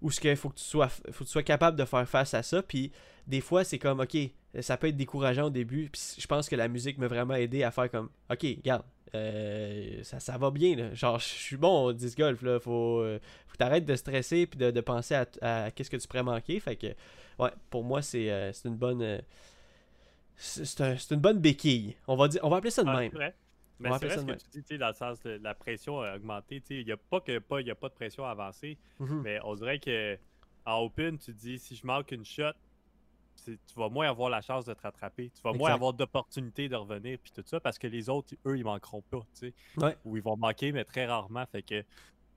où 0.00 0.10
ce 0.10 0.34
faut 0.34 0.48
que 0.48 0.56
tu 0.56 0.64
sois 0.64 0.88
faut 0.88 1.02
que 1.02 1.24
tu 1.24 1.26
sois 1.26 1.44
capable 1.44 1.78
de 1.78 1.84
faire 1.84 2.08
face 2.08 2.34
à 2.34 2.42
ça. 2.42 2.62
Puis 2.62 2.90
des 3.28 3.40
fois, 3.40 3.62
c'est 3.62 3.78
comme 3.78 4.00
Ok, 4.00 4.16
ça 4.60 4.76
peut 4.76 4.88
être 4.88 4.96
décourageant 4.96 5.46
au 5.46 5.50
début. 5.50 5.88
Puis 5.90 6.16
je 6.18 6.26
pense 6.26 6.48
que 6.48 6.56
la 6.56 6.66
musique 6.68 6.98
m'a 6.98 7.06
vraiment 7.06 7.34
aidé 7.34 7.62
à 7.62 7.70
faire 7.70 7.90
comme 7.90 8.08
Ok, 8.30 8.42
regarde. 8.42 8.82
Euh, 9.14 10.02
ça, 10.02 10.20
ça 10.20 10.38
va 10.38 10.50
bien 10.50 10.74
là. 10.76 10.94
genre 10.94 11.18
je 11.18 11.24
suis 11.26 11.56
bon 11.56 11.84
au 11.84 11.92
disc 11.92 12.16
golf 12.16 12.40
là 12.42 12.58
faut 12.58 13.00
euh, 13.00 13.18
faut 13.46 13.52
que 13.52 13.58
t'arrêtes 13.58 13.84
de 13.84 13.94
stresser 13.94 14.46
puis 14.46 14.58
de, 14.58 14.70
de 14.70 14.80
penser 14.80 15.14
à, 15.14 15.26
à 15.42 15.70
qu'est-ce 15.70 15.90
que 15.90 15.96
tu 15.98 16.08
pourrais 16.08 16.22
manquer. 16.22 16.58
Fait 16.60 16.76
que, 16.76 16.86
ouais, 17.38 17.50
pour 17.70 17.84
moi, 17.84 18.00
c'est 18.02 18.30
euh, 18.30 18.52
une 18.64 18.76
bonne. 18.76 19.02
euh, 19.02 19.18
c'est 20.36 20.80
un- 20.80 20.96
une 21.10 21.20
bonne 21.20 21.38
béquille. 21.38 21.94
On 22.08 22.16
va, 22.16 22.28
dire, 22.28 22.40
on 22.42 22.48
va 22.48 22.56
appeler 22.56 22.70
ça 22.70 22.82
de 22.82 22.88
Ah, 22.88 22.96
même. 22.98 23.12
vrai. 23.12 23.34
Mais 23.78 23.90
c'est 23.98 24.06
vrai 24.06 24.18
ce 24.18 24.44
que 24.44 24.50
tu 24.52 24.62
dis, 24.62 24.78
dans 24.78 24.88
le 24.88 24.94
sens 24.94 25.20
de 25.22 25.40
la 25.42 25.54
pression 25.54 26.00
a 26.00 26.14
augmenté. 26.16 26.62
Il 26.70 26.84
n'y 26.86 26.92
a 26.92 26.96
pas 26.96 27.20
que 27.20 27.38
pas, 27.38 27.60
y 27.60 27.70
a 27.70 27.74
pas 27.74 27.88
de 27.88 27.94
pression 27.94 28.24
à 28.24 28.30
avancer, 28.30 28.78
Mhm. 29.00 29.22
mais 29.22 29.38
on 29.44 29.54
dirait 29.56 29.78
que 29.78 30.16
en 30.64 30.78
open, 30.82 31.18
tu 31.18 31.32
te 31.34 31.38
dis 31.40 31.58
si 31.58 31.74
je 31.74 31.84
manque 31.86 32.12
une 32.12 32.24
shot, 32.24 32.52
tu 33.44 33.58
vas 33.76 33.88
moins 33.88 34.08
avoir 34.08 34.30
la 34.30 34.40
chance 34.40 34.64
de 34.64 34.74
te 34.74 34.82
rattraper. 34.82 35.30
Tu 35.34 35.42
vas 35.42 35.52
moins 35.52 35.72
avoir 35.72 35.92
d'opportunités 35.92 36.68
de 36.68 36.76
revenir 36.76 37.18
puis 37.18 37.32
tout 37.32 37.42
ça 37.46 37.60
parce 37.60 37.78
que 37.78 37.86
les 37.86 38.08
autres, 38.08 38.34
eux, 38.46 38.56
ils 38.58 38.64
manqueront 38.64 39.02
pas. 39.02 39.20
tu 39.34 39.48
sais. 39.48 39.54
Ouais. 39.76 39.96
Ou 40.04 40.16
ils 40.16 40.22
vont 40.22 40.36
manquer, 40.36 40.72
mais 40.72 40.84
très 40.84 41.06
rarement. 41.06 41.44
Fait 41.46 41.62
que 41.62 41.84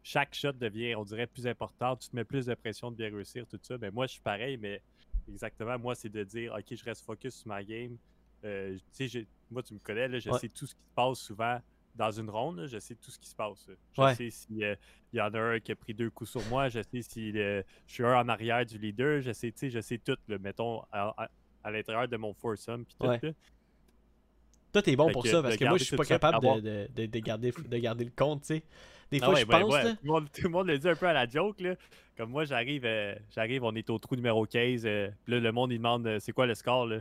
chaque 0.04 0.34
shot 0.36 0.54
devient, 0.54 0.96
on 0.96 1.04
dirait, 1.04 1.28
plus 1.28 1.48
important. 1.48 1.96
Tu 1.96 2.10
te 2.10 2.16
mets 2.16 2.24
plus 2.24 2.46
de 2.46 2.54
pression 2.56 2.92
de 2.92 2.96
bien 2.96 3.08
réussir, 3.10 3.46
tout 3.48 3.60
ça. 3.62 3.78
Mais 3.80 3.92
moi, 3.92 4.08
je 4.08 4.14
suis 4.14 4.22
pareil, 4.22 4.58
mais 4.58 4.82
exactement, 5.28 5.78
moi, 5.80 5.96
c'est 5.96 6.10
de 6.10 6.24
dire 6.24 6.54
OK, 6.54 6.76
je 6.76 6.84
reste 6.84 7.04
focus 7.06 7.36
sur 7.38 7.48
ma 7.48 7.64
game. 7.64 7.98
Euh, 8.44 8.78
tu 8.96 9.10
sais, 9.10 9.26
moi, 9.50 9.64
tu 9.64 9.74
me 9.74 9.80
connais, 9.80 10.08
là, 10.08 10.20
je 10.20 10.30
Ouais. 10.30 10.40
sais 10.40 10.50
tout 10.50 10.68
ce 10.68 10.76
qui 10.76 10.82
se 10.82 10.94
passe 10.96 11.20
souvent 11.20 11.60
dans 11.96 12.12
une 12.12 12.30
ronde, 12.30 12.58
là, 12.60 12.68
je 12.68 12.78
sais 12.80 12.96
tout 12.96 13.10
ce 13.12 13.18
qui 13.20 13.28
se 13.30 13.36
passe. 13.36 13.68
Je 13.94 14.02
Ouais. 14.02 14.16
sais 14.16 14.30
s'il 14.30 14.78
y 15.14 15.22
en 15.22 15.34
a 15.34 15.40
un 15.40 15.60
qui 15.60 15.72
a 15.72 15.76
pris 15.76 15.94
deux 15.94 16.10
coups 16.10 16.30
sur 16.32 16.44
moi, 16.50 16.68
je 16.70 16.82
sais 16.82 17.02
si 17.02 17.32
euh, 17.38 17.62
je 17.88 17.94
suis 17.94 18.04
un 18.06 18.20
en 18.20 18.28
arrière 18.30 18.66
du 18.66 18.78
leader, 18.78 19.22
je 19.22 19.32
sais, 19.32 19.54
je 19.62 19.80
sais 19.80 19.98
tout, 19.98 20.18
là, 20.28 20.38
mettons, 20.38 20.82
à, 20.92 21.14
à- 21.24 21.30
à 21.64 21.72
l'intérieur 21.72 22.08
de 22.08 22.18
mon 22.18 22.34
foursome. 22.34 22.86
Puis 22.86 22.96
tout, 23.00 23.08
Ouais. 23.08 23.20
là. 23.24 23.32
Toi, 24.74 24.82
t'es 24.82 24.96
bon 24.96 25.08
Fait 25.08 25.14
pour 25.14 25.24
que 25.24 25.30
ça, 25.30 25.42
parce 25.42 25.56
que 25.56 25.64
moi, 25.66 25.78
je 25.78 25.84
suis 25.86 25.96
pas 25.96 26.04
capable 26.04 26.62
de, 26.62 26.90
de, 26.94 27.06
de 27.06 27.20
garder, 27.20 27.52
de 27.52 27.78
garder 27.78 28.04
le 28.06 28.12
compte, 28.16 28.42
tu 28.42 28.48
sais. 28.48 28.64
Des 29.10 29.20
Ah 29.22 29.26
fois, 29.26 29.34
ouais, 29.36 29.42
je 29.42 29.46
ben, 29.46 29.62
pense, 29.62 29.74
tout, 29.82 29.98
le 30.04 30.08
monde, 30.12 30.32
tout 30.34 30.42
le 30.44 30.50
monde 30.50 30.68
le 30.68 30.78
dit 30.80 30.90
un 30.90 30.96
peu 30.96 31.08
à 31.08 31.14
la 31.14 31.28
joke. 31.30 31.62
Là. 31.62 31.76
Comme 32.18 32.32
moi, 32.32 32.44
j'arrive, 32.44 32.84
euh, 32.86 33.16
j'arrive, 33.34 33.64
on 33.64 33.74
est 33.76 33.90
au 33.90 33.98
trou 34.00 34.16
numéro 34.16 34.46
15. 34.46 34.86
euh, 34.86 35.10
puis 35.24 35.34
là, 35.34 35.40
le 35.40 35.52
monde, 35.52 35.72
il 35.72 35.78
demande 35.78 36.06
euh, 36.08 36.20
c'est 36.20 36.34
quoi 36.34 36.46
le 36.48 36.56
score. 36.56 36.88
Là? 36.88 37.00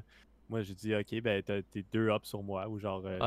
Moi, 0.51 0.63
je 0.63 0.73
dis 0.75 0.95
ok, 0.95 1.21
ben 1.23 1.43
t'as- 1.43 1.63
t'es 1.63 1.83
deux 1.93 2.11
ups 2.11 2.29
sur 2.29 2.43
moi. 2.43 2.69
Ou 2.69 2.79
genre, 2.79 3.03
euh, 3.07 3.19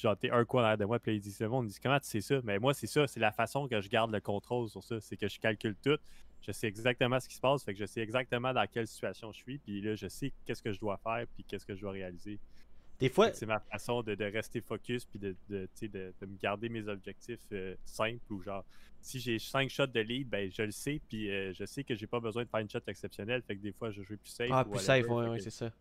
genre, 0.00 0.16
t'es 0.16 0.30
un 0.30 0.44
coup 0.44 0.58
en 0.58 0.62
arrière 0.62 0.78
de 0.78 0.84
moi. 0.84 0.98
Puis 0.98 1.12
là, 1.12 1.16
il 1.16 1.20
dit 1.20 1.34
le 1.40 1.48
monde, 1.48 1.66
il 1.66 1.72
dit 1.72 1.80
comment 1.80 2.00
tu 2.00 2.08
sais 2.08 2.20
ça? 2.20 2.40
Mais 2.44 2.58
moi, 2.58 2.74
c'est 2.74 2.86
ça. 2.86 3.06
C'est 3.06 3.20
la 3.20 3.32
façon 3.32 3.68
que 3.68 3.80
je 3.80 3.88
garde 3.88 4.10
le 4.12 4.20
contrôle 4.20 4.68
sur 4.68 4.82
ça. 4.82 5.00
C'est 5.00 5.16
que 5.16 5.28
je 5.28 5.38
calcule 5.38 5.76
tout. 5.76 5.98
Je 6.40 6.50
sais 6.52 6.66
exactement 6.66 7.20
ce 7.20 7.28
qui 7.28 7.34
se 7.36 7.40
passe. 7.40 7.62
Fait 7.64 7.72
que 7.72 7.78
je 7.78 7.86
sais 7.86 8.00
exactement 8.00 8.52
dans 8.52 8.66
quelle 8.66 8.86
situation 8.86 9.30
je 9.32 9.38
suis. 9.38 9.58
Puis 9.58 9.80
là, 9.80 9.94
je 9.94 10.08
sais 10.08 10.32
qu'est-ce 10.44 10.62
que 10.62 10.72
je 10.72 10.80
dois 10.80 10.96
faire. 10.96 11.26
Puis 11.34 11.44
qu'est-ce 11.44 11.66
que 11.66 11.74
je 11.74 11.80
dois 11.80 11.92
réaliser. 11.92 12.38
Des 12.98 13.08
fois, 13.08 13.32
C'est 13.32 13.46
ma 13.46 13.58
façon 13.58 14.02
de, 14.02 14.14
de 14.14 14.24
rester 14.24 14.60
focus 14.60 15.04
puis 15.04 15.18
de, 15.18 15.34
de, 15.48 15.64
tu 15.64 15.70
sais, 15.74 15.88
de, 15.88 16.14
de 16.20 16.26
me 16.26 16.36
garder 16.36 16.68
mes 16.68 16.86
objectifs 16.86 17.40
euh, 17.52 17.74
simples 17.84 18.32
ou 18.32 18.40
genre 18.42 18.64
si 19.00 19.18
j'ai 19.18 19.40
5 19.40 19.68
shots 19.68 19.88
de 19.88 19.98
lead, 19.98 20.28
ben 20.28 20.48
je 20.52 20.62
le 20.62 20.70
sais 20.70 21.00
puis 21.08 21.28
euh, 21.28 21.52
je 21.52 21.64
sais 21.64 21.82
que 21.82 21.96
j'ai 21.96 22.06
pas 22.06 22.20
besoin 22.20 22.44
de 22.44 22.48
faire 22.48 22.60
une 22.60 22.70
shot 22.70 22.78
exceptionnelle, 22.86 23.42
fait 23.42 23.56
que 23.56 23.60
des 23.62 23.72
fois 23.72 23.90
je 23.90 24.02
joue 24.02 24.16
plus 24.16 24.30
safe. 24.30 24.50
ah, 24.52 24.64
plus 24.64 24.78
safe, 24.78 25.08
ouais, 25.08 25.28
ouais, 25.30 25.40
c'est 25.40 25.50
ça. 25.50 25.72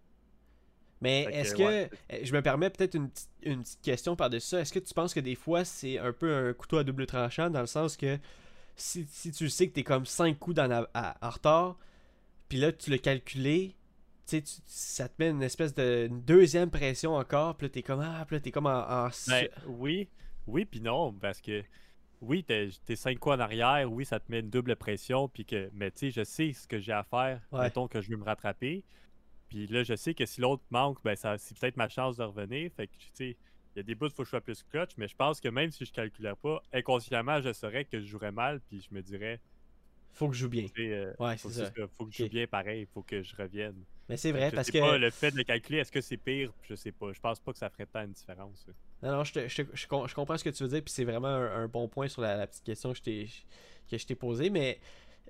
Mais 1.01 1.23
est-ce 1.31 1.55
que, 1.55 1.63
ouais, 1.63 1.89
euh, 2.13 2.19
je 2.23 2.31
me 2.33 2.41
permets 2.41 2.69
peut-être 2.69 2.93
une, 2.95 3.09
petite- 3.09 3.29
une 3.43 3.63
petite 3.63 3.81
question 3.81 4.15
par-dessus 4.15 4.47
ça, 4.49 4.61
est-ce 4.61 4.71
que 4.71 4.79
tu 4.79 4.93
penses 4.93 5.13
que 5.13 5.19
des 5.19 5.35
fois 5.35 5.65
c'est 5.65 5.97
un 5.97 6.13
peu 6.13 6.33
un 6.33 6.53
couteau 6.53 6.77
à 6.77 6.83
double 6.83 7.05
tranchant 7.07 7.49
dans 7.49 7.61
le 7.61 7.65
sens 7.67 7.97
que 7.97 8.19
si, 8.75 9.05
si 9.09 9.31
tu 9.31 9.49
sais 9.49 9.67
que 9.67 9.73
t'es 9.73 9.83
comme 9.83 10.05
5 10.05 10.37
coups 10.37 10.55
dans 10.55 10.67
la- 10.67 10.89
à- 10.93 11.17
en 11.27 11.29
retard, 11.31 11.77
puis 12.49 12.59
là 12.59 12.71
tu 12.71 12.89
l'as 12.91 12.99
calculé, 12.99 13.75
tu 14.27 14.41
ça 14.65 15.09
te 15.09 15.13
met 15.19 15.29
une 15.29 15.41
espèce 15.43 15.73
de 15.73 16.05
une 16.07 16.21
deuxième 16.21 16.69
pression 16.69 17.15
encore, 17.15 17.55
puis 17.57 17.65
là 17.67 17.69
t'es 17.71 17.81
comme, 17.81 17.99
ah, 18.01 18.23
puis 18.27 18.35
là 18.35 18.39
t'es 18.39 18.51
comme 18.51 18.67
en... 18.67 19.05
en- 19.07 19.09
Ben, 19.27 19.47
oui, 19.67 20.07
oui 20.47 20.65
puis 20.65 20.81
non 20.81 21.11
parce 21.13 21.41
que 21.41 21.63
oui, 22.21 22.43
t'es 22.43 22.69
t'es 22.85 22.95
5 22.95 23.17
coups 23.17 23.35
en 23.35 23.39
arrière, 23.39 23.91
oui, 23.91 24.05
ça 24.05 24.19
te 24.19 24.31
met 24.31 24.41
une 24.41 24.49
double 24.51 24.75
pression 24.75 25.27
puis 25.27 25.45
que 25.45 25.69
mais 25.73 25.89
tu 25.89 25.97
sais, 25.99 26.11
je 26.11 26.23
sais 26.23 26.53
ce 26.53 26.67
que 26.67 26.79
j'ai 26.79 26.91
à 26.93 27.03
faire, 27.03 27.41
Ouais. 27.51 27.61
mettons 27.61 27.87
que 27.87 27.99
je 28.01 28.09
veux 28.11 28.17
me 28.17 28.23
rattraper. 28.23 28.83
Puis 29.51 29.67
là, 29.67 29.83
je 29.83 29.95
sais 29.97 30.13
que 30.13 30.25
si 30.25 30.39
l'autre 30.39 30.63
manque, 30.69 30.99
ben 31.03 31.13
ça 31.13 31.37
c'est 31.37 31.59
peut-être 31.59 31.75
ma 31.75 31.89
chance 31.89 32.15
de 32.15 32.23
revenir, 32.23 32.71
fait 32.71 32.87
que 32.87 32.93
tu 32.93 33.07
sais 33.13 33.35
il 33.75 33.77
y 33.77 33.81
a 33.81 33.83
des 33.83 33.95
bouts, 33.95 34.05
il 34.05 34.11
faut 34.11 34.23
que 34.23 34.25
je 34.25 34.29
sois 34.29 34.39
plus 34.39 34.63
clutch, 34.63 34.91
mais 34.95 35.09
je 35.09 35.15
pense 35.15 35.41
que 35.41 35.49
même 35.49 35.71
si 35.71 35.85
je 35.85 35.91
calculais 35.91 36.33
pas, 36.41 36.61
inconsciemment, 36.71 37.41
je 37.41 37.51
saurais 37.51 37.83
que 37.83 37.99
je 37.99 38.05
jouerais 38.05 38.31
mal, 38.31 38.61
puis 38.61 38.81
je 38.89 38.95
me 38.95 39.01
dirais, 39.01 39.41
faut 40.13 40.29
que 40.29 40.33
je 40.35 40.39
joue 40.39 40.49
bien. 40.49 40.67
euh, 40.79 41.13
Ouais, 41.19 41.35
faut, 41.35 41.49
c'est 41.49 41.73
que 41.73 41.81
ça. 41.81 41.87
faut 41.97 42.05
que 42.05 42.13
je 42.13 42.23
joue 42.23 42.29
bien 42.29 42.47
pareil, 42.47 42.87
faut 42.93 43.01
que 43.01 43.21
je 43.21 43.35
revienne. 43.35 43.75
Mais 44.07 44.15
c'est 44.17 44.31
vrai, 44.31 44.49
je 44.49 44.55
parce 44.55 44.67
sais 44.67 44.73
que... 44.73 44.79
pas, 44.79 44.97
le 44.97 45.09
fait 45.09 45.31
de 45.31 45.41
calculer, 45.41 45.79
est-ce 45.79 45.91
que 45.91 46.01
c'est 46.01 46.17
pire, 46.17 46.51
je 46.63 46.75
sais 46.75 46.91
pas. 46.93 47.11
Je 47.11 47.19
pense 47.19 47.39
pas 47.39 47.51
que 47.51 47.59
ça 47.59 47.69
ferait 47.69 47.85
tant 47.85 48.03
une 48.03 48.11
différence. 48.11 48.65
Non, 49.03 49.11
non, 49.11 49.23
je, 49.23 49.33
te- 49.33 49.47
je 49.47 49.63
te- 49.63 49.75
je 49.75 49.87
com- 49.87 50.07
je 50.07 50.13
comprends 50.15 50.37
ce 50.37 50.43
que 50.43 50.49
tu 50.49 50.63
veux 50.63 50.69
dire, 50.69 50.81
puis 50.83 50.93
c'est 50.93 51.05
vraiment 51.05 51.27
un, 51.29 51.63
un 51.63 51.67
bon 51.67 51.87
point 51.87 52.07
sur 52.07 52.21
la, 52.21 52.35
la 52.35 52.47
petite 52.47 52.63
question 52.63 52.91
que 52.93 52.99
je 53.97 54.05
t'ai 54.05 54.15
posée, 54.15 54.49
mais 54.49 54.79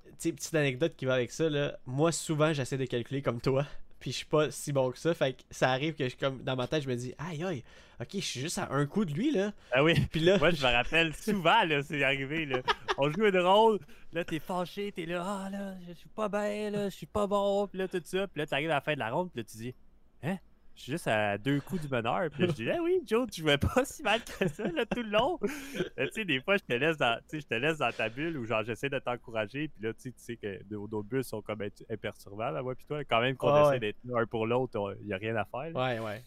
tu 0.03 0.13
sais, 0.29 0.33
petite 0.33 0.55
anecdote 0.55 0.95
qui 0.95 1.05
va 1.05 1.13
avec 1.13 1.31
ça, 1.31 1.49
là, 1.49 1.77
moi 1.85 2.11
souvent 2.11 2.53
j'essaie 2.53 2.77
de 2.77 2.85
calculer 2.85 3.21
comme 3.21 3.39
toi, 3.39 3.65
puis 4.01 4.11
je 4.11 4.17
suis 4.17 4.25
pas 4.25 4.51
si 4.51 4.73
bon 4.73 4.91
que 4.91 4.97
ça, 4.97 5.13
fait 5.13 5.33
que 5.33 5.43
ça 5.49 5.69
arrive 5.71 5.93
que 5.93 6.09
je 6.09 6.17
comme 6.17 6.43
dans 6.43 6.57
ma 6.57 6.67
tête 6.67 6.83
je 6.83 6.89
me 6.89 6.95
dis 6.95 7.13
aïe 7.17 7.43
aïe, 7.43 7.63
ok 8.01 8.09
je 8.15 8.19
suis 8.19 8.39
juste 8.41 8.57
à 8.57 8.67
un 8.71 8.85
coup 8.85 9.05
de 9.05 9.13
lui 9.13 9.31
là, 9.31 9.53
Ah 9.71 9.83
oui, 9.83 9.93
puis 10.11 10.19
là, 10.19 10.37
moi 10.39 10.49
je 10.51 10.61
me 10.61 10.71
rappelle 10.71 11.15
souvent, 11.15 11.63
là, 11.63 11.81
c'est 11.83 12.03
arrivé. 12.03 12.45
Là. 12.45 12.59
On 12.97 13.09
joue 13.09 13.25
une 13.25 13.39
rôle, 13.39 13.79
là 14.11 14.25
t'es 14.25 14.39
fâché, 14.39 14.91
t'es 14.91 15.05
là, 15.05 15.23
ah 15.25 15.49
là, 15.49 15.75
je 15.87 15.93
suis 15.93 16.09
pas 16.09 16.27
bien, 16.27 16.71
là, 16.71 16.89
je 16.89 16.95
suis 16.95 17.05
pas 17.05 17.27
bon, 17.27 17.67
puis 17.67 17.77
là 17.79 17.87
tout 17.87 18.01
ça, 18.03 18.27
puis 18.27 18.39
là 18.39 18.47
t'arrives 18.47 18.71
à 18.71 18.75
la 18.75 18.81
fin 18.81 18.93
de 18.95 18.99
la 18.99 19.11
ronde, 19.11 19.31
puis 19.31 19.41
là 19.41 19.47
tu 19.49 19.57
dis, 19.57 19.75
hein, 20.23 20.37
je 20.75 20.81
suis 20.83 20.91
juste 20.93 21.07
à 21.07 21.37
deux 21.37 21.59
coups 21.61 21.81
du 21.81 21.87
bonheur, 21.87 22.29
puis 22.31 22.47
je 22.47 22.51
dis, 22.53 22.69
ah 22.71 22.77
oui, 22.81 23.01
Joe, 23.05 23.29
tu 23.29 23.41
jouais 23.41 23.57
pas 23.57 23.83
si 23.85 24.01
mal 24.03 24.19
que 24.23 24.47
ça, 24.47 24.63
là, 24.63 24.85
tout 24.85 25.03
le 25.03 25.09
long. 25.09 25.37
Là, 25.97 26.07
tu 26.07 26.13
sais, 26.13 26.25
des 26.25 26.39
fois 26.41 26.57
je 26.57 26.63
te 26.63 26.73
laisse 26.73 26.97
dans, 26.97 27.17
tu 27.29 27.37
sais, 27.37 27.41
je 27.41 27.47
te 27.47 27.53
laisse 27.55 27.77
dans 27.77 27.91
ta 27.91 28.09
bulle, 28.09 28.37
ou 28.37 28.45
genre 28.45 28.63
j'essaie 28.63 28.89
de 28.89 28.99
t'encourager, 28.99 29.67
puis 29.67 29.83
là 29.83 29.93
tu 29.93 30.01
sais, 30.01 30.11
tu 30.11 30.15
sais 30.23 30.35
que 30.37 30.59
nos 30.69 31.03
bulles 31.03 31.23
sont 31.23 31.41
comme 31.41 31.61
imperturbables, 31.89 32.61
moi, 32.61 32.73
puis 32.75 32.85
toi, 32.85 33.03
quand 33.03 33.21
même 33.21 33.35
qu'on 33.35 33.49
Ah 33.49 33.61
essaie 33.63 33.69
ouais. 33.71 33.79
d'être 33.79 33.97
un 34.15 34.25
pour 34.25 34.47
l'autre, 34.47 34.97
il 35.01 35.07
y 35.07 35.13
a 35.13 35.17
rien 35.17 35.35
à 35.35 35.45
faire. 35.45 35.71
là. 35.71 35.85
ouais 35.93 35.99
ouais, 35.99 36.23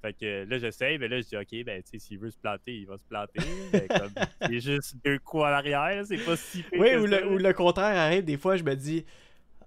Fait 0.00 0.12
que 0.14 0.24
euh, 0.24 0.44
là, 0.46 0.58
j'essaye, 0.58 0.96
mais 0.98 1.08
là, 1.08 1.20
je 1.20 1.26
dis, 1.26 1.36
OK, 1.36 1.64
ben, 1.66 1.82
tu 1.82 1.90
sais, 1.90 1.98
s'il 1.98 2.18
veut 2.18 2.30
se 2.30 2.38
planter, 2.38 2.72
il 2.74 2.86
va 2.86 2.96
se 2.96 3.04
planter. 3.04 3.40
Mais 3.72 3.86
comme, 3.88 4.12
c'est 4.46 4.60
juste 4.60 4.96
deux 5.04 5.18
coups 5.18 5.42
en 5.42 5.46
arrière, 5.46 5.96
là, 5.96 6.04
c'est 6.04 6.24
pas 6.24 6.36
si 6.36 6.62
pire. 6.62 6.80
oui 6.80 6.94
ou 6.96 7.06
le, 7.06 7.26
ou 7.32 7.36
le 7.38 7.52
contraire 7.52 7.96
arrive, 7.96 8.24
des 8.24 8.38
fois 8.38 8.56
je 8.56 8.62
me 8.64 8.74
dis 8.74 9.04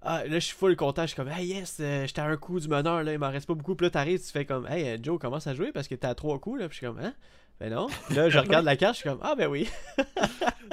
ah, 0.04 0.24
là, 0.24 0.34
je 0.38 0.46
suis 0.46 0.56
full 0.56 0.76
content. 0.76 1.02
Je 1.02 1.08
suis 1.08 1.16
comme, 1.16 1.28
hey, 1.28 1.46
yes, 1.46 1.78
euh, 1.80 2.06
j'étais 2.06 2.20
à 2.20 2.26
un 2.26 2.36
coup 2.36 2.60
du 2.60 2.68
meneur, 2.68 3.02
là, 3.02 3.12
il 3.12 3.18
m'en 3.18 3.30
reste 3.30 3.46
pas 3.46 3.54
beaucoup. 3.54 3.74
Puis 3.74 3.86
là, 3.86 3.90
t'arrives, 3.90 4.20
tu 4.20 4.30
fais 4.30 4.44
comme, 4.44 4.66
hey, 4.66 4.98
Joe, 5.02 5.18
commence 5.18 5.46
à 5.46 5.54
jouer 5.54 5.72
parce 5.72 5.88
que 5.88 5.94
t'es 5.94 6.06
à 6.06 6.14
trois 6.14 6.38
coups, 6.38 6.60
là. 6.60 6.68
Puis 6.68 6.78
je 6.80 6.86
suis 6.86 6.86
comme, 6.86 7.04
hein? 7.04 7.14
Ben 7.60 7.72
non. 7.72 7.86
Puis 8.06 8.16
là, 8.16 8.28
je 8.28 8.38
regarde 8.40 8.64
la 8.64 8.76
carte, 8.76 8.94
je 8.96 9.00
suis 9.00 9.08
comme, 9.08 9.20
ah, 9.22 9.34
ben 9.36 9.46
oui. 9.48 9.68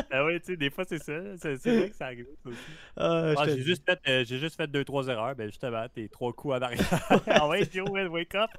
Ah 0.10 0.26
oui, 0.26 0.39
tu 0.41 0.48
sais, 0.48 0.58
des 0.58 0.70
fois, 0.72 0.84
c'est 0.88 0.98
ça. 0.98 1.13
C'est 1.38 1.56
vrai 1.78 1.89
que 1.89 1.96
ça 1.96 2.06
arrive 2.08 2.26
aussi. 2.44 2.58
Ah, 2.98 3.34
Ah, 3.38 3.46
j'ai 3.46 3.62
juste 3.62 3.84
fait, 3.86 4.00
euh, 4.08 4.26
j'ai 4.26 4.39
juste 4.39 4.58
fait 4.58 4.67
deux, 4.67 4.84
trois 4.84 5.08
erreurs. 5.08 5.36
Ben, 5.36 5.48
justement, 5.48 5.86
t'es 5.94 6.08
trois 6.08 6.34
coups 6.34 6.56
en 6.56 6.62
arrière. 6.62 6.82
ah 7.28 7.48
ouais, 7.48 7.67
Joe, 7.72 7.88
wake 8.10 8.34
up. 8.36 8.50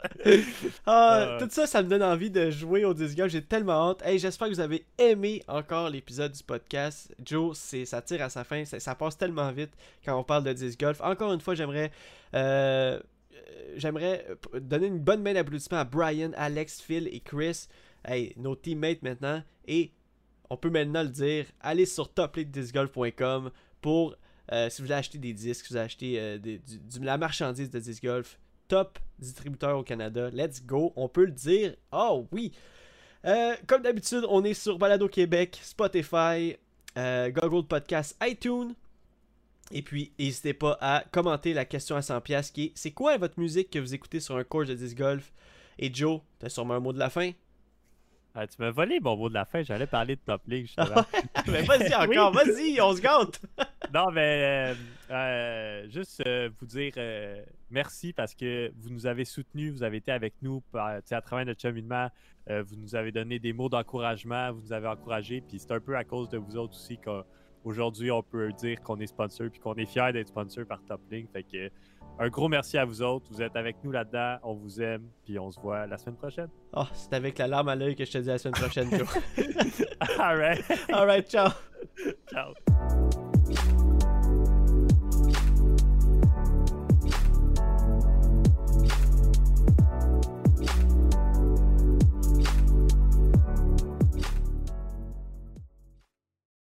Ah, 0.86 1.18
Euh. 1.22 1.38
Tout 1.40 1.48
ça, 1.50 1.66
ça 1.66 1.82
me 1.82 1.88
donne 1.88 2.02
envie 2.02 2.30
de 2.30 2.50
jouer 2.50 2.84
au 2.84 2.94
disc 2.94 3.16
golf. 3.16 3.32
J'ai 3.32 3.42
tellement 3.42 3.90
hâte. 3.90 4.02
Hey, 4.04 4.18
j'espère 4.18 4.48
que 4.48 4.54
vous 4.54 4.60
avez 4.60 4.84
aimé 4.98 5.42
encore 5.48 5.90
l'épisode 5.90 6.32
du 6.32 6.42
podcast. 6.44 7.12
Joe, 7.24 7.58
c'est, 7.58 7.84
ça 7.84 8.02
tire 8.02 8.22
à 8.22 8.30
sa 8.30 8.44
fin. 8.44 8.64
Ça, 8.64 8.78
ça 8.80 8.94
passe 8.94 9.18
tellement 9.18 9.50
vite 9.52 9.72
quand 10.04 10.16
on 10.18 10.24
parle 10.24 10.44
de 10.44 10.52
disc 10.52 10.78
golf. 10.78 11.00
Encore 11.00 11.32
une 11.32 11.40
fois, 11.40 11.54
j'aimerais. 11.54 11.90
euh, 12.34 12.98
euh, 13.34 13.72
J'aimerais 13.76 14.26
donner 14.60 14.86
une 14.86 14.98
bonne 15.00 15.22
main 15.22 15.32
d'applaudissement 15.34 15.78
à 15.78 15.84
Brian, 15.84 16.30
Alex, 16.36 16.80
Phil 16.80 17.08
et 17.08 17.20
Chris, 17.20 17.66
hey, 18.04 18.32
nos 18.36 18.54
teammates 18.54 19.02
maintenant. 19.02 19.42
Et 19.66 19.92
on 20.50 20.56
peut 20.56 20.70
maintenant 20.70 21.02
le 21.02 21.08
dire, 21.08 21.46
allez 21.60 21.86
sur 21.86 22.12
topleaguediscgolf.com 22.12 23.50
pour, 23.80 24.16
euh, 24.52 24.68
si 24.68 24.82
vous 24.82 24.86
voulez 24.86 24.98
acheter 24.98 25.18
des 25.18 25.32
disques, 25.32 25.66
si 25.66 25.72
vous 25.72 25.78
acheter 25.78 26.20
euh, 26.20 26.38
la 27.00 27.16
marchandise 27.16 27.70
de 27.70 27.78
disc 27.78 28.02
golf, 28.02 28.38
top 28.68 28.98
distributeur 29.18 29.78
au 29.78 29.82
Canada. 29.82 30.30
Let's 30.30 30.64
go. 30.64 30.92
On 30.96 31.08
peut 31.08 31.24
le 31.24 31.32
dire. 31.32 31.74
Oh 31.90 32.26
oui. 32.32 32.52
Euh, 33.24 33.54
comme 33.66 33.82
d'habitude, 33.82 34.24
on 34.28 34.44
est 34.44 34.54
sur 34.54 34.78
Balado 34.78 35.08
Québec, 35.08 35.58
Spotify, 35.62 36.56
Google 36.96 37.66
Podcast, 37.66 38.16
iTunes. 38.22 38.74
Et 39.70 39.80
puis, 39.80 40.12
n'hésitez 40.18 40.52
pas 40.52 40.76
à 40.80 41.04
commenter 41.12 41.54
la 41.54 41.64
question 41.64 41.96
à 41.96 42.00
100$ 42.00 42.52
qui 42.52 42.64
est 42.64 42.72
c'est 42.74 42.90
quoi 42.90 43.16
votre 43.16 43.40
musique 43.40 43.70
que 43.70 43.78
vous 43.78 43.94
écoutez 43.94 44.20
sur 44.20 44.36
un 44.36 44.44
cours 44.44 44.66
de 44.66 44.74
disc 44.74 44.96
golf? 44.96 45.32
Et 45.78 45.92
Joe, 45.92 46.20
t'as 46.38 46.50
sûrement 46.50 46.74
un 46.74 46.80
mot 46.80 46.92
de 46.92 46.98
la 46.98 47.08
fin 47.08 47.30
Ah, 48.34 48.46
tu 48.46 48.56
m'as 48.60 48.70
volé 48.70 48.98
mon 48.98 49.16
mot 49.16 49.28
de 49.28 49.34
la 49.34 49.44
fin. 49.44 49.62
J'allais 49.62 49.86
parler 49.86 50.16
de 50.16 50.20
Top 50.24 50.40
League, 50.46 50.64
justement. 50.66 51.04
Mais 51.48 51.62
vas-y 51.62 51.94
encore, 51.94 52.32
vas-y, 52.32 52.80
on 52.80 52.94
se 52.96 53.00
gâte 53.02 53.40
non, 53.92 54.10
mais 54.10 54.72
euh, 54.72 54.74
euh, 55.10 55.88
juste 55.90 56.22
euh, 56.26 56.48
vous 56.58 56.64
dire 56.66 56.94
merci 57.70 58.14
parce 58.14 58.34
que 58.34 58.72
vous 58.78 58.88
nous 58.88 59.06
avez 59.06 59.26
soutenus, 59.26 59.72
vous 59.72 59.82
avez 59.82 59.98
été 59.98 60.12
avec 60.12 60.32
nous 60.40 60.62
par- 60.72 60.86
à 61.10 61.20
travers 61.20 61.44
notre 61.44 61.60
cheminement. 61.60 62.08
vous 62.48 62.76
nous 62.76 62.94
avez 62.94 63.12
donné 63.12 63.38
des 63.38 63.52
mots 63.52 63.68
d'encouragement, 63.68 64.50
vous 64.52 64.62
nous 64.62 64.72
avez 64.72 64.88
encouragés. 64.88 65.42
Puis 65.46 65.58
c'est 65.58 65.72
un 65.72 65.80
peu 65.80 65.94
à 65.96 66.04
cause 66.04 66.30
de 66.30 66.38
vous 66.38 66.56
autres 66.56 66.74
aussi 66.74 66.98
qu'aujourd'hui, 66.98 68.10
on 68.10 68.22
peut 68.22 68.50
dire 68.52 68.80
qu'on 68.80 68.98
est 69.00 69.06
sponsor 69.08 69.48
puis 69.50 69.60
qu'on 69.60 69.74
est 69.74 69.84
fiers 69.86 70.12
d'être 70.12 70.28
sponsor 70.28 70.64
par 70.64 70.82
Top 70.84 71.00
Link. 71.10 71.30
Fait 71.30 71.42
que 71.42 71.70
un 72.18 72.28
gros 72.28 72.48
merci 72.48 72.78
à 72.78 72.84
vous 72.84 73.02
autres. 73.02 73.26
Vous 73.30 73.42
êtes 73.42 73.56
avec 73.56 73.76
nous 73.82 73.90
là-dedans. 73.90 74.36
On 74.42 74.54
vous 74.54 74.80
aime. 74.80 75.08
Puis 75.24 75.38
on 75.38 75.50
se 75.50 75.60
voit 75.60 75.86
la 75.86 75.98
semaine 75.98 76.16
prochaine. 76.16 76.48
Oh, 76.74 76.84
c'est 76.92 77.12
avec 77.14 77.38
la 77.38 77.46
larme 77.46 77.68
à 77.68 77.74
l'œil 77.74 77.96
que 77.96 78.04
je 78.04 78.12
te 78.12 78.18
dis 78.18 78.28
la 78.28 78.38
semaine 78.38 78.54
prochaine, 78.54 78.88
Joe. 78.90 79.08
All 80.18 80.36
right. 80.36 80.64
Alright, 80.92 81.28
ciao 81.28 81.50
Ciao. 82.30 82.52